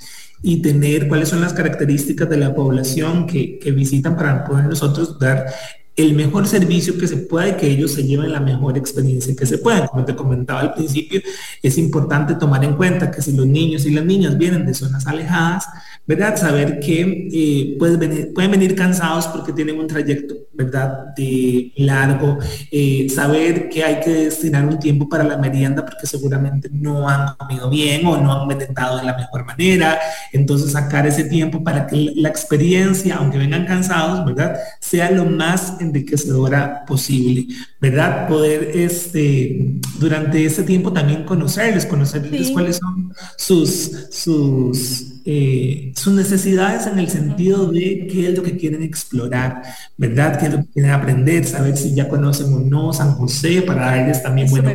tener 0.60 1.08
cuáles 1.08 1.28
son 1.28 1.40
las 1.40 1.52
características 1.52 2.28
de 2.28 2.36
la 2.36 2.54
población 2.54 3.26
que, 3.26 3.58
que 3.58 3.70
visitan 3.70 4.16
para 4.16 4.44
poder 4.44 4.66
nosotros 4.66 5.18
dar 5.18 5.46
el 5.94 6.14
mejor 6.14 6.46
servicio 6.46 6.96
que 6.96 7.06
se 7.06 7.18
pueda 7.18 7.48
y 7.48 7.52
que 7.54 7.66
ellos 7.66 7.92
se 7.92 8.04
lleven 8.04 8.32
la 8.32 8.40
mejor 8.40 8.78
experiencia 8.78 9.34
que 9.36 9.44
se 9.44 9.58
pueda. 9.58 9.88
Como 9.88 10.04
te 10.04 10.16
comentaba 10.16 10.60
al 10.60 10.74
principio, 10.74 11.20
es 11.62 11.76
importante 11.76 12.34
tomar 12.34 12.64
en 12.64 12.74
cuenta 12.74 13.10
que 13.10 13.20
si 13.20 13.32
los 13.32 13.46
niños 13.46 13.84
y 13.84 13.90
las 13.90 14.04
niñas 14.04 14.38
vienen 14.38 14.64
de 14.64 14.72
zonas 14.72 15.06
alejadas, 15.06 15.66
¿verdad? 16.06 16.36
Saber 16.36 16.80
que 16.80 17.28
eh, 17.32 17.76
pueden, 17.78 18.00
venir, 18.00 18.32
pueden 18.34 18.50
venir 18.50 18.74
cansados 18.74 19.28
porque 19.28 19.52
tienen 19.52 19.78
un 19.78 19.86
trayecto, 19.86 20.34
¿verdad? 20.52 21.14
De 21.14 21.72
largo, 21.76 22.38
eh, 22.70 23.08
saber 23.14 23.68
que 23.68 23.84
hay 23.84 24.00
que 24.00 24.10
destinar 24.10 24.66
un 24.66 24.78
tiempo 24.78 25.08
para 25.08 25.24
la 25.24 25.36
merienda 25.36 25.84
porque 25.84 26.06
seguramente 26.06 26.68
no 26.72 27.08
han 27.08 27.36
comido 27.36 27.68
bien 27.68 28.04
o 28.06 28.16
no 28.16 28.32
han 28.32 28.48
merendado 28.48 28.98
de 28.98 29.04
la 29.04 29.16
mejor 29.16 29.44
manera, 29.44 30.00
entonces 30.32 30.72
sacar 30.72 31.06
ese 31.06 31.24
tiempo 31.24 31.62
para 31.62 31.86
que 31.86 32.12
la 32.16 32.30
experiencia, 32.30 33.16
aunque 33.16 33.38
vengan 33.38 33.66
cansados, 33.66 34.24
¿verdad? 34.24 34.56
Sea 34.80 35.10
lo 35.10 35.26
más 35.26 35.80
enriquecedora 35.82 36.84
posible, 36.86 37.46
¿verdad? 37.80 38.28
Poder 38.28 38.70
este, 38.74 39.80
durante 39.98 40.44
ese 40.44 40.62
tiempo 40.62 40.92
también 40.92 41.24
conocerles, 41.24 41.86
conocerles 41.86 42.50
cuáles 42.50 42.76
son 42.76 43.12
sus, 43.36 44.08
sus 44.10 45.11
eh, 45.24 45.92
sus 45.94 46.12
necesidades 46.12 46.86
en 46.86 46.98
el 46.98 47.08
sentido 47.08 47.70
de 47.70 48.08
qué 48.10 48.28
es 48.28 48.36
lo 48.36 48.42
que 48.42 48.56
quieren 48.56 48.82
explorar, 48.82 49.62
¿verdad? 49.96 50.38
¿Qué 50.38 50.46
es 50.46 50.52
lo 50.52 50.58
que 50.58 50.68
quieren 50.72 50.92
aprender? 50.92 51.44
Saber 51.44 51.76
si 51.76 51.94
ya 51.94 52.08
conocen 52.08 52.52
o 52.52 52.60
no 52.60 52.92
San 52.92 53.12
José 53.14 53.62
para 53.62 53.86
darles 53.86 54.22
también, 54.22 54.48
bueno, 54.50 54.70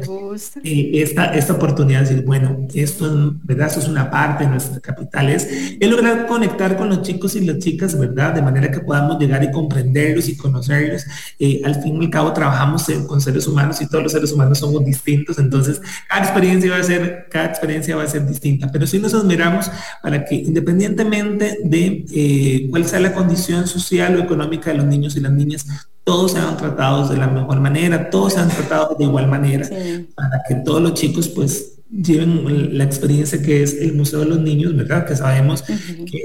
eh, 0.64 0.92
esta, 0.94 1.34
esta 1.34 1.54
oportunidad 1.54 2.02
de 2.02 2.10
decir, 2.10 2.26
bueno, 2.26 2.68
esto, 2.74 3.36
¿verdad? 3.44 3.68
Esto 3.68 3.80
es 3.82 3.88
una 3.88 4.10
parte 4.10 4.46
de 4.46 4.52
nuestra 4.52 4.80
capital. 4.80 5.30
Es, 5.30 5.48
lograr 5.82 6.28
conectar 6.28 6.78
con 6.78 6.90
los 6.90 7.02
chicos 7.02 7.36
y 7.36 7.46
las 7.46 7.60
chicas, 7.60 7.98
¿verdad? 7.98 8.34
De 8.34 8.42
manera 8.42 8.70
que 8.70 8.80
podamos 8.80 9.20
llegar 9.20 9.44
y 9.44 9.52
comprenderlos 9.52 10.28
y 10.30 10.36
conocerlos. 10.36 11.06
Eh, 11.40 11.62
al 11.64 11.82
fin 11.82 12.02
y 12.02 12.06
al 12.06 12.12
cabo 12.12 12.34
trabajamos 12.34 12.86
con 13.08 13.22
seres 13.22 13.48
humanos 13.48 13.82
y 13.82 13.88
todos 13.88 14.04
los 14.04 14.12
seres 14.12 14.32
humanos 14.32 14.60
somos 14.60 14.84
distintos, 14.86 15.40
entonces 15.40 15.82
cada 16.08 16.24
experiencia 16.24 16.72
va 16.72 16.78
a 16.78 16.84
ser, 16.84 17.28
cada 17.30 17.46
experiencia 17.48 17.96
va 17.96 18.04
a 18.04 18.08
ser 18.08 18.26
distinta, 18.26 18.70
pero 18.72 18.88
si 18.88 19.00
nos 19.00 19.14
admiramos 19.14 19.70
para 20.02 20.24
que 20.24 20.37
independientemente 20.46 21.60
de 21.64 22.06
eh, 22.14 22.68
cuál 22.70 22.86
sea 22.86 23.00
la 23.00 23.14
condición 23.14 23.68
social 23.68 24.16
o 24.18 24.24
económica 24.24 24.72
de 24.72 24.78
los 24.78 24.86
niños 24.86 25.16
y 25.16 25.20
las 25.20 25.32
niñas, 25.32 25.66
todos 26.04 26.32
sean 26.32 26.56
tratados 26.58 27.10
de 27.10 27.18
la 27.18 27.28
mejor 27.28 27.60
manera, 27.60 28.10
todos 28.10 28.34
sean 28.34 28.50
tratados 28.50 28.98
de 28.98 29.04
igual 29.04 29.28
manera, 29.28 29.68
para 30.16 30.42
que 30.48 30.56
todos 30.56 30.82
los 30.82 30.94
chicos 30.94 31.28
pues 31.28 31.77
lleven 31.90 32.78
la 32.78 32.84
experiencia 32.84 33.42
que 33.42 33.64
es 33.64 33.74
el 33.76 33.94
Museo 33.94 34.20
de 34.20 34.26
los 34.26 34.40
Niños, 34.40 34.76
¿verdad? 34.76 35.06
Que 35.06 35.16
sabemos 35.16 35.62
que 35.62 35.78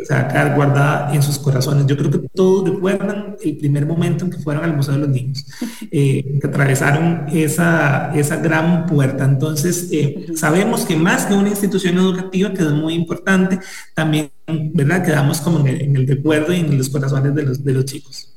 se 0.04 0.14
va 0.14 0.20
a 0.20 0.28
quedar 0.28 0.54
guardada 0.54 1.14
en 1.14 1.22
sus 1.22 1.38
corazones. 1.38 1.86
Yo 1.86 1.96
creo 1.96 2.10
que 2.10 2.18
todos 2.34 2.68
recuerdan 2.68 3.36
el 3.42 3.56
primer 3.56 3.86
momento 3.86 4.24
en 4.24 4.30
que 4.30 4.38
fueron 4.38 4.64
al 4.64 4.76
Museo 4.76 4.94
de 4.94 5.00
los 5.00 5.08
Niños, 5.08 5.46
eh, 5.90 6.38
que 6.40 6.46
atravesaron 6.46 7.26
esa, 7.32 8.12
esa 8.14 8.36
gran 8.36 8.86
puerta. 8.86 9.24
Entonces, 9.24 9.88
eh, 9.92 10.26
sabemos 10.34 10.84
que 10.84 10.96
más 10.96 11.26
que 11.26 11.34
una 11.34 11.50
institución 11.50 11.96
educativa, 11.98 12.52
que 12.52 12.62
es 12.62 12.70
muy 12.70 12.94
importante, 12.94 13.58
también, 13.94 14.30
¿verdad? 14.74 15.04
Quedamos 15.04 15.40
como 15.40 15.60
en 15.60 15.68
el, 15.68 15.82
en 15.82 15.96
el 15.96 16.08
recuerdo 16.08 16.52
y 16.52 16.60
en 16.60 16.76
los 16.76 16.88
corazones 16.88 17.34
de 17.34 17.42
los, 17.44 17.64
de 17.64 17.72
los 17.72 17.84
chicos. 17.84 18.31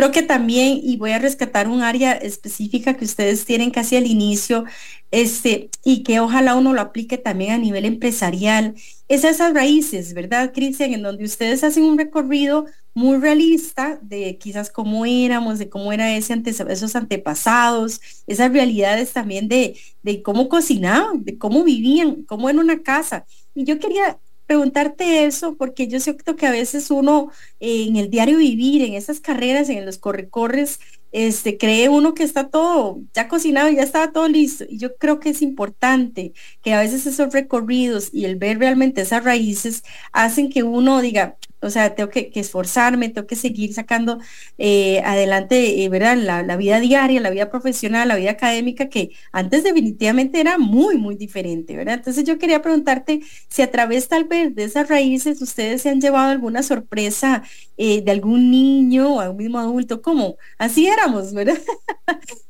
Creo 0.00 0.12
que 0.12 0.22
también, 0.22 0.80
y 0.82 0.96
voy 0.96 1.10
a 1.10 1.18
rescatar 1.18 1.68
un 1.68 1.82
área 1.82 2.12
específica 2.12 2.96
que 2.96 3.04
ustedes 3.04 3.44
tienen 3.44 3.70
casi 3.70 3.96
al 3.96 4.06
inicio, 4.06 4.64
este, 5.10 5.68
y 5.84 6.04
que 6.04 6.20
ojalá 6.20 6.54
uno 6.54 6.72
lo 6.72 6.80
aplique 6.80 7.18
también 7.18 7.50
a 7.50 7.58
nivel 7.58 7.84
empresarial, 7.84 8.74
es 9.08 9.24
esas 9.24 9.52
raíces, 9.52 10.14
¿verdad, 10.14 10.52
Cristian? 10.54 10.94
En 10.94 11.02
donde 11.02 11.24
ustedes 11.24 11.62
hacen 11.64 11.82
un 11.82 11.98
recorrido 11.98 12.64
muy 12.94 13.18
realista 13.18 13.98
de 14.00 14.38
quizás 14.38 14.70
cómo 14.70 15.04
éramos, 15.04 15.58
de 15.58 15.68
cómo 15.68 15.92
era 15.92 16.16
ese 16.16 16.32
ante, 16.32 16.48
esos 16.48 16.96
antepasados, 16.96 18.00
esas 18.26 18.50
realidades 18.50 19.12
también 19.12 19.48
de, 19.48 19.78
de 20.02 20.22
cómo 20.22 20.48
cocinaban, 20.48 21.26
de 21.26 21.36
cómo 21.36 21.62
vivían, 21.62 22.22
cómo 22.24 22.48
era 22.48 22.58
una 22.58 22.82
casa. 22.82 23.26
Y 23.54 23.64
yo 23.64 23.78
quería 23.78 24.18
preguntarte 24.50 25.26
eso 25.26 25.54
porque 25.56 25.86
yo 25.86 26.00
siento 26.00 26.34
que 26.34 26.44
a 26.44 26.50
veces 26.50 26.90
uno 26.90 27.30
en 27.60 27.94
el 27.94 28.10
diario 28.10 28.38
vivir, 28.38 28.82
en 28.82 28.94
esas 28.94 29.20
carreras, 29.20 29.68
en 29.68 29.86
los 29.86 29.96
correcorres, 29.98 30.80
este, 31.12 31.56
cree 31.56 31.88
uno 31.88 32.14
que 32.14 32.24
está 32.24 32.48
todo 32.48 33.00
ya 33.14 33.28
cocinado, 33.28 33.68
ya 33.70 33.84
estaba 33.84 34.10
todo 34.10 34.26
listo. 34.26 34.64
Y 34.68 34.78
yo 34.78 34.96
creo 34.96 35.20
que 35.20 35.30
es 35.30 35.40
importante 35.42 36.32
que 36.62 36.74
a 36.74 36.80
veces 36.80 37.06
esos 37.06 37.32
recorridos 37.32 38.10
y 38.12 38.24
el 38.24 38.34
ver 38.34 38.58
realmente 38.58 39.02
esas 39.02 39.22
raíces 39.22 39.84
hacen 40.10 40.50
que 40.50 40.64
uno 40.64 41.00
diga, 41.00 41.36
o 41.60 41.70
sea, 41.70 41.94
tengo 41.94 42.10
que, 42.10 42.30
esforzarme, 42.34 43.08
tengo 43.10 43.26
que 43.26 43.36
seguir 43.36 43.74
sacando 43.74 44.18
eh, 44.58 45.00
adelante, 45.04 45.84
eh, 45.84 45.88
¿verdad? 45.88 46.16
La, 46.16 46.56
vida 46.56 46.80
diaria, 46.80 47.20
la 47.20 47.30
vida 47.30 47.50
profesional, 47.50 48.08
la 48.08 48.16
vida 48.16 48.30
académica, 48.32 48.88
que 48.88 49.10
antes 49.32 49.62
definitivamente 49.64 50.40
era 50.40 50.58
muy, 50.58 50.96
muy 50.98 51.16
diferente, 51.16 51.76
¿verdad? 51.76 51.94
Entonces 51.94 52.24
yo 52.24 52.38
quería 52.38 52.62
preguntarte 52.62 53.20
si 53.48 53.62
a 53.62 53.70
través 53.70 54.08
tal 54.08 54.24
vez 54.24 54.54
de 54.54 54.64
esas 54.64 54.88
raíces 54.88 55.40
ustedes 55.42 55.82
se 55.82 55.90
han 55.90 56.00
llevado 56.00 56.30
alguna 56.30 56.62
sorpresa 56.62 57.42
eh, 57.76 58.02
de 58.02 58.10
algún 58.10 58.50
niño 58.50 59.16
o 59.16 59.20
algún 59.20 59.38
mismo 59.38 59.58
adulto, 59.58 60.02
como 60.02 60.36
así 60.58 60.86
éramos, 60.86 61.32
¿verdad? 61.34 61.58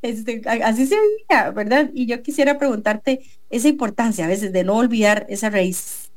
Este, 0.02 0.40
así 0.64 0.86
se 0.86 0.96
vivía, 0.96 1.50
¿verdad? 1.50 1.90
Y 1.94 2.06
yo 2.06 2.22
quisiera 2.22 2.58
preguntarte 2.58 3.20
esa 3.50 3.68
importancia 3.68 4.24
a 4.24 4.28
veces 4.28 4.52
de 4.52 4.64
no 4.64 4.76
olvidar 4.76 5.26
esas 5.28 5.52
raíces. 5.52 6.09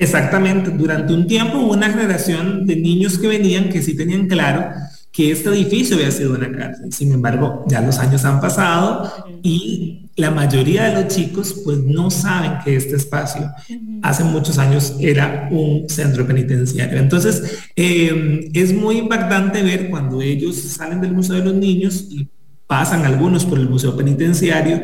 Exactamente, 0.00 0.70
durante 0.70 1.12
un 1.12 1.26
tiempo 1.26 1.58
hubo 1.58 1.74
una 1.74 1.90
generación 1.90 2.66
de 2.66 2.74
niños 2.74 3.18
que 3.18 3.28
venían 3.28 3.68
que 3.68 3.82
sí 3.82 3.94
tenían 3.94 4.28
claro 4.28 4.72
que 5.12 5.30
este 5.30 5.50
edificio 5.50 5.96
había 5.96 6.10
sido 6.10 6.34
una 6.34 6.50
cárcel. 6.50 6.90
Sin 6.90 7.12
embargo, 7.12 7.66
ya 7.68 7.82
los 7.82 7.98
años 7.98 8.24
han 8.24 8.40
pasado 8.40 9.12
y 9.42 10.08
la 10.16 10.30
mayoría 10.30 10.84
de 10.84 11.02
los 11.02 11.14
chicos 11.14 11.60
pues 11.64 11.80
no 11.80 12.10
saben 12.10 12.52
que 12.64 12.76
este 12.76 12.96
espacio 12.96 13.50
hace 14.00 14.24
muchos 14.24 14.56
años 14.56 14.96
era 15.00 15.48
un 15.50 15.86
centro 15.90 16.26
penitenciario. 16.26 16.98
Entonces, 16.98 17.58
em, 17.76 18.48
es 18.54 18.72
muy 18.72 18.96
impactante 18.96 19.62
ver 19.62 19.90
cuando 19.90 20.22
ellos 20.22 20.56
salen 20.56 21.02
del 21.02 21.12
Museo 21.12 21.36
de 21.36 21.44
los 21.44 21.54
Niños 21.54 22.06
y 22.08 22.26
pasan 22.66 23.04
algunos 23.04 23.44
por 23.44 23.58
el 23.58 23.68
Museo 23.68 23.94
Penitenciario, 23.94 24.82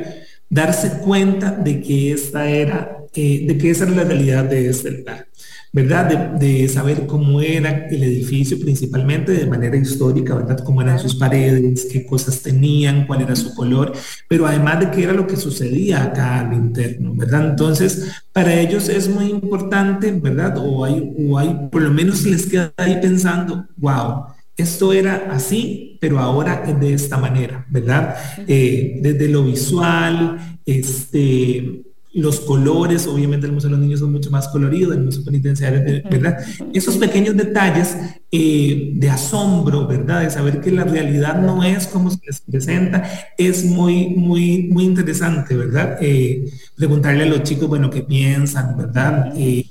darse 0.51 0.99
cuenta 0.99 1.53
de 1.53 1.81
que 1.81 2.13
esta 2.13 2.51
era 2.51 2.99
de 3.17 3.59
que 3.59 3.71
esa 3.71 3.85
es 3.85 3.97
la 3.97 4.05
realidad 4.05 4.45
de 4.45 4.69
este 4.69 4.91
lugar, 4.91 5.27
¿verdad? 5.73 6.07
De, 6.39 6.69
saber 6.69 7.07
cómo 7.07 7.41
era 7.41 7.87
el 7.89 8.03
edificio 8.03 8.59
principalmente 8.61 9.33
de 9.33 9.47
manera 9.47 9.77
histórica, 9.77 10.35
¿verdad? 10.35 10.63
Cómo 10.65 10.83
eran 10.83 10.99
sus 10.99 11.15
paredes, 11.15 11.89
qué 11.91 12.05
cosas 12.05 12.43
tenían, 12.43 13.07
cuál 13.07 13.23
era 13.23 13.35
su 13.35 13.55
color, 13.55 13.93
pero 14.29 14.47
además 14.47 14.81
de 14.81 14.91
qué 14.91 15.05
era 15.05 15.13
lo 15.13 15.27
que 15.27 15.37
sucedía 15.37 16.05
acá 16.05 16.41
al 16.41 16.53
interno, 16.53 17.15
¿verdad? 17.15 17.51
Entonces, 17.51 18.09
para 18.33 18.55
ellos 18.55 18.89
es 18.89 19.09
muy 19.09 19.27
importante, 19.27 20.13
¿verdad? 20.13 20.57
O 20.59 20.85
hay, 20.85 21.15
o 21.19 21.39
hay, 21.39 21.69
por 21.71 21.83
lo 21.83 21.91
menos 21.91 22.25
les 22.25 22.47
queda 22.47 22.73
ahí 22.77 22.99
pensando, 23.01 23.67
wow, 23.77 24.27
esto 24.57 24.93
era 24.93 25.29
así, 25.31 25.99
pero 26.01 26.19
ahora 26.19 26.65
es 26.67 26.79
de 26.81 26.95
esta 26.95 27.17
manera, 27.17 27.67
¿verdad? 27.71 28.17
Eh, 28.47 28.99
desde 29.03 29.29
lo 29.29 29.45
visual, 29.45 30.59
este, 30.65 31.83
los 32.17 32.41
colores, 32.41 33.07
obviamente 33.07 33.47
el 33.47 33.53
Museo 33.53 33.69
de 33.69 33.77
los 33.77 33.85
Niños 33.85 34.01
son 34.01 34.11
mucho 34.11 34.31
más 34.31 34.49
coloridos, 34.49 34.97
el 34.97 35.05
Museo 35.05 35.23
Penitenciario, 35.23 36.03
¿verdad? 36.11 36.39
Esos 36.73 36.97
pequeños 36.97 37.37
detalles 37.37 37.95
eh, 38.33 38.93
de 38.95 39.11
asombro, 39.11 39.87
¿verdad? 39.87 40.23
De 40.23 40.31
saber 40.31 40.63
que 40.63 40.71
la 40.71 40.85
realidad 40.85 41.39
no 41.39 41.63
es 41.63 41.87
como 41.87 42.11
se 42.11 42.19
les 42.25 42.41
presenta, 42.41 43.05
es 43.37 43.67
muy, 43.67 44.15
muy, 44.17 44.63
muy 44.65 44.85
interesante, 44.85 45.55
¿verdad? 45.55 45.99
Eh, 46.01 46.51
preguntarle 46.75 47.25
a 47.25 47.27
los 47.27 47.43
chicos, 47.43 47.69
bueno, 47.69 47.91
qué 47.91 48.03
piensan, 48.03 48.79
¿verdad? 48.79 49.35
Eh, 49.37 49.67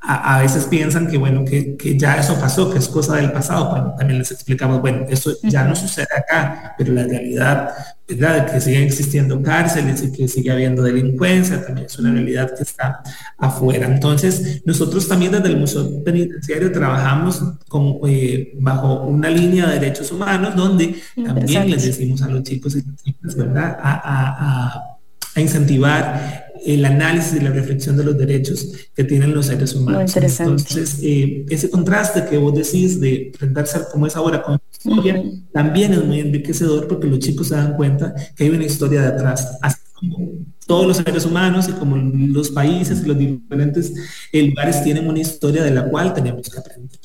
a, 0.00 0.40
veces 0.40 0.64
piensan 0.66 1.08
que, 1.08 1.18
bueno, 1.18 1.44
que, 1.44 1.76
que, 1.76 1.98
ya 1.98 2.16
eso 2.16 2.38
pasó, 2.40 2.70
que 2.70 2.78
es 2.78 2.88
cosa 2.88 3.16
del 3.16 3.32
pasado. 3.32 3.70
Bueno, 3.70 3.94
también 3.98 4.18
les 4.18 4.30
explicamos, 4.30 4.80
bueno, 4.80 5.04
eso 5.08 5.32
ya 5.42 5.64
no 5.64 5.74
sucede 5.74 6.06
acá, 6.16 6.74
pero 6.78 6.92
la 6.92 7.02
realidad, 7.02 7.70
¿verdad? 8.08 8.50
Que 8.50 8.60
siguen 8.60 8.84
existiendo 8.84 9.42
cárceles 9.42 10.02
y 10.04 10.12
que 10.12 10.28
sigue 10.28 10.52
habiendo 10.52 10.82
delincuencia, 10.82 11.64
también 11.64 11.86
es 11.86 11.98
una 11.98 12.12
realidad 12.12 12.54
que 12.56 12.62
está 12.62 13.02
afuera. 13.36 13.88
Entonces, 13.88 14.62
nosotros 14.64 15.08
también 15.08 15.32
desde 15.32 15.48
el 15.48 15.56
Museo 15.56 16.02
Penitenciario 16.04 16.70
trabajamos 16.70 17.42
con, 17.68 17.98
eh, 18.06 18.52
bajo 18.60 19.02
una 19.02 19.28
línea 19.28 19.66
de 19.66 19.80
derechos 19.80 20.12
humanos 20.12 20.54
donde 20.54 20.96
también 21.16 21.70
les 21.70 21.84
decimos 21.84 22.22
a 22.22 22.28
los 22.28 22.44
chicos 22.44 22.76
y 22.76 22.82
las 22.82 23.02
chicas, 23.02 23.36
¿verdad? 23.36 23.76
a, 23.82 23.94
a, 23.94 24.98
a 25.34 25.40
incentivar 25.40 26.47
el 26.64 26.84
análisis 26.84 27.34
y 27.34 27.40
la 27.40 27.50
reflexión 27.50 27.96
de 27.96 28.04
los 28.04 28.16
derechos 28.16 28.72
que 28.94 29.04
tienen 29.04 29.34
los 29.34 29.46
seres 29.46 29.74
humanos. 29.74 30.16
Entonces, 30.16 30.98
eh, 31.02 31.46
ese 31.48 31.70
contraste 31.70 32.26
que 32.26 32.38
vos 32.38 32.54
decís 32.54 33.00
de 33.00 33.28
enfrentarse 33.28 33.80
como 33.92 34.06
es 34.06 34.16
ahora 34.16 34.42
con 34.42 34.60
historia, 34.72 35.22
también 35.52 35.92
es 35.92 36.04
muy 36.04 36.20
enriquecedor 36.20 36.88
porque 36.88 37.06
los 37.06 37.18
chicos 37.18 37.48
se 37.48 37.56
dan 37.56 37.76
cuenta 37.76 38.14
que 38.36 38.44
hay 38.44 38.50
una 38.50 38.64
historia 38.64 39.02
de 39.02 39.08
atrás. 39.08 39.58
Así 39.62 39.80
como 39.94 40.30
todos 40.66 40.86
los 40.86 40.96
seres 40.98 41.24
humanos 41.24 41.68
y 41.68 41.72
como 41.72 41.96
los 41.96 42.50
países 42.50 43.02
y 43.02 43.06
los 43.06 43.18
diferentes 43.18 43.92
lugares 44.32 44.84
tienen 44.84 45.08
una 45.08 45.18
historia 45.18 45.62
de 45.62 45.70
la 45.70 45.88
cual 45.88 46.12
tenemos 46.14 46.48
que 46.48 46.58
aprender. 46.58 46.98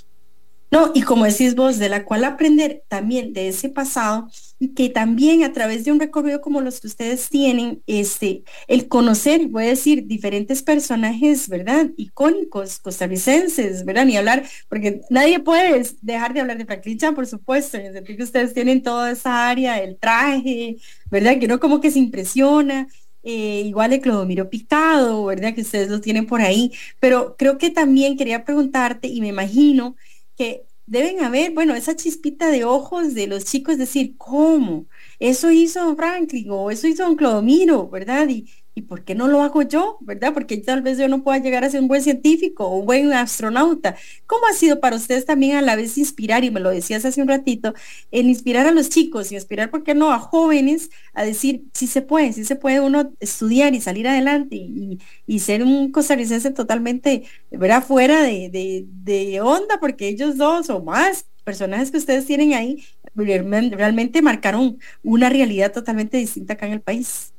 No, 0.73 0.91
y 0.95 1.03
como 1.03 1.25
decís 1.25 1.53
vos, 1.53 1.77
de 1.77 1.87
la 1.87 2.03
cual 2.03 2.23
aprender 2.23 2.81
también 2.87 3.31
de 3.31 3.47
ese 3.49 3.69
pasado 3.69 4.27
que 4.69 4.89
también 4.89 5.43
a 5.43 5.53
través 5.53 5.83
de 5.83 5.91
un 5.91 5.99
recorrido 5.99 6.41
como 6.41 6.61
los 6.61 6.79
que 6.79 6.87
ustedes 6.87 7.29
tienen, 7.29 7.81
este, 7.87 8.43
el 8.67 8.87
conocer, 8.87 9.47
voy 9.47 9.65
a 9.65 9.67
decir, 9.69 10.05
diferentes 10.07 10.63
personajes, 10.63 11.49
¿verdad? 11.49 11.89
Icónicos, 11.97 12.79
costarricenses, 12.79 13.83
¿verdad? 13.85 14.05
Ni 14.05 14.17
hablar, 14.17 14.43
porque 14.69 15.01
nadie 15.09 15.39
puede 15.39 15.83
dejar 16.01 16.33
de 16.33 16.39
hablar 16.41 16.57
de 16.57 16.65
Franklin 16.65 16.97
por 17.15 17.27
supuesto, 17.27 17.77
en 17.77 17.87
el 17.87 17.93
sentido 17.93 18.17
que 18.17 18.23
ustedes 18.23 18.53
tienen 18.53 18.81
toda 18.83 19.11
esa 19.11 19.49
área, 19.49 19.81
el 19.81 19.97
traje, 19.97 20.77
¿verdad? 21.11 21.39
Que 21.39 21.47
no 21.47 21.59
como 21.59 21.81
que 21.81 21.91
se 21.91 21.99
impresiona. 21.99 22.87
Eh, 23.25 23.61
igual 23.65 23.91
de 23.91 24.01
Clodomiro 24.01 24.49
Picado, 24.49 25.23
¿verdad? 25.25 25.55
Que 25.55 25.61
ustedes 25.61 25.89
lo 25.89 26.01
tienen 26.01 26.25
por 26.27 26.41
ahí. 26.41 26.71
Pero 26.99 27.35
creo 27.37 27.57
que 27.57 27.69
también 27.69 28.17
quería 28.17 28.43
preguntarte, 28.43 29.07
y 29.07 29.21
me 29.21 29.29
imagino, 29.29 29.95
que 30.35 30.63
deben 30.85 31.23
haber, 31.23 31.53
bueno, 31.53 31.75
esa 31.75 31.95
chispita 31.95 32.49
de 32.49 32.63
ojos 32.65 33.13
de 33.13 33.27
los 33.27 33.45
chicos, 33.45 33.77
decir, 33.77 34.15
¿cómo? 34.17 34.87
Eso 35.19 35.51
hizo 35.51 35.95
Franklin 35.95 36.47
o 36.51 36.71
eso 36.71 36.87
hizo 36.87 37.03
Don 37.03 37.15
Clodomiro, 37.15 37.89
¿verdad? 37.89 38.27
Y, 38.29 38.49
¿y 38.75 38.83
por 38.83 39.03
qué 39.03 39.15
no 39.15 39.27
lo 39.27 39.41
hago 39.41 39.61
yo? 39.61 39.97
¿Verdad? 40.01 40.33
Porque 40.33 40.57
tal 40.57 40.81
vez 40.81 40.97
yo 40.97 41.07
no 41.07 41.23
pueda 41.23 41.39
llegar 41.39 41.63
a 41.63 41.69
ser 41.69 41.81
un 41.81 41.87
buen 41.87 42.01
científico 42.01 42.65
o 42.65 42.77
un 42.77 42.85
buen 42.85 43.13
astronauta. 43.13 43.95
¿Cómo 44.25 44.47
ha 44.47 44.53
sido 44.53 44.79
para 44.79 44.95
ustedes 44.95 45.25
también 45.25 45.57
a 45.57 45.61
la 45.61 45.75
vez 45.75 45.97
inspirar, 45.97 46.43
y 46.43 46.51
me 46.51 46.59
lo 46.59 46.69
decías 46.69 47.05
hace 47.05 47.21
un 47.21 47.27
ratito, 47.27 47.73
en 48.11 48.29
inspirar 48.29 48.67
a 48.67 48.71
los 48.71 48.89
chicos 48.89 49.31
inspirar, 49.31 49.69
¿por 49.71 49.83
qué 49.83 49.95
no?, 49.95 50.11
a 50.11 50.19
jóvenes 50.19 50.89
a 51.13 51.23
decir, 51.23 51.63
sí 51.73 51.87
se 51.87 52.01
puede, 52.01 52.33
sí 52.33 52.45
se 52.45 52.55
puede 52.55 52.79
uno 52.79 53.13
estudiar 53.19 53.73
y 53.75 53.81
salir 53.81 54.07
adelante 54.07 54.55
y, 54.55 54.99
ser 55.39 55.63
un 55.63 55.91
costarricense 55.91 56.51
totalmente, 56.51 57.23
¿verdad?, 57.51 57.83
fuera 57.83 58.21
de, 58.21 58.85
de 58.87 59.41
onda, 59.41 59.79
porque 59.79 60.07
ellos 60.07 60.37
dos 60.37 60.69
o 60.69 60.81
más 60.81 61.25
personajes 61.43 61.91
que 61.91 61.97
ustedes 61.97 62.25
tienen 62.25 62.53
ahí 62.53 62.83
realmente 63.15 64.21
marcaron 64.21 64.79
una 65.03 65.29
realidad 65.29 65.71
totalmente 65.71 66.17
distinta 66.17 66.53
acá 66.53 66.67
en 66.67 66.73
el 66.73 66.81
país. 66.81 67.33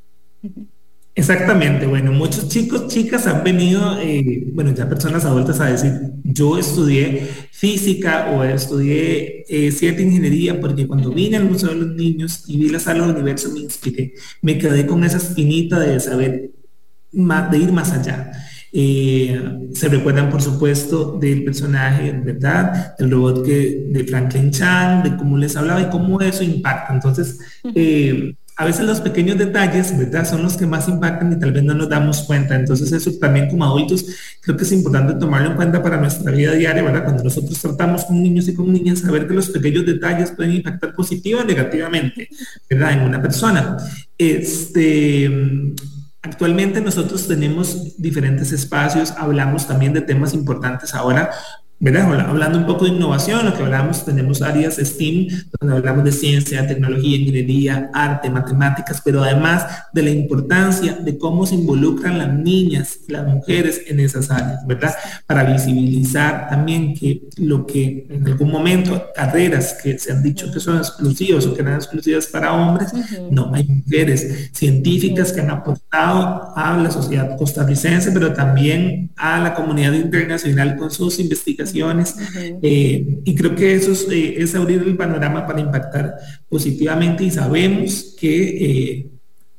Exactamente, 1.16 1.86
bueno, 1.86 2.10
muchos 2.10 2.48
chicos, 2.48 2.88
chicas 2.88 3.28
han 3.28 3.44
venido, 3.44 4.00
eh, 4.00 4.48
bueno, 4.52 4.74
ya 4.74 4.88
personas 4.88 5.24
adultas 5.24 5.60
a 5.60 5.66
decir, 5.66 5.92
yo 6.24 6.58
estudié 6.58 7.28
física 7.52 8.32
o 8.32 8.42
estudié 8.42 9.44
eh, 9.48 9.70
cierta 9.70 10.02
ingeniería 10.02 10.60
porque 10.60 10.88
cuando 10.88 11.12
vine 11.12 11.36
al 11.36 11.44
Museo 11.48 11.68
de 11.68 11.76
los 11.76 11.94
Niños 11.94 12.42
y 12.48 12.58
vi 12.58 12.68
la 12.68 12.80
sala 12.80 13.06
del 13.06 13.14
universo 13.14 13.48
me 13.52 13.60
inspiré, 13.60 14.14
me 14.42 14.58
quedé 14.58 14.86
con 14.86 15.04
esa 15.04 15.18
espinita 15.18 15.78
de 15.78 16.00
saber, 16.00 16.50
más, 17.12 17.48
de 17.48 17.58
ir 17.58 17.70
más 17.70 17.92
allá. 17.92 18.32
Eh, 18.72 19.40
se 19.72 19.88
recuerdan, 19.88 20.30
por 20.30 20.42
supuesto, 20.42 21.16
del 21.20 21.44
personaje, 21.44 22.10
¿verdad? 22.10 22.96
El 22.98 23.12
robot 23.12 23.46
que, 23.46 23.86
de 23.88 24.04
Franklin 24.04 24.50
Chan, 24.50 25.04
de 25.04 25.16
cómo 25.16 25.38
les 25.38 25.54
hablaba 25.54 25.80
y 25.80 25.90
cómo 25.90 26.20
eso 26.20 26.42
impacta. 26.42 26.92
Entonces, 26.92 27.38
a 28.56 28.64
veces 28.64 28.86
los 28.86 29.00
pequeños 29.00 29.36
detalles, 29.36 29.96
¿verdad? 29.98 30.28
Son 30.28 30.42
los 30.42 30.56
que 30.56 30.66
más 30.66 30.88
impactan 30.88 31.32
y 31.32 31.38
tal 31.38 31.52
vez 31.52 31.64
no 31.64 31.74
nos 31.74 31.88
damos 31.88 32.22
cuenta. 32.22 32.54
Entonces 32.54 32.92
eso 32.92 33.10
también 33.20 33.48
como 33.48 33.64
adultos 33.64 34.06
creo 34.40 34.56
que 34.56 34.62
es 34.62 34.72
importante 34.72 35.14
tomarlo 35.14 35.50
en 35.50 35.56
cuenta 35.56 35.82
para 35.82 35.96
nuestra 35.96 36.30
vida 36.30 36.52
diaria, 36.52 36.82
¿verdad? 36.82 37.04
Cuando 37.04 37.24
nosotros 37.24 37.60
tratamos 37.60 38.04
con 38.04 38.22
niños 38.22 38.46
y 38.48 38.54
con 38.54 38.72
niñas, 38.72 39.00
saber 39.00 39.26
que 39.26 39.34
los 39.34 39.50
pequeños 39.50 39.84
detalles 39.84 40.30
pueden 40.30 40.52
impactar 40.52 40.94
positiva 40.94 41.40
o 41.40 41.44
negativamente, 41.44 42.28
¿verdad? 42.70 42.92
En 42.92 43.00
una 43.00 43.20
persona. 43.20 43.76
Este, 44.16 45.30
Actualmente 46.24 46.80
nosotros 46.80 47.28
tenemos 47.28 47.98
diferentes 47.98 48.50
espacios, 48.50 49.10
hablamos 49.10 49.68
también 49.68 49.92
de 49.92 50.00
temas 50.00 50.32
importantes 50.32 50.94
ahora 50.94 51.30
Hablando 51.86 52.58
un 52.58 52.64
poco 52.64 52.86
de 52.86 52.92
innovación, 52.92 53.44
lo 53.44 53.54
que 53.54 53.62
hablamos, 53.62 54.06
tenemos 54.06 54.40
áreas 54.40 54.76
STEAM, 54.76 55.26
donde 55.60 55.76
hablamos 55.76 56.04
de 56.04 56.12
ciencia, 56.12 56.66
tecnología, 56.66 57.18
ingeniería, 57.18 57.90
arte, 57.92 58.30
matemáticas, 58.30 59.02
pero 59.04 59.22
además 59.22 59.66
de 59.92 60.02
la 60.02 60.08
importancia 60.08 60.94
de 60.94 61.18
cómo 61.18 61.44
se 61.44 61.56
involucran 61.56 62.16
las 62.16 62.32
niñas, 62.32 63.00
las 63.08 63.26
mujeres 63.26 63.82
en 63.86 64.00
esas 64.00 64.30
áreas, 64.30 64.66
¿verdad? 64.66 64.94
Para 65.26 65.44
visibilizar 65.44 66.48
también 66.48 66.94
que 66.94 67.28
lo 67.36 67.66
que 67.66 68.06
en 68.08 68.26
algún 68.28 68.50
momento, 68.50 69.10
carreras 69.14 69.76
que 69.82 69.98
se 69.98 70.10
han 70.10 70.22
dicho 70.22 70.50
que 70.50 70.60
son 70.60 70.78
exclusivas 70.78 71.44
o 71.46 71.54
que 71.54 71.60
eran 71.60 71.74
exclusivas 71.74 72.26
para 72.28 72.54
hombres, 72.54 72.92
no, 73.30 73.52
hay 73.52 73.64
mujeres. 73.64 74.50
Científicas 74.54 75.32
que 75.32 75.40
han 75.40 75.50
aportado 75.50 76.50
a 76.56 76.78
la 76.78 76.90
sociedad 76.90 77.36
costarricense, 77.36 78.10
pero 78.12 78.32
también 78.32 79.10
a 79.16 79.38
la 79.38 79.52
comunidad 79.52 79.92
internacional 79.92 80.76
con 80.76 80.90
sus 80.90 81.18
investigaciones 81.18 81.73
eh, 82.62 83.20
y 83.24 83.34
creo 83.34 83.54
que 83.54 83.74
eso 83.74 83.92
eh, 84.10 84.36
es, 84.38 84.54
abrir 84.54 84.82
el 84.82 84.96
panorama 84.96 85.46
para 85.46 85.60
impactar 85.60 86.14
positivamente 86.48 87.24
y 87.24 87.30
sabemos 87.30 88.14
que... 88.18 88.48
Eh, 88.48 89.06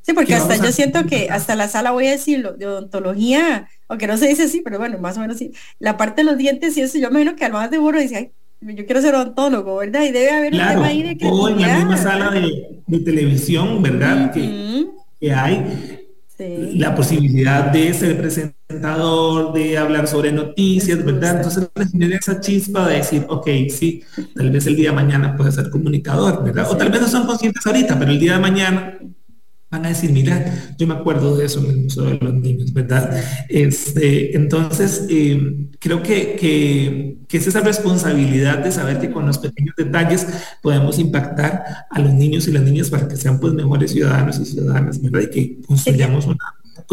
sí, 0.02 0.14
porque 0.14 0.36
hasta 0.36 0.58
yo 0.58 0.72
siento 0.72 1.06
que 1.06 1.30
hasta 1.30 1.56
la 1.56 1.68
sala, 1.68 1.92
voy 1.92 2.08
a 2.08 2.12
decirlo, 2.12 2.54
de 2.54 2.68
odontología, 2.68 3.68
aunque 3.88 4.08
no 4.08 4.18
se 4.18 4.28
dice 4.28 4.44
así, 4.44 4.62
pero 4.62 4.78
bueno, 4.78 4.98
más 5.00 5.18
o 5.18 5.22
menos 5.22 5.38
sí, 5.38 5.52
la 5.80 5.98
parte 5.98 6.22
de 6.22 6.32
los 6.32 6.38
dientes 6.38 6.78
y 6.78 6.82
eso, 6.82 6.98
yo 6.98 7.10
me 7.12 7.22
imagino 7.22 7.36
que 7.36 7.46
al 7.46 7.54
más 7.54 7.72
de 7.72 7.78
burro 7.78 8.00
dice, 8.00 8.16
ay, 8.16 8.32
yo 8.76 8.86
quiero 8.86 9.02
ser 9.02 9.16
odontólogo, 9.16 9.78
¿verdad? 9.78 10.04
Y 10.04 10.12
debe 10.12 10.32
haber 10.32 10.54
un 10.54 10.60
tema 10.60 10.86
ahí 10.88 11.04
de 11.04 11.18
que... 11.18 11.28
O 11.28 11.50
en 11.50 11.62
la 11.62 11.78
misma 11.78 11.98
sala 11.98 12.32
de, 12.32 13.00
televisión, 13.00 13.82
¿verdad? 13.82 14.32
que, 14.32 14.88
que 15.20 15.34
hay 15.34 16.05
la 16.38 16.94
posibilidad 16.94 17.72
de 17.72 17.94
ser 17.94 18.18
presentador, 18.18 19.54
de 19.54 19.78
hablar 19.78 20.08
sobre 20.08 20.32
noticias, 20.32 21.04
¿verdad? 21.04 21.38
Entonces 21.38 21.70
genera 21.92 22.18
esa 22.18 22.42
chispa 22.42 22.88
de 22.88 22.98
decir, 22.98 23.26
ok, 23.30 23.48
sí, 23.70 24.04
tal 24.36 24.52
vez 24.52 24.68
el 24.68 24.76
día 24.76 24.90
de 24.90 24.96
mañana 24.96 25.36
puede 25.38 25.52
ser 25.52 25.70
comunicador, 25.70 26.44
¿verdad? 26.44 26.70
O 26.70 26.76
tal 26.76 26.92
vez 26.92 27.02
no 27.02 27.08
son 27.08 27.26
conscientes 27.26 27.66
ahorita, 27.66 27.98
pero 27.98 28.12
el 28.12 28.20
día 28.20 28.34
de 28.34 28.40
mañana 28.40 29.00
van 29.70 29.86
a 29.86 29.90
decir, 29.90 30.12
mira, 30.12 30.76
yo 30.78 30.88
me 30.88 30.94
acuerdo 30.94 31.36
de 31.36 31.46
eso 31.46 31.60
en 31.60 31.72
el 31.72 31.78
Museo 31.78 32.06
de 32.06 32.18
los 32.20 32.34
Niños, 32.34 32.72
¿verdad? 32.74 33.24
Este, 33.50 34.36
entonces, 34.36 35.06
eh, 35.10 35.68
creo 35.80 36.02
que, 36.02 36.36
que, 36.36 37.18
que, 37.28 37.38
es 37.38 37.48
esa 37.48 37.62
responsabilidad 37.62 38.60
de 38.60 38.72
saber 38.72 39.00
que 39.00 39.12
con 39.12 39.26
los 39.26 39.38
pequeños 39.40 39.76
detalles 39.76 40.28
podemos 40.62 41.00
impactar 41.00 41.86
a 41.90 42.00
los 42.00 42.14
niños 42.14 42.48
y 42.48 42.52
las 42.52 42.64
niñas 42.64 42.90
para 42.90 43.08
que 43.08 43.18
sean 43.18 43.40
pues 43.40 43.54
mejores 43.54 43.92
ciudadanos 43.92 44.40
y 44.40 44.46
ciudadanas, 44.46 45.02
¿verdad? 45.02 45.22
Y 45.22 45.30
que 45.30 45.62
construyamos 45.66 46.26
una 46.26 46.38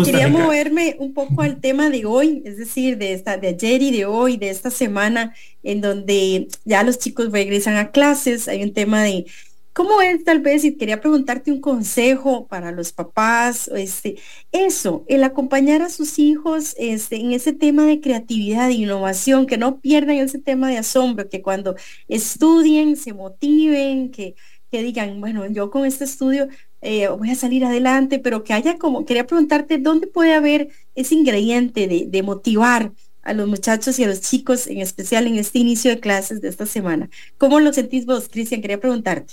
Quería 0.05 0.29
moverme 0.29 0.97
un 0.99 1.13
poco 1.13 1.43
al 1.43 1.61
tema 1.61 1.91
de 1.91 2.07
hoy, 2.07 2.43
es 2.47 2.57
decir, 2.57 2.97
de 2.97 3.13
esta, 3.13 3.37
de 3.37 3.49
ayer 3.49 3.83
y 3.83 3.91
de 3.91 4.07
hoy, 4.07 4.37
de 4.37 4.49
esta 4.49 4.71
semana, 4.71 5.35
en 5.63 5.81
donde 5.81 6.49
ya 6.65 6.83
los 6.83 6.99
chicos 6.99 7.31
regresan 7.31 7.77
a 7.77 7.91
clases. 7.91 8.49
Hay 8.49 8.63
un 8.63 8.73
tema 8.73 9.03
de 9.03 9.27
¿Cómo 9.75 10.03
es 10.03 10.23
tal 10.25 10.41
vez, 10.41 10.63
quería 10.79 11.01
preguntarte 11.01 11.51
un 11.51 11.61
consejo 11.61 12.47
para 12.47 12.73
los 12.73 12.93
papás, 12.93 13.69
este, 13.69 14.17
eso, 14.53 15.05
el 15.09 15.25
acompañar 15.25 15.81
a 15.81 15.89
sus 15.89 16.19
hijos 16.19 16.75
este, 16.79 17.17
en 17.17 17.33
ese 17.33 17.55
tema 17.55 17.87
de 17.87 18.01
creatividad 18.01 18.69
e 18.69 18.75
innovación, 18.75 19.47
que 19.47 19.57
no 19.57 19.81
pierdan 19.81 20.17
ese 20.17 20.39
tema 20.39 20.69
de 20.69 20.77
asombro, 20.77 21.29
que 21.31 21.41
cuando 21.41 21.75
estudien 22.09 22.97
se 22.97 23.15
motiven, 23.15 24.11
que, 24.11 24.35
que 24.71 24.83
digan, 24.83 25.21
bueno, 25.23 25.47
yo 25.47 25.71
con 25.71 25.87
este 25.87 26.05
estudio 26.05 26.49
eh, 26.83 27.09
voy 27.09 27.31
a 27.31 27.35
salir 27.35 27.65
adelante, 27.65 28.19
pero 28.19 28.45
que 28.45 28.53
haya 28.53 28.77
como, 28.79 29.07
quería 29.07 29.27
preguntarte, 29.27 29.79
¿dónde 29.79 30.07
puede 30.07 30.35
haber 30.35 30.69
ese 30.95 31.15
ingrediente 31.15 31.89
de, 31.89 32.05
de 32.09 32.23
motivar 32.23 32.93
a 33.23 33.33
los 33.33 33.49
muchachos 33.49 33.99
y 33.99 34.05
a 34.05 34.09
los 34.09 34.21
chicos, 34.21 34.67
en 34.67 34.81
especial 34.81 35.27
en 35.27 35.37
este 35.37 35.61
inicio 35.61 35.91
de 35.91 36.01
clases 36.01 36.43
de 36.43 36.49
esta 36.49 36.67
semana? 36.67 37.09
¿Cómo 37.39 37.59
lo 37.61 37.73
sentís 37.73 38.05
vos, 38.05 38.29
Cristian? 38.29 38.61
Quería 38.61 38.79
preguntarte. 38.81 39.33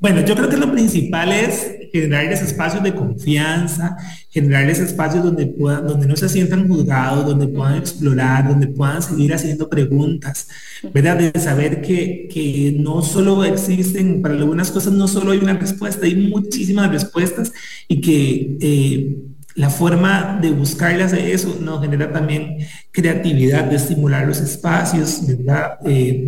Bueno, 0.00 0.24
yo 0.24 0.36
creo 0.36 0.48
que 0.48 0.56
lo 0.56 0.70
principal 0.70 1.32
es 1.32 1.72
generarles 1.92 2.40
espacios 2.42 2.84
de 2.84 2.94
confianza, 2.94 3.96
generarles 4.30 4.78
espacios 4.78 5.24
donde, 5.24 5.46
puedan, 5.46 5.88
donde 5.88 6.06
no 6.06 6.14
se 6.14 6.28
sientan 6.28 6.68
juzgados, 6.68 7.26
donde 7.26 7.48
puedan 7.48 7.78
explorar, 7.78 8.48
donde 8.48 8.68
puedan 8.68 9.02
seguir 9.02 9.34
haciendo 9.34 9.68
preguntas, 9.68 10.48
¿verdad? 10.94 11.16
De 11.16 11.40
saber 11.40 11.82
que, 11.82 12.28
que 12.32 12.76
no 12.78 13.02
solo 13.02 13.42
existen, 13.44 14.22
para 14.22 14.34
algunas 14.34 14.70
cosas 14.70 14.92
no 14.92 15.08
solo 15.08 15.32
hay 15.32 15.38
una 15.38 15.54
respuesta, 15.54 16.06
hay 16.06 16.14
muchísimas 16.14 16.90
respuestas 16.90 17.52
y 17.88 18.00
que... 18.00 18.56
Eh, 18.60 19.16
la 19.54 19.70
forma 19.70 20.38
de 20.40 20.52
buscarlas 20.52 21.10
de 21.10 21.32
eso 21.32 21.58
nos 21.60 21.80
genera 21.80 22.12
también 22.12 22.58
creatividad, 22.92 23.64
de 23.64 23.74
estimular 23.74 24.24
los 24.24 24.40
espacios, 24.40 25.26
¿verdad? 25.26 25.78
Eh, 25.84 26.24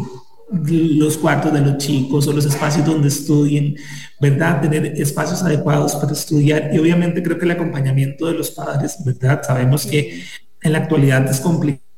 los 0.50 1.16
cuartos 1.18 1.52
de 1.52 1.60
los 1.60 1.78
chicos 1.78 2.26
o 2.26 2.32
los 2.32 2.44
espacios 2.44 2.84
donde 2.84 3.08
estudien, 3.08 3.76
¿verdad? 4.20 4.60
Tener 4.60 4.86
espacios 5.00 5.42
adecuados 5.42 5.94
para 5.96 6.12
estudiar 6.12 6.70
y 6.72 6.78
obviamente 6.78 7.22
creo 7.22 7.38
que 7.38 7.44
el 7.44 7.52
acompañamiento 7.52 8.26
de 8.26 8.34
los 8.34 8.50
padres, 8.50 8.96
¿verdad? 9.04 9.42
Sabemos 9.42 9.86
que 9.86 10.22
en 10.62 10.72
la 10.72 10.78
actualidad 10.78 11.28
es 11.30 11.40
complicado 11.40 11.90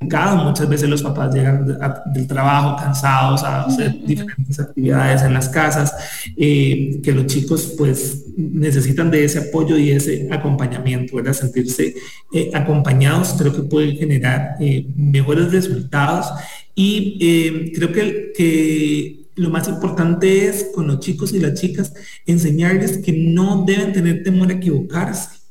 Muchas 0.44 0.68
veces 0.68 0.88
los 0.88 1.02
papás 1.02 1.34
llegan 1.34 1.66
del 2.06 2.26
trabajo 2.26 2.76
cansados 2.76 3.42
a 3.44 3.62
hacer 3.62 3.94
diferentes 4.04 4.58
actividades 4.58 5.22
en 5.22 5.34
las 5.34 5.48
casas, 5.48 5.94
eh, 6.36 7.00
que 7.02 7.12
los 7.12 7.26
chicos 7.26 7.74
pues 7.78 8.24
necesitan 8.36 9.10
de 9.10 9.24
ese 9.24 9.38
apoyo 9.38 9.76
y 9.76 9.92
ese 9.92 10.28
acompañamiento, 10.30 11.16
¿verdad? 11.16 11.32
Sentirse 11.32 11.94
eh, 12.32 12.50
acompañados 12.52 13.34
creo 13.38 13.54
que 13.54 13.62
puede 13.62 13.92
generar 13.92 14.56
eh, 14.60 14.86
mejores 14.96 15.52
resultados 15.52 16.26
y 16.74 17.72
creo 17.72 17.92
que, 17.92 18.32
que 18.36 19.26
lo 19.34 19.50
más 19.50 19.68
importante 19.68 20.46
es 20.46 20.68
con 20.74 20.86
los 20.86 21.00
chicos 21.00 21.32
y 21.32 21.40
las 21.40 21.60
chicas 21.60 21.92
enseñarles 22.26 22.98
que 22.98 23.12
no 23.12 23.64
deben 23.66 23.92
tener 23.92 24.22
temor 24.22 24.50
a 24.50 24.54
equivocarse 24.54 25.42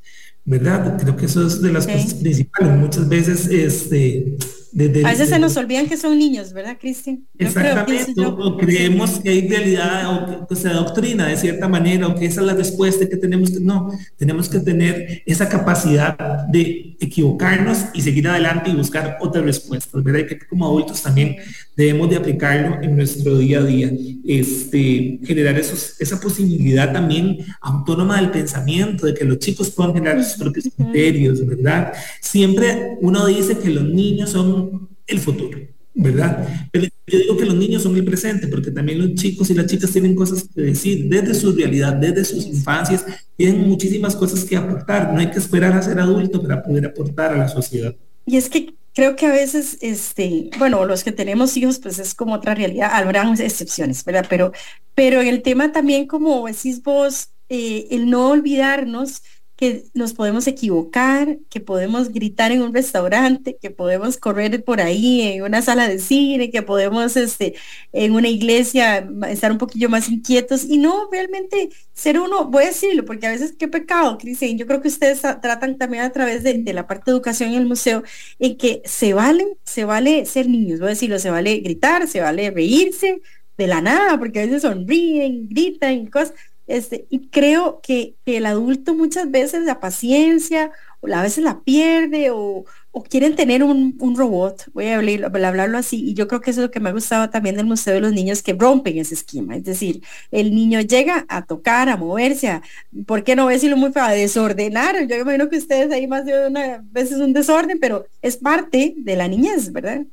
¿verdad? 0.46 0.98
Creo 1.00 1.16
que 1.16 1.26
eso 1.26 1.46
es 1.46 1.62
de 1.62 1.72
las 1.72 1.86
cosas 1.86 2.16
principales. 2.16 2.78
Muchas 2.78 3.08
veces, 3.08 3.48
este, 3.48 4.38
a 4.74 5.10
veces 5.10 5.30
se 5.30 5.40
nos 5.40 5.58
olvidan 5.58 5.88
que 5.88 5.98
son 5.98 6.18
niños, 6.18 6.54
¿verdad, 6.54 6.78
Cristian? 6.80 7.26
Exactamente, 7.38 8.14
o 8.26 8.58
creemos 8.58 9.20
que 9.20 9.30
hay 9.30 9.48
realidad 9.48 10.42
o 10.42 10.48
que 10.48 10.56
se 10.56 10.70
doctrina 10.70 11.28
de 11.28 11.36
cierta 11.36 11.68
manera 11.68 12.08
o 12.08 12.16
que 12.16 12.26
esa 12.26 12.42
es 12.42 12.48
la 12.48 12.54
respuesta 12.54 13.08
que 13.08 13.18
tenemos 13.18 13.52
que, 13.52 13.60
no, 13.60 13.92
tenemos 14.18 14.48
que 14.48 14.60
tener 14.60 15.24
esa 15.26 15.50
capacidad 15.50 16.18
de 16.48 16.96
equivocarnos 17.00 17.86
y 17.94 18.02
seguir 18.02 18.28
adelante 18.28 18.70
y 18.70 18.76
buscar 18.76 19.18
otras 19.20 19.44
respuestas, 19.44 20.04
¿verdad? 20.04 20.22
Y 20.22 20.28
que 20.28 20.40
como 20.48 20.66
adultos 20.66 21.02
también 21.02 21.36
debemos 21.76 22.10
de 22.10 22.18
aplicarlo 22.18 22.82
en 22.82 22.96
nuestro 22.96 23.38
día 23.38 23.60
a 23.60 23.64
día, 23.64 23.92
este, 24.26 25.20
generar 25.24 25.58
esos, 25.58 26.00
esa 26.00 26.20
posibilidad 26.20 26.94
también 26.94 27.40
autónoma 27.60 28.22
del 28.22 28.32
pensamiento, 28.32 29.06
de 29.06 29.14
que 29.14 29.26
los 29.26 29.40
chicos 29.40 29.70
puedan 29.72 29.94
generar 29.94 30.24
sus 30.24 30.38
propios 30.38 30.66
criterios, 30.76 31.46
¿verdad? 31.46 31.94
Siempre 32.22 32.98
uno 33.02 33.26
dice 33.26 33.58
que 33.58 33.70
los 33.70 33.84
niños 33.84 34.30
son 34.30 34.61
el 35.08 35.20
futuro, 35.20 35.60
¿verdad? 35.94 36.70
Pero 36.72 36.88
yo 37.08 37.20
digo 37.20 37.38
que 37.38 37.46
los 37.46 37.56
niños 37.56 37.84
son 37.84 37.96
el 37.96 38.06
presente, 38.06 38.48
porque 38.48 38.72
también 38.72 39.00
los 39.00 39.16
chicos 39.16 39.50
y 39.50 39.54
las 39.54 39.66
chicas 39.66 39.92
tienen 39.92 40.16
cosas 40.16 40.48
que 40.54 40.62
decir 40.62 41.10
desde 41.10 41.34
su 41.34 41.52
realidad, 41.52 41.94
desde 41.94 42.24
sus 42.26 42.46
infancias, 42.46 43.06
tienen 43.36 43.68
muchísimas 43.68 44.16
cosas 44.16 44.44
que 44.46 44.56
aportar. 44.56 45.14
No 45.14 45.20
hay 45.20 45.30
que 45.30 45.40
esperar 45.40 45.74
a 45.74 45.82
ser 45.82 46.00
adulto 46.00 46.42
para 46.42 46.64
poder 46.64 46.86
aportar 46.86 47.34
a 47.34 47.38
la 47.38 47.48
sociedad. 47.48 47.96
Y 48.26 48.38
es 48.38 48.50
que 48.50 48.74
creo 48.94 49.16
que 49.16 49.26
a 49.26 49.32
veces, 49.32 49.78
este, 49.82 50.50
bueno, 50.58 50.86
los 50.86 51.04
que 51.04 51.12
tenemos 51.12 51.56
hijos, 51.58 51.80
pues 51.80 52.00
es 52.00 52.14
como 52.14 52.36
otra 52.36 52.56
realidad, 52.56 52.92
habrán 52.94 53.40
excepciones, 53.40 54.04
¿verdad? 54.04 54.26
Pero, 54.30 54.52
pero 54.96 55.22
el 55.22 55.42
tema 55.42 55.72
también, 55.72 56.08
como 56.08 56.48
decís 56.48 56.82
vos, 56.84 57.30
eh, 57.50 57.88
el 57.92 58.10
no 58.10 58.30
olvidarnos 58.30 59.24
que 59.62 59.84
nos 59.94 60.16
podemos 60.16 60.48
equivocar, 60.48 61.38
que 61.48 61.60
podemos 61.60 62.10
gritar 62.10 62.52
en 62.52 62.64
un 62.64 62.74
restaurante, 62.74 63.60
que 63.62 63.70
podemos 63.70 64.18
correr 64.18 64.64
por 64.64 64.82
ahí 64.82 65.22
en 65.22 65.44
una 65.44 65.62
sala 65.62 65.88
de 65.88 66.00
cine, 66.00 66.50
que 66.50 66.64
podemos 66.64 67.16
este, 67.16 67.54
en 67.94 68.14
una 68.14 68.28
iglesia 68.28 69.08
estar 69.30 69.52
un 69.52 69.60
poquillo 69.60 69.88
más 69.88 70.10
inquietos 70.10 70.64
y 70.64 70.80
no 70.80 71.08
realmente 71.12 71.70
ser 71.94 72.20
uno, 72.20 72.46
voy 72.46 72.64
a 72.64 72.68
decirlo, 72.68 73.06
porque 73.06 73.28
a 73.28 73.30
veces 73.30 73.54
qué 73.56 73.68
pecado, 73.68 74.18
Cristian, 74.18 74.58
yo 74.58 74.66
creo 74.66 74.82
que 74.82 74.88
ustedes 74.88 75.22
tratan 75.22 75.78
también 75.78 76.06
a 76.06 76.12
través 76.12 76.42
de, 76.42 76.74
la 76.74 76.88
parte 76.88 77.12
de 77.12 77.18
educación 77.18 77.52
en 77.52 77.58
el 77.62 77.68
museo, 77.68 78.02
en 78.40 78.58
que 78.58 78.82
se 78.86 79.14
vale, 79.14 79.46
se 79.64 79.86
vale 79.86 80.26
ser 80.26 80.50
niños, 80.50 80.80
voy 80.80 80.88
a 80.88 80.90
decirlo, 80.92 81.20
se 81.20 81.30
vale 81.30 81.58
gritar, 81.58 82.08
se 82.08 82.20
vale 82.20 82.50
reírse 82.50 83.22
de 83.60 83.68
la 83.68 83.80
nada, 83.80 84.18
porque 84.18 84.40
a 84.40 84.46
veces 84.46 84.64
sonríen, 84.64 85.48
gritan, 85.50 86.08
cosas 86.08 86.34
este, 86.72 87.06
y 87.10 87.28
creo 87.28 87.82
que, 87.84 88.16
el 88.26 88.46
adulto 88.46 88.96
muchas 88.96 89.30
veces 89.30 89.64
la 89.66 89.82
paciencia, 89.82 90.72
o 91.02 91.14
a 91.14 91.22
veces 91.22 91.44
la 91.44 91.60
pierde, 91.60 92.30
o, 92.32 92.64
quieren 93.10 93.36
tener 93.36 93.62
un, 93.62 94.16
robot, 94.16 94.70
voy 94.74 94.88
a 94.88 94.98
hablarlo 94.98 95.78
así, 95.78 96.02
y 96.12 96.14
yo 96.14 96.30
creo 96.30 96.40
que 96.40 96.52
eso 96.52 96.62
es 96.62 96.68
lo 96.68 96.72
que 96.72 96.80
me 96.80 96.88
ha 96.88 96.94
gustado 96.94 97.30
también 97.30 97.58
del 97.58 97.66
Museo 97.66 97.94
de 97.94 98.00
los 98.00 98.14
Niños, 98.14 98.42
que 98.42 98.54
rompen 98.54 98.98
ese 98.98 99.16
esquema, 99.16 99.58
es 99.58 99.66
decir, 99.66 100.02
el 100.32 100.56
niño 100.56 100.80
llega 100.80 101.26
a 101.28 101.42
tocar, 101.46 101.90
a 101.90 101.98
moverse, 101.98 102.48
a, 102.48 102.62
¿por 103.06 103.26
qué 103.26 103.36
no 103.36 103.50
decirlo 103.50 103.76
muy 103.76 103.92
feo? 103.92 104.04
A 104.04 104.12
desordenar, 104.12 105.06
yo 105.08 105.18
imagino 105.18 105.50
que 105.50 105.58
ustedes 105.58 105.92
ahí 105.92 106.08
más 106.08 106.24
de 106.26 106.48
una 106.48 106.82
vez 106.90 107.12
es 107.12 107.18
un 107.18 107.34
desorden, 107.34 107.80
pero 107.82 108.06
es 108.22 108.38
parte 108.38 108.94
de 108.96 109.16
la 109.18 109.28
niñez, 109.28 109.74
¿verdad? 109.74 110.06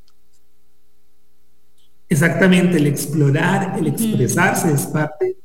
Exactamente, 2.09 2.79
el 2.79 2.89
explorar, 2.89 3.79
el 3.79 3.87
expresarse 3.87 4.73
es 4.73 4.87
parte 4.87 5.37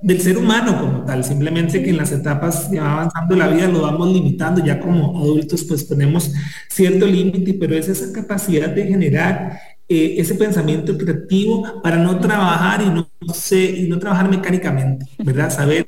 del 0.00 0.20
ser 0.20 0.38
humano 0.38 0.80
como 0.80 1.04
tal, 1.04 1.24
simplemente 1.24 1.82
que 1.82 1.90
en 1.90 1.96
las 1.96 2.12
etapas 2.12 2.70
ya 2.70 2.92
avanzando 2.92 3.34
la 3.34 3.48
vida 3.48 3.66
lo 3.68 3.82
vamos 3.82 4.12
limitando, 4.12 4.64
ya 4.64 4.78
como 4.78 5.18
adultos 5.18 5.64
pues 5.64 5.84
ponemos 5.84 6.32
cierto 6.68 7.06
límite, 7.06 7.54
pero 7.54 7.74
es 7.74 7.88
esa 7.88 8.12
capacidad 8.12 8.68
de 8.68 8.86
generar 8.86 9.58
eh, 9.90 10.16
ese 10.18 10.34
pensamiento 10.34 10.98
creativo 10.98 11.80
para 11.82 11.96
no 11.96 12.20
trabajar 12.20 12.82
y 12.82 12.90
no, 12.90 13.08
sé, 13.32 13.64
y 13.64 13.88
no 13.88 13.98
trabajar 13.98 14.28
mecánicamente, 14.28 15.06
¿verdad? 15.18 15.50
Saber 15.50 15.86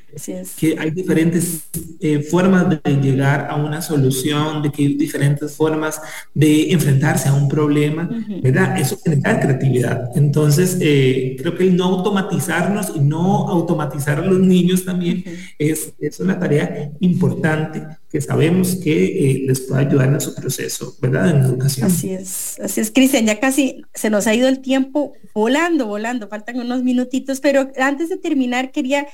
que 0.57 0.75
hay 0.79 0.89
diferentes 0.89 1.69
eh, 1.99 2.23
formas 2.23 2.67
de 2.67 2.79
llegar 2.95 3.47
a 3.47 3.55
una 3.55 3.79
solución, 3.79 4.63
de 4.63 4.71
que 4.71 4.81
hay 4.81 4.93
diferentes 4.95 5.55
formas 5.55 6.01
de 6.33 6.71
enfrentarse 6.71 7.29
a 7.29 7.33
un 7.35 7.47
problema, 7.47 8.09
¿verdad? 8.41 8.75
Eso 8.79 8.97
genera 9.03 9.39
creatividad. 9.39 10.09
Entonces, 10.15 10.79
eh, 10.81 11.35
creo 11.37 11.55
que 11.55 11.67
el 11.67 11.75
no 11.77 11.83
automatizarnos 11.83 12.93
y 12.95 13.01
no 13.01 13.47
automatizar 13.49 14.17
a 14.17 14.25
los 14.25 14.39
niños 14.39 14.83
también 14.83 15.23
es, 15.59 15.93
es 15.99 16.19
una 16.19 16.39
tarea 16.39 16.91
importante 17.01 17.83
que 18.11 18.19
sabemos 18.19 18.75
que 18.75 19.05
eh, 19.05 19.43
les 19.45 19.61
puede 19.61 19.85
ayudar 19.85 20.09
en 20.09 20.19
su 20.19 20.35
proceso, 20.35 20.97
¿verdad? 20.99 21.29
En 21.29 21.43
educación. 21.43 21.87
Así 21.87 22.11
es, 22.11 22.59
así 22.59 22.81
es, 22.81 22.91
Cristian, 22.91 23.25
ya 23.25 23.39
casi 23.39 23.83
se 23.93 24.09
nos 24.09 24.27
ha 24.27 24.35
ido 24.35 24.49
el 24.49 24.59
tiempo 24.59 25.13
volando, 25.33 25.87
volando, 25.87 26.27
faltan 26.27 26.59
unos 26.59 26.83
minutitos, 26.83 27.39
pero 27.39 27.71
antes 27.77 28.09
de 28.09 28.17
terminar 28.17 28.71
quería 28.71 29.07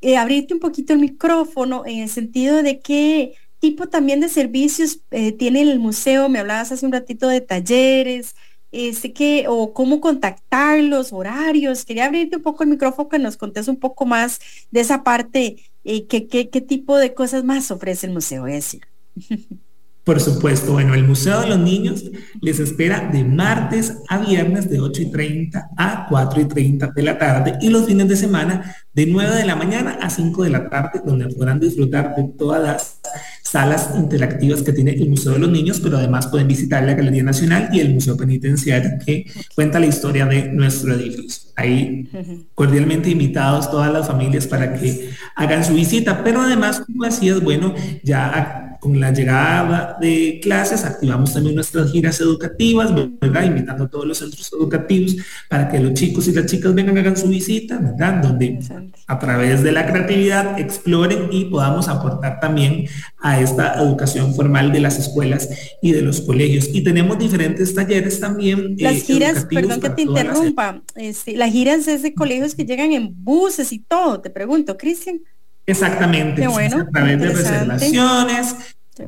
eh, 0.00 0.16
abrirte 0.16 0.54
un 0.54 0.60
poquito 0.60 0.92
el 0.92 1.00
micrófono 1.00 1.82
en 1.84 2.00
el 2.00 2.08
sentido 2.08 2.62
de 2.62 2.78
qué 2.78 3.34
tipo 3.58 3.88
también 3.88 4.20
de 4.20 4.28
servicios 4.28 5.00
eh, 5.10 5.32
tiene 5.32 5.62
el 5.62 5.80
museo, 5.80 6.28
me 6.28 6.38
hablabas 6.38 6.70
hace 6.70 6.86
un 6.86 6.92
ratito 6.92 7.26
de 7.26 7.40
talleres, 7.40 8.36
este 8.70 9.12
que, 9.12 9.46
o 9.48 9.72
cómo 9.72 10.00
contactarlos, 10.00 11.12
horarios, 11.12 11.84
quería 11.84 12.06
abrirte 12.06 12.36
un 12.36 12.42
poco 12.42 12.62
el 12.62 12.70
micrófono 12.70 13.08
que 13.08 13.18
nos 13.18 13.36
contes 13.36 13.66
un 13.66 13.76
poco 13.76 14.04
más 14.04 14.40
de 14.70 14.80
esa 14.80 15.02
parte 15.02 15.56
¿Y 15.84 16.06
qué, 16.06 16.26
qué, 16.28 16.46
tipo 16.46 16.96
de 16.96 17.14
cosas 17.14 17.44
más 17.44 17.70
ofrece 17.70 18.06
el 18.06 18.12
museo? 18.14 18.46
Es 18.46 18.78
Por 20.04 20.20
supuesto, 20.20 20.72
bueno, 20.72 20.92
el 20.94 21.04
Museo 21.04 21.40
de 21.40 21.48
los 21.48 21.58
Niños 21.58 22.04
les 22.42 22.60
espera 22.60 23.08
de 23.10 23.24
martes 23.24 23.94
a 24.08 24.18
viernes 24.18 24.68
de 24.68 24.78
8 24.78 25.02
y 25.02 25.06
30 25.10 25.70
a 25.78 26.06
4 26.10 26.40
y 26.42 26.44
30 26.44 26.92
de 26.94 27.02
la 27.02 27.18
tarde 27.18 27.58
y 27.62 27.70
los 27.70 27.86
fines 27.86 28.06
de 28.08 28.16
semana 28.16 28.76
de 28.92 29.06
9 29.06 29.34
de 29.34 29.46
la 29.46 29.56
mañana 29.56 29.98
a 30.02 30.10
5 30.10 30.44
de 30.44 30.50
la 30.50 30.68
tarde, 30.68 31.00
donde 31.04 31.28
podrán 31.28 31.58
disfrutar 31.58 32.14
de 32.16 32.24
todas 32.36 32.62
las 32.62 33.00
salas 33.42 33.90
interactivas 33.96 34.62
que 34.62 34.72
tiene 34.72 34.92
el 34.92 35.08
Museo 35.08 35.32
de 35.32 35.38
los 35.38 35.50
Niños, 35.50 35.80
pero 35.80 35.96
además 35.96 36.26
pueden 36.26 36.48
visitar 36.48 36.82
la 36.82 36.94
Galería 36.94 37.22
Nacional 37.22 37.70
y 37.72 37.80
el 37.80 37.94
Museo 37.94 38.16
Penitenciario 38.16 38.90
que 39.04 39.24
cuenta 39.54 39.80
la 39.80 39.86
historia 39.86 40.26
de 40.26 40.52
nuestro 40.52 40.92
edificio. 40.94 41.50
Ahí 41.56 42.10
cordialmente 42.54 43.10
invitados 43.10 43.70
todas 43.70 43.92
las 43.92 44.06
familias 44.06 44.46
para 44.46 44.74
que 44.74 45.10
hagan 45.36 45.64
su 45.64 45.74
visita, 45.74 46.24
pero 46.24 46.42
además, 46.42 46.80
como 46.80 47.04
decías, 47.04 47.40
bueno, 47.40 47.74
ya 48.02 48.63
con 48.84 49.00
la 49.00 49.12
llegada 49.12 49.96
de 49.98 50.40
clases 50.42 50.84
activamos 50.84 51.32
también 51.32 51.54
nuestras 51.54 51.90
giras 51.90 52.20
educativas, 52.20 52.94
¿verdad? 53.18 53.44
Invitando 53.44 53.84
a 53.84 53.88
todos 53.88 54.06
los 54.06 54.18
centros 54.18 54.52
educativos 54.52 55.16
para 55.48 55.70
que 55.70 55.80
los 55.80 55.94
chicos 55.94 56.28
y 56.28 56.32
las 56.32 56.44
chicas 56.44 56.74
vengan, 56.74 56.98
hagan 56.98 57.16
su 57.16 57.28
visita, 57.28 57.78
¿verdad? 57.78 58.20
Donde 58.20 58.58
a 59.06 59.18
través 59.18 59.62
de 59.62 59.72
la 59.72 59.86
creatividad 59.86 60.60
exploren 60.60 61.30
y 61.32 61.46
podamos 61.46 61.88
aportar 61.88 62.40
también 62.40 62.84
a 63.22 63.40
esta 63.40 63.80
educación 63.82 64.34
formal 64.34 64.70
de 64.70 64.80
las 64.80 64.98
escuelas 64.98 65.48
y 65.80 65.92
de 65.92 66.02
los 66.02 66.20
colegios. 66.20 66.68
Y 66.70 66.84
tenemos 66.84 67.18
diferentes 67.18 67.74
talleres 67.74 68.20
también. 68.20 68.76
Eh, 68.78 68.82
las 68.82 69.02
giras, 69.02 69.46
perdón 69.46 69.80
que 69.80 69.88
te 69.88 70.02
interrumpa, 70.02 70.82
este, 70.94 71.38
las 71.38 71.50
giras 71.50 71.88
es 71.88 72.02
de 72.02 72.12
colegios 72.12 72.54
que 72.54 72.66
llegan 72.66 72.92
en 72.92 73.14
buses 73.24 73.72
y 73.72 73.78
todo, 73.78 74.20
te 74.20 74.28
pregunto, 74.28 74.76
Cristian. 74.76 75.22
Exactamente. 75.66 76.46
bueno, 76.48 76.80
a 76.80 76.90
través 76.90 77.20
de 77.20 77.28
reservaciones, 77.30 78.56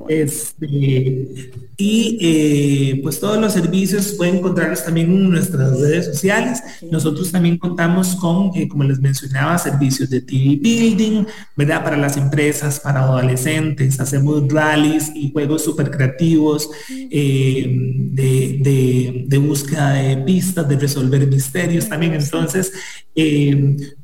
este, 0.09 1.53
y 1.77 2.19
eh, 2.21 3.01
pues 3.05 3.21
todos 3.21 3.39
los 3.39 3.53
servicios 3.53 4.15
pueden 4.15 4.37
encontrarlos 4.37 4.85
también 4.85 5.13
en 5.13 5.31
nuestras 5.31 5.79
redes 5.79 6.07
sociales. 6.07 6.61
Nosotros 6.91 7.31
también 7.31 7.57
contamos 7.57 8.17
con, 8.17 8.51
eh, 8.57 8.67
como 8.67 8.83
les 8.83 8.99
mencionaba, 8.99 9.57
servicios 9.59 10.11
de 10.11 10.23
TV 10.23 10.59
Building, 10.61 11.27
¿verdad? 11.55 11.85
Para 11.85 11.97
las 11.97 12.17
empresas, 12.17 12.81
para 12.81 13.03
adolescentes. 13.03 14.01
Hacemos 14.01 14.53
rallies 14.53 15.13
y 15.15 15.31
juegos 15.31 15.63
súper 15.63 15.93
creativos 15.93 16.69
eh, 16.89 17.65
de, 18.11 19.25
de, 19.29 19.39
búsqueda 19.39 19.93
de 19.93 20.17
pistas, 20.17 20.69
de 20.69 20.79
resolver 20.79 21.25
misterios 21.29 21.89
también. 21.89 22.15
Entonces, 22.15 22.73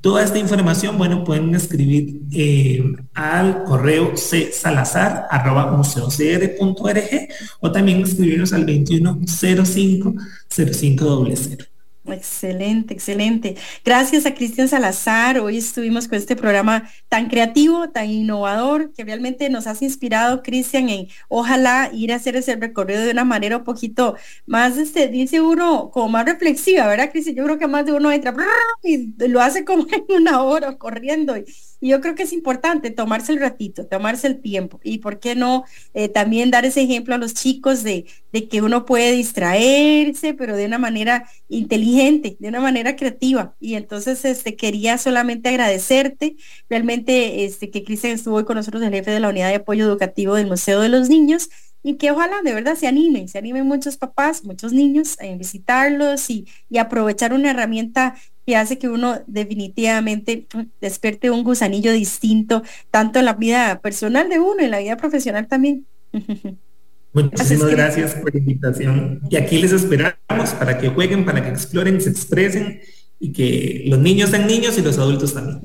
toda 0.02 0.22
esta 0.22 0.38
información, 0.38 0.98
bueno, 0.98 1.24
pueden 1.24 1.54
escribir 1.54 2.20
al 3.14 3.64
correo 3.64 4.16
c 4.16 4.52
salazar 4.52 5.26
museocr.org 5.70 7.28
o 7.60 7.72
también 7.72 8.02
escribirnos 8.02 8.52
al 8.52 8.66
2105 8.66 10.14
0500. 10.50 11.71
Excelente, 12.04 12.92
excelente. 12.94 13.56
Gracias 13.84 14.26
a 14.26 14.34
Cristian 14.34 14.68
Salazar. 14.68 15.38
Hoy 15.38 15.58
estuvimos 15.58 16.08
con 16.08 16.18
este 16.18 16.34
programa 16.34 16.90
tan 17.08 17.28
creativo, 17.28 17.90
tan 17.90 18.10
innovador, 18.10 18.92
que 18.92 19.04
realmente 19.04 19.48
nos 19.50 19.68
has 19.68 19.82
inspirado, 19.82 20.42
Cristian, 20.42 20.88
en 20.88 21.06
ojalá 21.28 21.90
ir 21.92 22.12
a 22.12 22.16
hacer 22.16 22.34
ese 22.34 22.56
recorrido 22.56 23.02
de 23.02 23.12
una 23.12 23.24
manera 23.24 23.58
un 23.58 23.64
poquito 23.64 24.16
más, 24.46 24.78
este, 24.78 25.06
dice 25.06 25.40
uno, 25.40 25.90
como 25.92 26.08
más 26.08 26.26
reflexiva, 26.26 26.88
¿verdad, 26.88 27.10
Cristian? 27.12 27.36
Yo 27.36 27.44
creo 27.44 27.58
que 27.58 27.68
más 27.68 27.86
de 27.86 27.92
uno 27.92 28.10
entra 28.10 28.34
y 28.82 29.12
lo 29.28 29.40
hace 29.40 29.64
como 29.64 29.86
en 29.92 30.04
una 30.08 30.42
hora 30.42 30.76
corriendo. 30.78 31.36
Y 31.82 31.88
yo 31.88 32.00
creo 32.00 32.14
que 32.14 32.22
es 32.22 32.32
importante 32.32 32.92
tomarse 32.92 33.32
el 33.32 33.40
ratito, 33.40 33.86
tomarse 33.86 34.28
el 34.28 34.40
tiempo 34.40 34.78
y 34.84 34.98
por 34.98 35.18
qué 35.18 35.34
no 35.34 35.64
eh, 35.94 36.08
también 36.08 36.52
dar 36.52 36.64
ese 36.64 36.80
ejemplo 36.80 37.12
a 37.16 37.18
los 37.18 37.34
chicos 37.34 37.82
de, 37.82 38.06
de, 38.30 38.46
que 38.46 38.62
uno 38.62 38.86
puede 38.86 39.10
distraerse, 39.10 40.32
pero 40.32 40.54
de 40.54 40.66
una 40.66 40.78
manera 40.78 41.28
inteligente, 41.48 42.36
de 42.38 42.48
una 42.48 42.60
manera 42.60 42.94
creativa. 42.94 43.56
Y 43.58 43.74
entonces 43.74 44.24
este, 44.24 44.54
quería 44.54 44.96
solamente 44.96 45.48
agradecerte 45.48 46.36
realmente 46.70 47.44
este, 47.44 47.68
que 47.68 47.82
Cristian 47.82 48.12
estuvo 48.12 48.44
con 48.44 48.54
nosotros, 48.54 48.80
el 48.80 48.92
jefe 48.92 49.10
de 49.10 49.18
la 49.18 49.30
unidad 49.30 49.48
de 49.48 49.56
apoyo 49.56 49.84
educativo 49.84 50.36
del 50.36 50.46
Museo 50.46 50.80
de 50.80 50.88
los 50.88 51.08
Niños 51.08 51.48
y 51.82 51.94
que 51.96 52.12
ojalá 52.12 52.42
de 52.42 52.54
verdad 52.54 52.76
se 52.76 52.86
animen, 52.86 53.26
se 53.26 53.38
animen 53.38 53.66
muchos 53.66 53.96
papás, 53.96 54.44
muchos 54.44 54.72
niños 54.72 55.18
a 55.20 55.26
visitarlos 55.34 56.30
y, 56.30 56.46
y 56.70 56.78
aprovechar 56.78 57.32
una 57.32 57.50
herramienta 57.50 58.14
que 58.46 58.56
hace 58.56 58.78
que 58.78 58.88
uno 58.88 59.20
definitivamente 59.26 60.46
despierte 60.80 61.30
un 61.30 61.44
gusanillo 61.44 61.92
distinto, 61.92 62.62
tanto 62.90 63.18
en 63.18 63.26
la 63.26 63.34
vida 63.34 63.80
personal 63.80 64.28
de 64.28 64.40
uno, 64.40 64.62
en 64.62 64.70
la 64.70 64.78
vida 64.78 64.96
profesional 64.96 65.46
también. 65.46 65.86
Muchísimas 67.12 67.70
gracias 67.70 68.14
por 68.14 68.32
la 68.32 68.38
invitación. 68.38 69.20
Y 69.28 69.36
aquí 69.36 69.58
les 69.58 69.72
esperamos 69.72 70.54
para 70.58 70.78
que 70.78 70.88
jueguen, 70.88 71.24
para 71.24 71.42
que 71.42 71.50
exploren, 71.50 72.00
se 72.00 72.10
expresen 72.10 72.80
y 73.20 73.32
que 73.32 73.84
los 73.86 73.98
niños 73.98 74.30
sean 74.30 74.46
niños 74.46 74.78
y 74.78 74.82
los 74.82 74.98
adultos 74.98 75.34
también. 75.34 75.60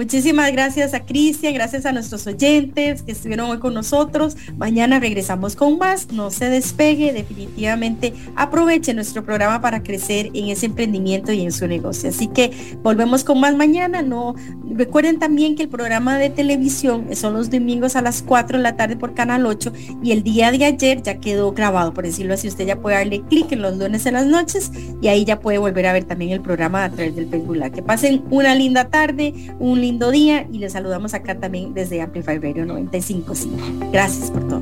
Muchísimas 0.00 0.50
gracias 0.50 0.94
a 0.94 1.00
Cristian, 1.00 1.52
gracias 1.52 1.84
a 1.84 1.92
nuestros 1.92 2.26
oyentes 2.26 3.02
que 3.02 3.12
estuvieron 3.12 3.50
hoy 3.50 3.58
con 3.58 3.74
nosotros. 3.74 4.34
Mañana 4.56 4.98
regresamos 4.98 5.56
con 5.56 5.76
más. 5.76 6.10
No 6.10 6.30
se 6.30 6.48
despegue, 6.48 7.12
definitivamente 7.12 8.14
aproveche 8.34 8.94
nuestro 8.94 9.22
programa 9.22 9.60
para 9.60 9.82
crecer 9.82 10.30
en 10.32 10.48
ese 10.48 10.64
emprendimiento 10.64 11.32
y 11.32 11.42
en 11.42 11.52
su 11.52 11.66
negocio. 11.66 12.08
Así 12.08 12.28
que 12.28 12.50
volvemos 12.82 13.24
con 13.24 13.40
más 13.40 13.54
mañana. 13.54 14.00
No 14.00 14.34
recuerden 14.70 15.18
también 15.18 15.54
que 15.54 15.64
el 15.64 15.68
programa 15.68 16.16
de 16.16 16.30
televisión 16.30 17.14
son 17.14 17.34
los 17.34 17.50
domingos 17.50 17.94
a 17.94 18.00
las 18.00 18.22
4 18.22 18.56
de 18.56 18.62
la 18.62 18.76
tarde 18.76 18.96
por 18.96 19.12
Canal 19.12 19.44
8 19.44 19.70
y 20.02 20.12
el 20.12 20.22
día 20.22 20.50
de 20.50 20.64
ayer 20.64 21.02
ya 21.02 21.20
quedó 21.20 21.52
grabado, 21.52 21.92
por 21.92 22.06
decirlo 22.06 22.32
así. 22.32 22.48
Usted 22.48 22.66
ya 22.66 22.80
puede 22.80 22.96
darle 22.96 23.20
clic 23.28 23.52
en 23.52 23.60
los 23.60 23.76
lunes 23.76 24.06
en 24.06 24.14
las 24.14 24.24
noches 24.24 24.72
y 25.02 25.08
ahí 25.08 25.26
ya 25.26 25.40
puede 25.40 25.58
volver 25.58 25.86
a 25.88 25.92
ver 25.92 26.04
también 26.04 26.30
el 26.30 26.40
programa 26.40 26.84
a 26.84 26.90
través 26.90 27.14
del 27.14 27.28
Facebook 27.28 27.60
Que 27.74 27.82
pasen 27.82 28.24
una 28.30 28.54
linda 28.54 28.88
tarde, 28.88 29.34
un 29.58 29.78
lindo 29.78 29.89
día 29.98 30.46
y 30.52 30.58
les 30.58 30.72
saludamos 30.72 31.14
acá 31.14 31.38
también 31.38 31.74
desde 31.74 32.00
Amplify 32.00 32.38
Radio 32.38 32.64
955. 32.66 33.90
Gracias 33.90 34.30
por 34.30 34.46
todo. 34.48 34.60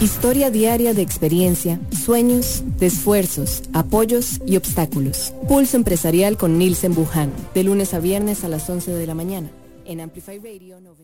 Historia 0.00 0.50
diaria 0.50 0.94
de 0.94 1.02
experiencia, 1.02 1.80
sueños, 1.90 2.64
de 2.78 2.86
esfuerzos, 2.86 3.62
apoyos 3.72 4.40
y 4.46 4.56
obstáculos. 4.56 5.32
Pulso 5.48 5.76
empresarial 5.76 6.36
con 6.36 6.58
Nielsen 6.58 6.94
Buján, 6.94 7.32
de 7.54 7.64
lunes 7.64 7.94
a 7.94 8.00
viernes 8.00 8.44
a 8.44 8.48
las 8.48 8.68
11 8.68 8.92
de 8.92 9.06
la 9.06 9.14
mañana, 9.14 9.50
en 9.84 10.00
Amplify 10.00 10.38
Radio 10.38 10.80
95. 10.80 11.01